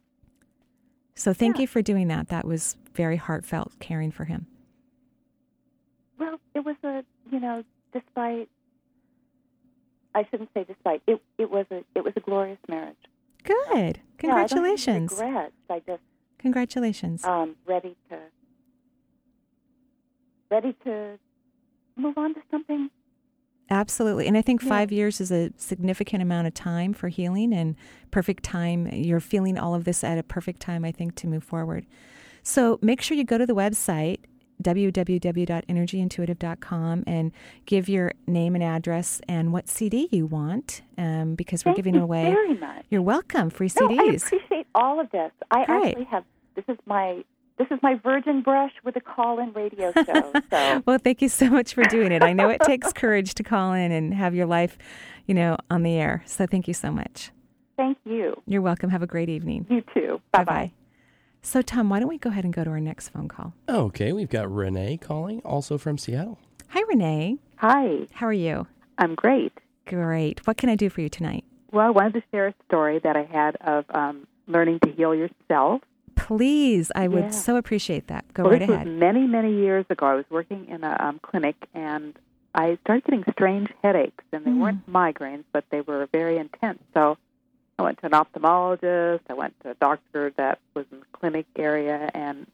So 1.15 1.33
thank 1.33 1.57
Yeah. 1.57 1.63
you 1.63 1.67
for 1.69 1.81
doing 1.83 2.09
that. 2.09 2.29
That 2.29 2.45
was 2.45 2.77
very 2.93 3.17
heartfelt 3.17 3.79
caring 3.79 4.11
for 4.11 4.25
him. 4.25 4.47
well, 6.19 6.39
it 6.55 6.65
was 6.65 6.77
a 6.83 7.05
you 7.31 7.39
know, 7.41 7.63
despite 7.93 8.49
I 10.17 10.25
shouldn't 10.31 10.51
say 10.53 10.65
despite 10.65 11.03
it. 11.07 11.21
It 11.39 11.51
was 11.51 11.67
a 11.71 11.85
it 11.95 12.03
was 12.05 12.13
a 12.17 12.21
glorious 12.21 12.59
marriage. 12.69 12.97
Good. 13.47 14.01
Yeah, 14.23 14.35
I 14.35 14.47
don't 14.47 14.59
have 14.59 14.65
any 14.65 14.77
Congratulations. 14.77 15.13
regrets. 15.13 15.53
I 15.71 15.83
just 15.87 16.03
Congratulations. 16.39 17.25
um, 17.25 17.57
ready 17.67 17.97
to 18.11 18.19
ready 20.51 20.75
to 20.85 21.19
move 21.97 22.17
on 22.19 22.35
to 22.35 22.41
something. 22.51 22.91
Absolutely. 23.69 24.29
And 24.29 24.37
I 24.37 24.43
think 24.43 24.63
Yeah. 24.63 24.69
five 24.69 24.93
years 24.93 25.21
is 25.21 25.33
a 25.33 25.51
significant 25.57 26.23
amount 26.23 26.47
of 26.47 26.55
time 26.55 26.93
for 26.93 27.09
healing 27.09 27.53
and 27.53 27.75
perfect 28.13 28.45
time. 28.45 28.87
You're 28.93 29.19
feeling 29.21 29.59
all 29.59 29.75
of 29.75 29.85
this 29.85 30.05
at 30.05 30.19
a 30.19 30.23
perfect 30.23 30.61
time, 30.61 30.85
I 30.85 30.93
think, 30.93 31.17
to 31.17 31.27
move 31.27 31.43
forward. 31.43 31.85
So 32.45 32.79
make 32.81 33.01
sure 33.03 33.17
you 33.17 33.25
go 33.25 33.39
to 33.39 33.47
the 33.47 33.57
website, 33.57 34.19
www.energyintuitive.com, 34.63 37.05
and 37.07 37.33
give 37.67 37.89
your 37.89 38.13
name 38.27 38.55
and 38.55 38.65
address 38.65 39.21
and 39.29 39.53
what 39.53 39.69
CD 39.69 40.09
you 40.11 40.27
want 40.27 40.81
um, 40.99 41.35
because 41.35 41.65
we're 41.65 41.71
Thank 41.71 41.77
giving 41.79 41.95
you 41.97 42.03
away. 42.03 42.31
very 42.33 42.55
much. 42.55 42.85
You're 42.91 43.03
welcome. 43.03 43.51
Free 43.51 43.69
CDs. 43.69 43.91
No, 43.91 43.99
I 43.99 44.13
appreciate 44.15 44.67
all 44.75 45.01
of 45.01 45.11
this. 45.11 45.31
I 45.51 45.65
Great. 45.65 45.87
actually 45.89 46.05
have 46.05 46.25
this 46.55 46.65
is 46.69 46.77
my 46.87 47.25
this 47.59 47.67
is 47.71 47.79
my 47.83 47.95
virgin 47.95 48.43
brush 48.43 48.73
with 48.85 48.97
a 48.97 49.01
call-in 49.01 49.53
radio 49.55 49.91
show. 50.05 50.33
So 50.51 50.83
well, 50.87 50.99
thank 50.99 51.23
you 51.23 51.29
so 51.29 51.49
much 51.49 51.73
for 51.75 51.83
doing 51.85 52.13
it. 52.13 52.23
I 52.23 52.33
know 52.35 52.49
it 52.51 52.61
takes 52.63 52.93
courage 52.93 53.35
to 53.35 53.43
call 53.43 53.73
in 53.73 53.91
and 53.93 54.13
have 54.15 54.35
your 54.35 54.45
life, 54.47 54.77
you 55.27 55.35
know, 55.35 55.57
on 55.71 55.83
the 55.83 55.93
air. 55.95 56.23
So 56.27 56.47
thank 56.47 56.69
you 56.69 56.75
so 56.75 56.91
much. 56.93 57.31
thank 57.77 57.97
you. 58.05 58.41
You're 58.47 58.61
welcome. 58.63 58.91
Have 58.91 59.03
a 59.03 59.07
great 59.07 59.29
evening. 59.31 59.67
You 59.71 59.83
too. 59.95 60.21
Bye 60.33 60.45
bye. 60.45 60.73
Bye-bye. 61.47 61.51
So, 61.53 61.63
Tom, 61.63 61.89
why 61.89 62.01
don't 62.01 62.09
we 62.09 62.19
go 62.19 62.31
ahead 62.31 62.45
and 62.45 62.53
go 62.53 62.65
to 62.65 62.71
our 62.71 62.81
next 62.81 63.09
phone 63.11 63.29
call? 63.29 63.55
Okay, 63.69 64.13
we've 64.13 64.29
got 64.31 64.53
Renee 64.53 64.97
calling, 64.99 65.41
also 65.45 65.79
from 65.79 65.99
Seattle. 65.99 66.39
Hi, 66.69 66.83
Renee. 66.89 67.39
Hi, 67.57 68.07
How 68.13 68.27
are 68.27 68.33
you? 68.33 68.67
I'm 68.99 69.15
great. 69.15 69.53
Great. 69.87 70.47
What 70.47 70.57
can 70.57 70.69
I 70.69 70.75
do 70.77 70.91
for 70.91 71.01
you 71.01 71.09
tonight? 71.09 71.45
well, 71.73 71.87
I 71.87 71.91
wanted 71.91 72.15
to 72.15 72.23
share 72.31 72.47
a 72.49 72.55
story 72.67 72.99
that 73.01 73.17
I 73.17 73.25
had 73.25 73.57
of 73.57 73.85
um, 73.91 74.27
learning 74.47 74.79
to 74.85 74.91
heal 74.93 75.15
yourself. 75.15 75.83
Please, 76.15 76.91
I 76.95 77.07
would 77.09 77.25
Yeah. 77.25 77.31
so 77.31 77.57
appreciate 77.57 78.07
that. 78.07 78.25
Go 78.33 78.45
well, 78.45 78.53
right 78.53 78.61
this 78.61 78.71
ahead. 78.71 78.87
was 78.87 78.97
many, 78.99 79.27
many 79.27 79.53
years 79.53 79.85
ago. 79.91 80.07
I 80.07 80.15
was 80.15 80.25
working 80.31 80.67
in 80.69 80.83
a 80.85 80.97
um, 80.99 81.19
clinic, 81.23 81.57
and 81.75 82.19
I 82.55 82.79
started 82.83 83.05
getting 83.05 83.25
strange 83.33 83.69
headaches, 83.83 84.25
and 84.33 84.45
they 84.47 84.51
Mm. 84.51 84.61
weren't 84.61 84.91
migraines, 84.91 85.45
but 85.53 85.65
they 85.71 85.83
were 85.83 86.09
very 86.13 86.39
intense. 86.39 86.79
So 86.95 87.19
I 87.79 87.83
went 87.83 87.99
to 88.01 88.07
an 88.07 88.13
ophthalmologist. 88.13 89.21
I 89.29 89.35
went 89.35 89.59
to 89.63 89.71
a 89.71 89.75
doctor 89.75 90.33
that 90.37 90.61
was 90.75 90.87
in 90.91 91.01
the 91.01 91.07
clinic 91.13 91.47
area, 91.57 92.11
and 92.15 92.47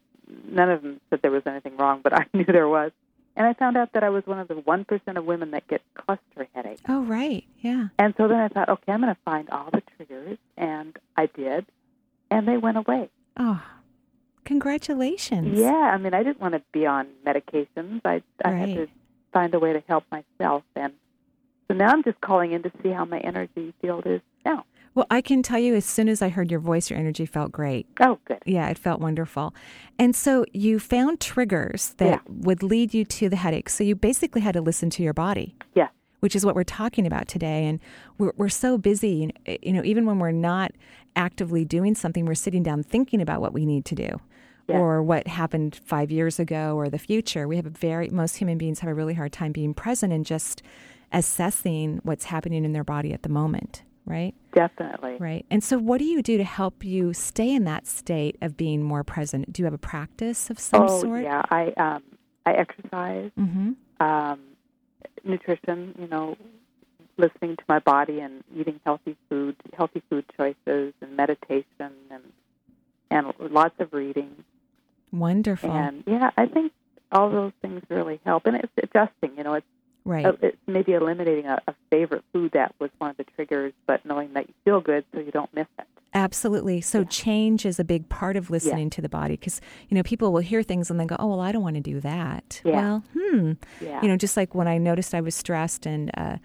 none 0.49 0.69
of 0.69 0.81
them 0.81 0.99
said 1.09 1.21
there 1.21 1.31
was 1.31 1.43
anything 1.45 1.77
wrong, 1.77 2.01
but 2.03 2.13
I 2.19 2.25
knew 2.33 2.45
there 2.45 2.67
was. 2.67 2.91
And 3.35 3.47
I 3.47 3.53
found 3.53 3.77
out 3.77 3.93
that 3.93 4.03
I 4.03 4.09
was 4.09 4.27
one 4.27 4.39
of 4.39 4.47
the 4.47 4.55
1% 4.55 5.17
of 5.17 5.25
women 5.25 5.51
that 5.51 5.67
get 5.67 5.81
cluster 5.95 6.47
headaches. 6.53 6.81
oh, 6.87 7.01
right. 7.03 7.43
Yeah. 7.61 7.87
And 7.97 8.13
so 8.15 8.27
then 8.27 8.39
I 8.39 8.47
thought, 8.47 8.69
okay, 8.69 8.91
I'm 8.91 9.01
going 9.01 9.13
to 9.13 9.21
find 9.25 9.49
all 9.49 9.69
the 9.71 9.81
triggers, 9.97 10.37
and 10.55 10.95
I 11.17 11.25
did, 11.25 11.65
and 12.29 12.47
they 12.47 12.57
went 12.57 12.77
away. 12.77 13.09
Oh, 13.37 13.59
congratulations. 14.45 15.57
Yeah, 15.57 15.71
I 15.71 15.97
mean, 15.97 16.13
I 16.13 16.21
didn't 16.21 16.41
want 16.41 16.53
to 16.53 16.61
be 16.71 16.85
on 16.85 17.07
medications. 17.25 18.01
I 18.05 18.21
I 18.45 18.51
had 18.51 18.75
to 18.75 18.87
find 19.31 19.53
a 19.55 19.59
way 19.59 19.73
to 19.73 19.81
help 19.87 20.03
myself, 20.11 20.63
and 20.75 20.93
so 21.67 21.73
now 21.73 21.89
I'm 21.89 22.03
just 22.03 22.21
calling 22.21 22.51
in 22.51 22.61
to 22.63 22.71
see 22.83 22.89
how 22.89 23.05
my 23.05 23.19
energy 23.19 23.73
field 23.81 24.05
is 24.05 24.21
now. 24.45 24.65
Well, 24.95 25.07
I 25.09 25.21
can 25.21 25.41
tell 25.41 25.57
you 25.59 25.73
as 25.75 25.85
soon 25.85 26.07
as 26.07 26.21
I 26.21 26.29
heard 26.29 26.51
your 26.51 26.59
voice, 26.59 26.89
your 26.89 26.99
energy 26.99 27.25
felt 27.25 27.51
great. 27.51 27.87
Oh, 27.99 28.19
good. 28.25 28.39
Yeah, 28.45 28.69
it 28.69 28.77
felt 28.77 29.01
wonderful. 29.01 29.55
And 29.97 30.15
so 30.15 30.45
you 30.53 30.77
found 30.79 31.19
triggers 31.19 31.95
that 31.97 32.05
Yeah. 32.05 32.19
would 32.27 32.61
lead 32.61 32.93
you 32.93 33.03
to 33.05 33.29
the 33.29 33.35
headache. 33.37 33.69
So 33.69 33.83
you 33.83 33.95
basically 33.95 34.41
had 34.41 34.53
to 34.53 34.61
listen 34.61 34.89
to 34.91 35.03
your 35.03 35.13
body. 35.13 35.55
Yeah. 35.73 35.87
Which 36.19 36.35
is 36.35 36.45
what 36.45 36.55
we're 36.55 36.63
talking 36.63 37.07
about 37.07 37.27
today. 37.27 37.65
And 37.65 37.79
we're, 38.17 38.33
we're 38.37 38.49
so 38.49 38.77
busy, 38.77 39.31
you 39.47 39.57
eh, 39.63 39.71
know, 39.71 39.83
even 39.83 40.05
when 40.05 40.19
we're 40.19 40.31
not 40.31 40.71
actively 41.15 41.65
doing 41.65 41.95
something, 41.95 42.25
we're 42.25 42.35
sitting 42.35 42.63
down 42.63 42.83
thinking 42.83 43.19
about 43.19 43.41
what 43.41 43.51
we 43.53 43.65
need 43.65 43.85
to 43.85 43.95
do 43.95 44.19
Yeah. 44.69 44.77
or 44.77 45.01
what 45.03 45.27
happened 45.27 45.79
five 45.83 46.11
years 46.11 46.39
ago 46.39 46.75
or 46.75 46.89
the 46.89 46.99
future. 46.99 47.47
We 47.47 47.55
have 47.55 47.65
a 47.65 47.69
very, 47.71 48.09
most 48.09 48.37
human 48.37 48.57
beings 48.59 48.79
have 48.79 48.89
a 48.91 48.93
really 48.93 49.15
hard 49.15 49.31
time 49.33 49.51
being 49.51 49.73
present 49.73 50.13
and 50.13 50.23
just 50.25 50.61
assessing 51.11 51.99
what's 52.03 52.25
happening 52.25 52.63
in 52.63 52.73
their 52.73 52.83
body 52.83 53.11
at 53.13 53.23
the 53.23 53.29
moment, 53.29 53.83
right? 54.05 54.33
Definitely. 54.53 55.17
Right. 55.19 55.45
And 55.49 55.63
so, 55.63 55.77
what 55.77 55.99
do 55.99 56.05
you 56.05 56.21
do 56.21 56.37
to 56.37 56.43
help 56.43 56.83
you 56.83 57.13
stay 57.13 57.53
in 57.53 57.63
that 57.65 57.87
state 57.87 58.37
of 58.41 58.57
being 58.57 58.83
more 58.83 59.03
present? 59.03 59.51
Do 59.51 59.61
you 59.61 59.65
have 59.65 59.73
a 59.73 59.77
practice 59.79 60.49
of 60.49 60.59
some 60.59 60.83
oh, 60.83 61.01
sort? 61.01 61.23
yeah. 61.23 61.41
I 61.49 61.73
um 61.77 62.03
I 62.45 62.53
exercise, 62.53 63.31
Mm-hmm. 63.39 63.71
um, 64.05 64.39
nutrition. 65.23 65.95
You 65.99 66.07
know, 66.07 66.37
listening 67.17 67.55
to 67.55 67.63
my 67.67 67.79
body 67.79 68.19
and 68.19 68.43
eating 68.55 68.79
healthy 68.85 69.15
food, 69.29 69.55
healthy 69.77 70.01
food 70.09 70.25
choices, 70.35 70.93
and 71.01 71.15
meditation, 71.15 71.91
and 72.11 72.23
and 73.09 73.33
lots 73.39 73.75
of 73.79 73.93
reading. 73.93 74.43
Wonderful. 75.11 75.71
And 75.71 76.03
yeah, 76.07 76.31
I 76.37 76.47
think 76.47 76.71
all 77.11 77.29
those 77.29 77.51
things 77.61 77.83
really 77.89 78.19
help. 78.25 78.45
And 78.47 78.55
it's 78.57 78.71
adjusting. 78.77 79.37
You 79.37 79.43
know, 79.43 79.53
it's 79.53 79.67
right. 80.05 80.25
Uh, 80.25 80.33
maybe 80.67 80.93
eliminating 80.93 81.45
a, 81.45 81.59
a 81.67 81.73
favorite 81.91 82.23
food 82.33 82.51
that 82.53 82.73
was 82.79 82.89
one 82.97 83.09
of 83.11 83.17
the 83.17 83.23
triggers, 83.35 83.73
but 83.87 84.05
knowing 84.05 84.33
that 84.33 84.47
you 84.47 84.53
feel 84.65 84.81
good 84.81 85.05
so 85.13 85.19
you 85.19 85.31
don't 85.31 85.53
miss 85.53 85.67
it. 85.79 85.85
Absolutely. 86.15 86.79
So, 86.79 86.99
Yeah. 86.99 87.05
change 87.05 87.65
is 87.65 87.79
a 87.79 87.83
big 87.83 88.07
part 88.07 88.37
of 88.37 88.51
listening 88.51 88.91
to 88.91 89.01
the 89.01 89.09
body 89.09 89.33
because, 89.35 89.59
you 89.89 89.95
know, 89.95 90.03
people 90.03 90.31
will 90.31 90.41
hear 90.41 90.61
things 90.61 90.91
and 90.91 90.99
they 90.99 91.05
go, 91.05 91.15
oh, 91.17 91.25
well, 91.27 91.39
I 91.39 91.51
don't 91.51 91.63
want 91.63 91.75
to 91.75 91.81
do 91.81 91.99
that. 92.01 92.61
Yeah. 92.63 92.71
Well, 92.75 93.03
hmm. 93.17 93.51
Yeah. 93.81 93.99
You 94.03 94.09
know, 94.09 94.15
just 94.15 94.37
like 94.37 94.53
when 94.53 94.67
I 94.67 94.77
noticed 94.77 95.15
I 95.15 95.21
was 95.21 95.33
stressed 95.33 95.87
and, 95.87 96.11
uh, 96.15 96.37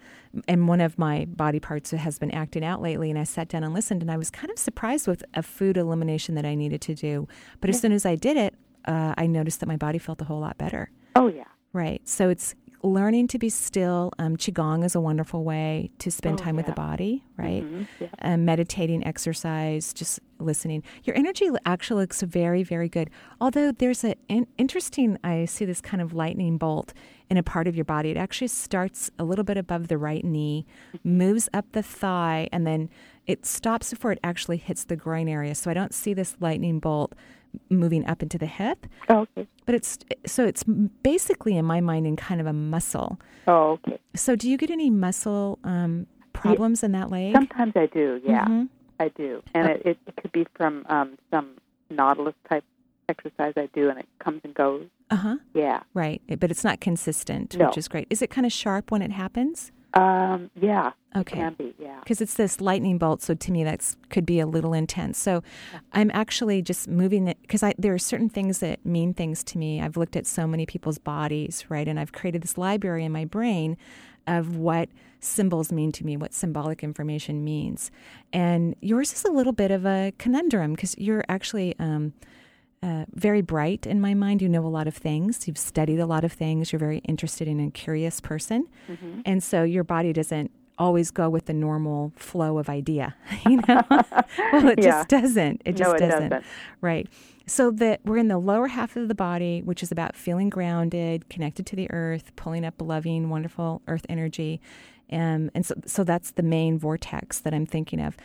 and 0.47 0.67
one 0.67 0.81
of 0.81 0.97
my 0.97 1.25
body 1.25 1.59
parts 1.59 1.91
has 1.91 2.17
been 2.17 2.31
acting 2.31 2.63
out 2.65 2.81
lately, 2.81 3.11
and 3.11 3.19
I 3.19 3.23
sat 3.25 3.47
down 3.47 3.63
and 3.63 3.73
listened, 3.73 4.01
and 4.01 4.09
I 4.11 4.17
was 4.17 4.29
kind 4.31 4.49
of 4.51 4.57
surprised 4.57 5.07
with 5.07 5.23
a 5.35 5.41
food 5.43 5.77
elimination 5.77 6.33
that 6.35 6.45
I 6.45 6.55
needed 6.55 6.81
to 6.81 6.95
do. 6.95 7.27
But 7.61 7.69
as 7.69 7.79
soon 7.79 7.91
as 7.91 8.05
I 8.07 8.15
did 8.15 8.37
it, 8.37 8.55
uh, 8.85 9.13
I 9.17 9.27
noticed 9.27 9.59
that 9.59 9.65
my 9.67 9.77
body 9.77 9.97
felt 9.99 10.19
a 10.21 10.25
whole 10.25 10.39
lot 10.39 10.57
better. 10.57 10.89
oh 11.15 11.27
yeah. 11.27 11.43
Right. 11.73 12.01
So 12.07 12.29
it's 12.29 12.55
learning 12.81 13.27
to 13.27 13.37
be 13.39 13.49
still. 13.49 14.11
Um, 14.19 14.37
Qigong 14.37 14.83
is 14.85 14.95
a 14.95 15.01
wonderful 15.01 15.43
way 15.43 15.91
to 15.99 16.09
spend 16.09 16.39
Oh, 16.39 16.43
time 16.43 16.55
with 16.55 16.65
the 16.65 16.71
body, 16.71 17.23
right? 17.37 17.63
Mhm, 17.63 17.87
yeah. 17.99 18.07
Um, 18.21 18.45
meditating, 18.45 19.05
exercise, 19.05 19.93
just 19.93 20.19
listening. 20.39 20.83
Your 21.03 21.15
energy 21.17 21.49
actually 21.65 22.01
looks 22.03 22.21
very, 22.21 22.63
very 22.63 22.87
good. 22.87 23.09
Although 23.41 23.71
there's 23.73 24.03
an 24.03 24.15
in- 24.29 24.47
interesting, 24.57 25.17
I 25.23 25.45
see 25.45 25.65
this 25.65 25.81
kind 25.81 26.01
of 26.01 26.13
lightning 26.13 26.57
bolt 26.57 26.93
in 27.29 27.35
a 27.37 27.43
part 27.43 27.67
of 27.67 27.75
your 27.75 27.85
body. 27.85 28.11
It 28.11 28.17
actually 28.17 28.47
starts 28.47 29.11
a 29.19 29.23
little 29.25 29.43
bit 29.43 29.57
above 29.57 29.87
the 29.89 29.97
right 29.97 30.23
knee, 30.23 30.65
moves 31.03 31.49
up 31.53 31.65
the 31.73 31.83
thigh, 31.83 32.47
and 32.51 32.65
then 32.65 32.89
it 33.27 33.45
stops 33.45 33.91
before 33.91 34.11
it 34.13 34.19
actually 34.23 34.57
hits 34.57 34.85
the 34.85 34.95
groin 34.95 35.27
area. 35.27 35.53
So 35.53 35.69
I 35.69 35.73
don't 35.73 35.93
see 35.93 36.13
this 36.13 36.35
lightning 36.39 36.79
bolt 36.79 37.13
moving 37.69 38.05
up 38.07 38.21
into 38.21 38.37
the 38.37 38.45
hip 38.45 38.85
Oh, 39.09 39.19
okay. 39.37 39.47
but 39.65 39.75
it's 39.75 39.97
so 40.25 40.45
it's 40.45 40.63
basically 41.03 41.57
in 41.57 41.65
my 41.65 41.81
mind 41.81 42.05
in 42.07 42.15
kind 42.15 42.39
of 42.41 42.47
a 42.47 42.53
muscle. 42.53 43.19
Oh, 43.47 43.79
okay. 43.87 43.99
So 44.15 44.35
do 44.35 44.49
you 44.49 44.57
get 44.57 44.69
any 44.69 44.89
muscle 44.89 45.59
um, 45.63 46.05
problems 46.33 46.83
in 46.83 46.91
that 46.93 47.09
leg? 47.09 47.33
Sometimes 47.33 47.73
I 47.75 47.87
do. 47.87 48.21
Yeah, 48.23 48.45
Mhm. 48.45 48.69
I 48.99 49.07
do, 49.09 49.41
and 49.53 49.69
it, 49.69 49.81
it, 49.85 49.97
it 50.07 50.15
could 50.17 50.31
be 50.31 50.45
from 50.55 50.85
um, 50.89 51.17
some 51.31 51.51
nautilus 51.89 52.35
type 52.49 52.63
exercise 53.07 53.53
I 53.57 53.67
do, 53.73 53.89
and 53.89 53.97
it 53.99 54.07
comes 54.19 54.41
and 54.43 54.53
goes. 54.53 54.85
Uh-huh. 55.09 55.37
Yeah. 55.55 55.79
Right. 55.95 56.21
But 56.39 56.51
it's 56.51 56.63
not 56.63 56.79
consistent, 56.81 57.57
No. 57.57 57.65
which 57.67 57.77
is 57.77 57.87
great. 57.87 58.05
Is 58.11 58.21
it 58.21 58.29
kind 58.29 58.45
of 58.45 58.51
sharp 58.51 58.91
when 58.91 59.01
it 59.01 59.11
happens? 59.11 59.71
Um, 59.93 60.51
yeah. 60.59 60.91
Okay. 61.15 61.39
It 61.39 61.41
can 61.41 61.53
be. 61.53 61.73
Yeah. 61.79 61.99
Because 61.99 62.21
it's 62.21 62.35
this 62.35 62.61
lightning 62.61 62.97
bolt, 62.97 63.21
so 63.21 63.33
to 63.33 63.51
me 63.51 63.63
that 63.63 63.95
could 64.09 64.25
be 64.25 64.39
a 64.39 64.45
little 64.45 64.73
intense. 64.73 65.17
So 65.17 65.41
I'm 65.93 66.11
actually 66.13 66.61
just 66.61 66.87
moving 66.87 67.27
it 67.27 67.37
because 67.41 67.63
there 67.77 67.93
are 67.93 67.99
certain 67.99 68.29
things 68.29 68.59
that 68.59 68.85
mean 68.85 69.13
things 69.13 69.43
to 69.45 69.57
me. 69.57 69.81
I've 69.81 69.97
looked 69.97 70.15
at 70.15 70.27
so 70.27 70.45
many 70.45 70.65
people's 70.65 70.99
bodies, 70.99 71.65
right, 71.69 71.87
and 71.87 71.99
I've 71.99 72.11
created 72.11 72.43
this 72.43 72.57
library 72.57 73.05
in 73.05 73.11
my 73.11 73.25
brain 73.25 73.77
of 74.27 74.57
what 74.57 74.89
symbols 75.19 75.71
mean 75.71 75.91
to 75.91 76.05
me, 76.05 76.15
what 76.15 76.33
symbolic 76.33 76.83
information 76.83 77.43
means. 77.43 77.89
And 78.31 78.75
yours 78.81 79.11
is 79.11 79.25
a 79.25 79.31
little 79.31 79.53
bit 79.53 79.71
of 79.71 79.85
a 79.85 80.13
conundrum 80.17 80.73
because 80.73 80.95
you're 80.97 81.23
actually 81.27 81.75
um, 81.79 82.13
uh, 82.81 83.05
very 83.13 83.41
bright 83.41 83.85
in 83.85 83.99
my 83.99 84.13
mind. 84.13 84.41
You 84.41 84.49
know 84.49 84.65
a 84.65 84.67
lot 84.69 84.87
of 84.87 84.95
things. 84.95 85.47
You've 85.47 85.57
studied 85.57 85.99
a 85.99 86.05
lot 86.05 86.23
of 86.23 86.31
things. 86.31 86.71
You're 86.71 86.79
very 86.79 86.99
interested 86.99 87.47
in 87.47 87.59
a 87.59 87.69
curious 87.71 88.21
person. 88.21 88.67
Mm-hmm. 88.89 89.21
And 89.25 89.43
so 89.43 89.63
your 89.63 89.83
body 89.83 90.13
doesn't 90.13 90.51
always 90.77 91.11
go 91.11 91.29
with 91.29 91.45
the 91.45 91.53
normal 91.53 92.13
flow 92.15 92.57
of 92.57 92.69
idea, 92.69 93.13
you 93.45 93.57
know? 93.67 93.81
well, 93.89 94.69
it 94.69 94.79
Yeah. 94.79 94.91
just 95.03 95.09
doesn't. 95.09 95.61
It 95.65 95.75
just 95.75 95.89
no, 95.89 95.95
it 95.95 95.99
doesn't. 95.99 96.29
doesn't. 96.29 96.45
Right. 96.79 97.07
So 97.47 97.71
that 97.71 97.99
we're 98.05 98.17
in 98.17 98.29
the 98.29 98.37
lower 98.37 98.67
half 98.67 98.95
of 98.95 99.07
the 99.09 99.15
body, 99.15 99.61
which 99.61 99.83
is 99.83 99.91
about 99.91 100.15
feeling 100.15 100.49
grounded, 100.49 101.27
connected 101.29 101.65
to 101.65 101.75
the 101.75 101.89
earth, 101.91 102.31
pulling 102.35 102.63
up 102.63 102.75
loving, 102.79 103.29
wonderful 103.29 103.81
earth 103.87 104.05
energy. 104.07 104.61
Um, 105.11 105.49
and 105.55 105.65
so, 105.65 105.73
so 105.85 106.03
that's 106.03 106.31
the 106.31 106.43
main 106.43 106.77
vortex 106.77 107.39
that 107.39 107.53
I'm 107.53 107.65
thinking 107.65 107.99
of. 107.99 108.15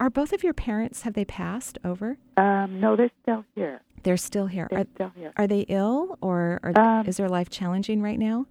Are 0.00 0.08
both 0.10 0.32
of 0.32 0.42
your 0.42 0.54
parents, 0.54 1.02
have 1.02 1.12
they 1.14 1.24
passed 1.24 1.78
over? 1.84 2.16
Um, 2.36 2.80
no, 2.80 2.96
they're 2.96 3.10
still 3.22 3.44
here. 3.54 3.82
They're 4.04 4.16
still 4.16 4.46
here. 4.46 4.68
They're 4.70 4.80
Are, 4.80 4.86
still 4.94 5.12
here. 5.16 5.32
are 5.36 5.46
they 5.46 5.60
ill 5.68 6.16
or 6.20 6.60
are, 6.62 6.78
Um, 7.00 7.06
is 7.06 7.16
their 7.18 7.28
life 7.28 7.50
challenging 7.50 8.00
right 8.00 8.18
now? 8.18 8.46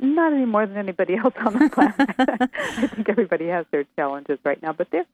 Not 0.00 0.32
any 0.32 0.44
more 0.46 0.66
than 0.66 0.76
anybody 0.76 1.14
else 1.24 1.34
on 1.38 1.52
the 1.58 1.68
planet. 1.70 1.94
I 2.78 2.86
think 2.88 3.08
everybody 3.08 3.46
has 3.48 3.66
their 3.70 3.84
challenges 3.96 4.38
right 4.44 4.60
now, 4.62 4.72
but 4.72 4.88
they're 4.90 5.06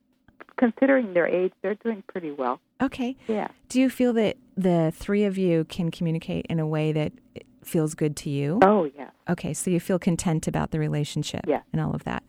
considering 0.57 1.15
their 1.15 1.27
age, 1.27 1.53
they're 1.63 1.75
doing 1.75 2.03
pretty 2.07 2.31
well. 2.31 2.61
Okay. 2.81 3.17
Yeah. 3.27 3.49
Do 3.69 3.81
you 3.81 3.91
feel 3.91 4.13
that 4.15 4.37
the 4.57 4.93
three 4.95 5.25
of 5.25 5.37
you 5.37 5.65
can 5.65 5.91
communicate 5.91 6.47
in 6.49 6.61
a 6.61 6.67
way 6.67 6.93
that 6.93 7.13
feels 7.63 7.95
good 7.95 8.15
to 8.19 8.31
you? 8.31 8.59
Oh, 8.63 8.89
yeah. 8.97 9.11
Okay, 9.29 9.53
so 9.55 9.71
you 9.71 9.81
feel 9.81 9.99
content 9.99 10.47
about 10.47 10.71
the 10.71 10.79
relationship 10.79 11.41
Yeah. 11.47 11.63
and 11.73 11.81
all 11.83 11.95
of 11.95 12.05
that. 12.05 12.23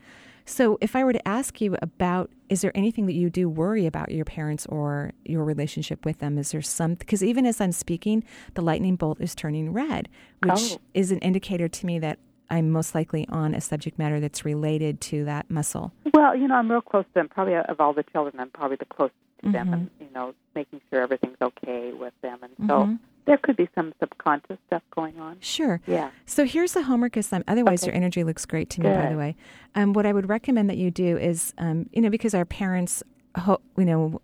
So, 0.47 0.77
if 0.79 0.95
I 0.95 1.03
were 1.03 1.13
to 1.13 1.27
ask 1.27 1.59
you 1.59 1.75
about, 1.81 2.29
is 2.49 2.61
there 2.61 2.71
anything 2.75 3.07
that 3.07 3.13
you 3.13 3.31
do 3.31 3.49
worry 3.49 3.87
about 3.87 4.11
your 4.11 4.25
parents 4.25 4.67
or 4.67 5.11
your 5.25 5.43
relationship 5.43 6.05
with 6.05 6.19
them? 6.19 6.37
Is 6.37 6.51
there 6.51 6.61
some, 6.61 6.93
because 6.93 7.23
even 7.23 7.47
as 7.47 7.59
I'm 7.59 7.71
speaking, 7.71 8.23
the 8.53 8.61
lightning 8.61 8.95
bolt 8.95 9.19
is 9.19 9.33
turning 9.33 9.73
red, 9.73 10.07
which 10.43 10.73
Oh. 10.73 10.77
is 10.93 11.11
an 11.11 11.17
indicator 11.19 11.67
to 11.67 11.85
me 11.87 11.97
that 11.99 12.19
I'm 12.51 12.69
most 12.69 12.93
likely 12.93 13.27
on 13.29 13.55
a 13.55 13.61
subject 13.61 13.97
matter 13.97 14.19
that's 14.19 14.45
related 14.45 15.01
to 15.01 15.25
that 15.25 15.49
muscle. 15.49 15.91
Well, 16.13 16.35
you 16.35 16.47
know, 16.47 16.55
I'm 16.55 16.69
real 16.69 16.81
close 16.81 17.05
to 17.05 17.13
them. 17.15 17.27
Probably 17.27 17.55
of 17.55 17.81
all 17.81 17.93
the 17.93 18.03
children, 18.03 18.39
I'm 18.39 18.51
probably 18.51 18.77
the 18.77 18.85
closest 18.85 19.15
to 19.43 19.51
them, 19.51 19.67
Mhm. 19.69 19.73
and 19.73 19.89
you 19.99 20.07
know, 20.13 20.35
making 20.53 20.79
sure 20.91 21.01
everything's 21.01 21.41
okay 21.41 21.91
with 21.91 22.13
them. 22.21 22.37
And 22.43 22.53
so 22.69 22.85
Mhm. 22.85 22.99
There 23.25 23.37
could 23.37 23.57
be 23.57 23.67
some 23.75 23.93
subconscious 23.99 24.57
stuff 24.67 24.83
going 24.95 25.19
on. 25.19 25.37
Sure. 25.39 25.81
Yeah. 25.87 26.11
So 26.25 26.45
here's 26.45 26.73
the 26.73 26.83
homework 26.83 27.17
assignment. 27.17 27.49
Otherwise, 27.49 27.83
Okay. 27.83 27.91
your 27.91 27.95
energy 27.95 28.23
looks 28.23 28.45
great 28.45 28.69
to 28.71 28.81
me, 28.81 28.89
by 28.89 29.09
the 29.09 29.17
way. 29.17 29.35
Um, 29.75 29.93
what 29.93 30.05
I 30.05 30.13
would 30.13 30.29
recommend 30.29 30.69
that 30.69 30.77
you 30.77 30.91
do 30.91 31.17
is, 31.17 31.53
um, 31.57 31.89
you 31.91 32.01
know, 32.01 32.09
because 32.09 32.33
our 32.35 32.45
parents, 32.45 33.01
ho- 33.37 33.61
you 33.77 33.85
know, 33.85 34.21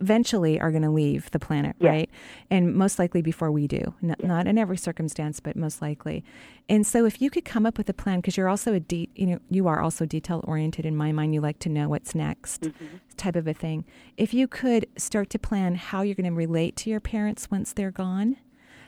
eventually 0.00 0.60
are 0.60 0.70
going 0.70 0.82
to 0.82 0.90
leave 0.90 1.30
the 1.30 1.38
planet, 1.38 1.76
right? 1.80 2.10
And 2.50 2.74
most 2.74 2.98
likely 2.98 3.22
before 3.22 3.50
we 3.50 3.66
do. 3.66 3.94
N- 4.02 4.16
Not 4.22 4.46
in 4.46 4.58
every 4.58 4.76
circumstance, 4.76 5.40
but 5.40 5.56
most 5.56 5.80
likely. 5.82 6.24
And 6.68 6.86
so 6.86 7.04
if 7.04 7.20
you 7.20 7.30
could 7.30 7.44
come 7.44 7.66
up 7.66 7.78
with 7.78 7.88
a 7.88 7.92
plan 7.94 8.20
because 8.20 8.36
you're 8.36 8.48
also 8.48 8.72
a 8.74 8.80
de- 8.80 9.08
you 9.14 9.26
know, 9.26 9.38
you 9.50 9.66
are 9.68 9.80
also 9.80 10.06
detail 10.06 10.42
oriented 10.46 10.86
in 10.86 10.96
my 10.96 11.12
mind, 11.12 11.34
you 11.34 11.40
like 11.40 11.58
to 11.60 11.68
know 11.68 11.88
what's 11.88 12.14
next. 12.14 12.62
Mm-hmm. 12.62 12.86
Type 13.16 13.36
of 13.36 13.46
a 13.46 13.54
thing. 13.54 13.84
If 14.16 14.32
you 14.32 14.46
could 14.48 14.86
start 14.96 15.30
to 15.30 15.38
plan 15.38 15.74
how 15.74 16.02
you're 16.02 16.14
going 16.14 16.30
to 16.30 16.36
relate 16.36 16.76
to 16.76 16.90
your 16.90 17.00
parents 17.00 17.50
once 17.50 17.72
they're 17.72 17.90
gone, 17.90 18.36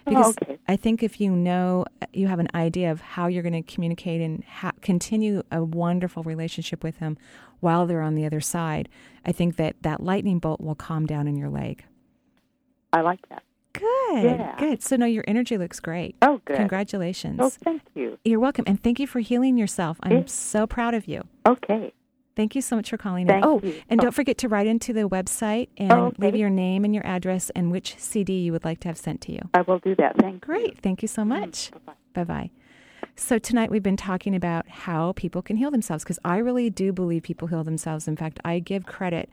because 0.07 0.27
oh, 0.27 0.35
okay. 0.43 0.59
I 0.69 0.77
think 0.77 1.03
if 1.03 1.21
you 1.21 1.31
know, 1.31 1.85
uh, 2.01 2.07
you 2.13 2.27
have 2.29 2.39
an 2.39 2.49
idea 2.55 2.91
of 2.91 3.01
how 3.01 3.27
you're 3.27 3.43
going 3.43 3.53
to 3.53 3.63
communicate 3.63 4.21
and 4.21 4.43
ha- 4.45 4.73
continue 4.81 5.43
a 5.51 5.63
wonderful 5.65 6.23
relationship 6.23 6.83
with 6.85 6.99
them 6.99 7.17
while 7.61 7.87
they're 7.87 8.03
on 8.03 8.15
the 8.15 8.27
other 8.27 8.41
side, 8.41 8.89
I 9.25 9.33
think 9.33 9.57
that 9.57 9.77
that 9.83 10.03
lightning 10.03 10.39
bolt 10.39 10.61
will 10.61 10.75
calm 10.75 11.07
down 11.07 11.29
in 11.29 11.37
your 11.37 11.49
leg. 11.51 11.85
I 12.93 13.01
like 13.01 13.27
that. 13.29 13.43
Good, 13.73 14.25
Yeah. 14.25 14.55
good. 14.59 14.83
So, 14.83 14.97
no, 14.97 15.07
your 15.07 15.25
energy 15.27 15.57
looks 15.57 15.81
great. 15.81 16.15
Oh, 16.21 16.41
good. 16.45 16.57
Congratulations. 16.57 17.39
Oh, 17.41 17.49
thank 17.49 17.81
you. 17.95 18.19
You're 18.25 18.41
welcome. 18.41 18.65
And 18.67 18.83
thank 18.83 19.01
you 19.01 19.07
for 19.07 19.21
healing 19.21 19.57
yourself. 19.57 19.97
I'm 20.03 20.13
Yeah. 20.13 20.23
so 20.27 20.67
proud 20.67 20.93
of 20.95 21.07
you. 21.09 21.23
Okay. 21.47 21.93
Thank 22.35 22.55
you 22.55 22.63
so 22.63 22.77
much 22.77 22.89
for 22.91 22.97
calling 22.97 23.27
Thank 23.27 23.45
in. 23.45 23.51
Oh, 23.51 23.61
you. 23.63 23.81
and 23.89 24.01
Oh. 24.01 24.05
don't 24.05 24.13
forget 24.15 24.39
to 24.39 24.49
write 24.49 24.67
into 24.67 24.93
the 24.93 25.09
website 25.09 25.69
and 25.77 25.93
Oh, 25.93 26.07
okay. 26.07 26.17
leave 26.19 26.37
your 26.37 26.51
name 26.51 26.85
and 26.85 26.95
your 26.95 27.07
address 27.07 27.51
and 27.51 27.71
which 27.71 27.97
CD 27.99 28.41
you 28.41 28.53
would 28.53 28.65
like 28.65 28.81
to 28.81 28.89
have 28.89 28.97
sent 28.97 29.21
to 29.23 29.33
you. 29.33 29.41
I 29.55 29.61
will 29.63 29.79
do 29.79 29.95
that. 29.97 30.17
Thank 30.19 30.35
you. 30.35 30.41
Great. 30.41 30.79
Thank 30.79 31.03
you 31.03 31.09
so 31.09 31.23
mm-hmm. 31.23 31.41
much. 31.41 31.71
Bye-bye. 31.73 31.93
Bye 32.15 32.25
bye. 32.25 32.51
So, 33.15 33.39
tonight 33.39 33.71
we've 33.71 33.83
been 33.83 33.97
talking 33.97 34.35
about 34.35 34.67
how 34.69 35.13
people 35.13 35.43
can 35.43 35.57
heal 35.57 35.71
themselves 35.71 36.03
because 36.05 36.19
I 36.25 36.39
really 36.39 36.71
do 36.71 36.93
believe 36.93 37.23
people 37.25 37.49
heal 37.49 37.63
themselves. 37.65 38.09
In 38.09 38.17
fact, 38.17 38.41
I 38.45 38.59
give 38.59 38.87
credit 38.87 39.29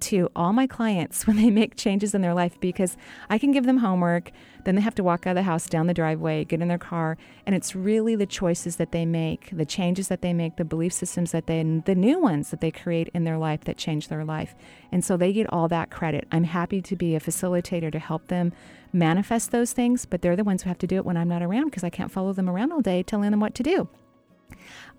to 0.00 0.30
all 0.34 0.52
my 0.52 0.66
clients 0.66 1.26
when 1.26 1.36
they 1.36 1.50
make 1.50 1.76
changes 1.76 2.14
in 2.14 2.22
their 2.22 2.34
life 2.34 2.58
because 2.60 2.96
I 3.28 3.38
can 3.38 3.52
give 3.52 3.64
them 3.64 3.78
homework, 3.78 4.30
then 4.64 4.74
they 4.74 4.80
have 4.80 4.94
to 4.96 5.04
walk 5.04 5.26
out 5.26 5.30
of 5.30 5.36
the 5.36 5.42
house, 5.42 5.68
down 5.68 5.86
the 5.86 5.94
driveway, 5.94 6.44
get 6.44 6.62
in 6.62 6.68
their 6.68 6.78
car, 6.78 7.16
and 7.46 7.54
it's 7.54 7.74
really 7.74 8.16
the 8.16 8.26
choices 8.26 8.76
that 8.76 8.92
they 8.92 9.04
make, 9.04 9.50
the 9.52 9.66
changes 9.66 10.08
that 10.08 10.22
they 10.22 10.32
make, 10.32 10.56
the 10.56 10.64
belief 10.64 10.92
systems 10.92 11.32
that 11.32 11.46
they, 11.46 11.62
the 11.84 11.94
new 11.94 12.18
ones 12.18 12.50
that 12.50 12.60
they 12.60 12.70
create 12.70 13.08
in 13.14 13.24
their 13.24 13.38
life 13.38 13.64
that 13.64 13.76
change 13.76 14.08
their 14.08 14.24
life. 14.24 14.54
And 14.90 15.04
so 15.04 15.16
they 15.16 15.32
get 15.32 15.52
all 15.52 15.68
that 15.68 15.90
credit. 15.90 16.26
I'm 16.32 16.44
happy 16.44 16.80
to 16.82 16.96
be 16.96 17.14
a 17.14 17.20
facilitator 17.20 17.92
to 17.92 17.98
help 17.98 18.28
them 18.28 18.52
manifest 18.92 19.50
those 19.50 19.72
things, 19.72 20.06
but 20.06 20.22
they're 20.22 20.36
the 20.36 20.44
ones 20.44 20.62
who 20.62 20.70
have 20.70 20.78
to 20.78 20.86
do 20.86 20.96
it 20.96 21.04
when 21.04 21.16
I'm 21.16 21.28
not 21.28 21.42
around 21.42 21.66
because 21.66 21.84
I 21.84 21.90
can't 21.90 22.12
follow 22.12 22.32
them 22.32 22.48
around 22.48 22.72
all 22.72 22.80
day 22.80 23.02
telling 23.02 23.30
them 23.30 23.40
what 23.40 23.54
to 23.56 23.62
do. 23.62 23.88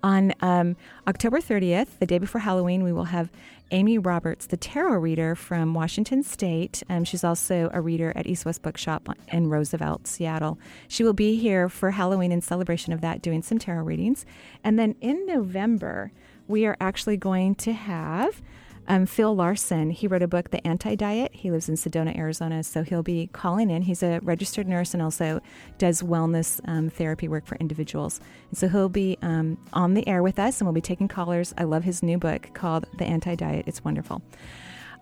On 0.02 0.32
um, 0.40 0.76
October 1.08 1.38
30th, 1.38 1.98
the 1.98 2.06
day 2.06 2.18
before 2.18 2.40
Halloween, 2.40 2.84
we 2.84 2.92
will 2.92 3.04
have 3.04 3.30
Amy 3.72 3.98
Roberts, 3.98 4.46
the 4.46 4.56
tarot 4.56 4.98
reader 4.98 5.34
from 5.34 5.74
Washington 5.74 6.22
State. 6.22 6.82
Um, 6.88 7.04
she's 7.04 7.24
also 7.24 7.68
a 7.72 7.80
reader 7.80 8.12
at 8.14 8.26
East 8.26 8.44
West 8.44 8.62
Bookshop 8.62 9.08
in 9.28 9.48
Roosevelt, 9.48 10.06
Seattle. 10.06 10.58
She 10.86 11.02
will 11.02 11.12
be 11.12 11.36
here 11.36 11.68
for 11.68 11.90
Halloween 11.90 12.30
in 12.30 12.40
celebration 12.40 12.92
of 12.92 13.00
that, 13.00 13.22
doing 13.22 13.42
some 13.42 13.58
tarot 13.58 13.82
readings. 13.82 14.24
And 14.62 14.78
then 14.78 14.94
in 15.00 15.26
November, 15.26 16.12
we 16.46 16.64
are 16.66 16.76
actually 16.80 17.16
going 17.16 17.56
to 17.56 17.72
have 17.72 18.40
um, 18.88 19.06
Phil 19.06 19.34
Larson, 19.34 19.90
he 19.90 20.06
wrote 20.06 20.22
a 20.22 20.28
book, 20.28 20.50
The 20.50 20.64
Anti 20.66 20.94
Diet. 20.94 21.32
He 21.34 21.50
lives 21.50 21.68
in 21.68 21.74
Sedona, 21.74 22.16
Arizona, 22.16 22.62
so 22.62 22.82
he'll 22.82 23.02
be 23.02 23.28
calling 23.32 23.70
in. 23.70 23.82
He's 23.82 24.02
a 24.02 24.20
registered 24.22 24.68
nurse 24.68 24.94
and 24.94 25.02
also 25.02 25.40
does 25.78 26.02
wellness 26.02 26.60
um, 26.68 26.90
therapy 26.90 27.28
work 27.28 27.46
for 27.46 27.56
individuals. 27.56 28.20
And 28.50 28.58
so 28.58 28.68
he'll 28.68 28.88
be 28.88 29.18
um, 29.22 29.58
on 29.72 29.94
the 29.94 30.06
air 30.06 30.22
with 30.22 30.38
us 30.38 30.60
and 30.60 30.66
we'll 30.66 30.74
be 30.74 30.80
taking 30.80 31.08
callers. 31.08 31.52
I 31.58 31.64
love 31.64 31.84
his 31.84 32.02
new 32.02 32.18
book 32.18 32.50
called 32.54 32.86
The 32.98 33.04
Anti 33.04 33.34
Diet. 33.34 33.64
It's 33.66 33.84
wonderful. 33.84 34.22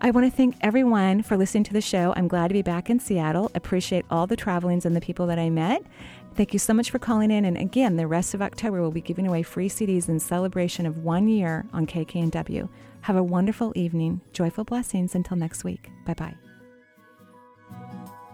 I 0.01 0.11
want 0.11 0.29
to 0.29 0.35
thank 0.35 0.57
everyone 0.61 1.23
for 1.23 1.37
listening 1.37 1.63
to 1.65 1.73
the 1.73 1.81
show. 1.81 2.13
I'm 2.17 2.27
glad 2.27 2.49
to 2.49 2.53
be 2.53 2.61
back 2.61 2.89
in 2.89 2.99
Seattle. 2.99 3.49
Appreciate 3.55 4.05
all 4.11 4.27
the 4.27 4.35
travelings 4.35 4.85
and 4.85 4.95
the 4.95 5.01
people 5.01 5.25
that 5.27 5.39
I 5.39 5.49
met. 5.49 5.83
Thank 6.35 6.51
you 6.51 6.59
so 6.59 6.73
much 6.73 6.91
for 6.91 6.99
calling 6.99 7.31
in. 7.31 7.45
And 7.45 7.55
again, 7.57 7.95
the 7.95 8.07
rest 8.07 8.33
of 8.33 8.41
October, 8.41 8.81
we'll 8.81 8.91
be 8.91 8.99
giving 8.99 9.25
away 9.25 9.41
free 9.41 9.69
CDs 9.69 10.09
in 10.09 10.19
celebration 10.19 10.85
of 10.85 10.97
one 10.97 11.29
year 11.29 11.65
on 11.71 11.87
KKNW. 11.87 12.67
Have 13.05 13.17
a 13.17 13.23
wonderful 13.23 13.71
evening. 13.75 14.19
Joyful 14.33 14.63
blessings 14.63 15.13
until 15.13 15.37
next 15.37 15.63
week. 15.63 15.91
Bye 16.07 16.15
bye. 16.15 16.35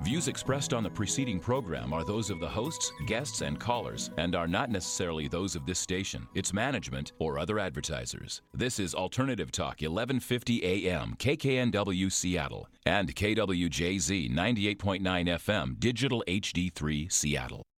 Views 0.01 0.29
expressed 0.29 0.73
on 0.73 0.81
the 0.81 0.89
preceding 0.89 1.41
program 1.41 1.91
are 1.91 2.05
those 2.05 2.29
of 2.29 2.39
the 2.39 2.47
hosts, 2.47 2.93
guests, 3.05 3.41
and 3.41 3.59
callers, 3.59 4.11
and 4.15 4.33
are 4.33 4.47
not 4.47 4.69
necessarily 4.69 5.27
those 5.27 5.57
of 5.57 5.65
this 5.65 5.77
station, 5.77 6.25
its 6.35 6.53
management, 6.53 7.11
or 7.19 7.37
other 7.37 7.59
advertisers. 7.59 8.43
This 8.53 8.79
is 8.79 8.95
Alternative 8.95 9.51
Talk, 9.51 9.81
1150 9.81 10.63
AM, 10.87 11.15
KKNW 11.19 12.09
Seattle, 12.09 12.69
and 12.85 13.13
KWJZ 13.13 14.31
98.9 14.31 15.01
FM, 15.01 15.81
Digital 15.81 16.23
HD3 16.29 17.11
Seattle. 17.11 17.65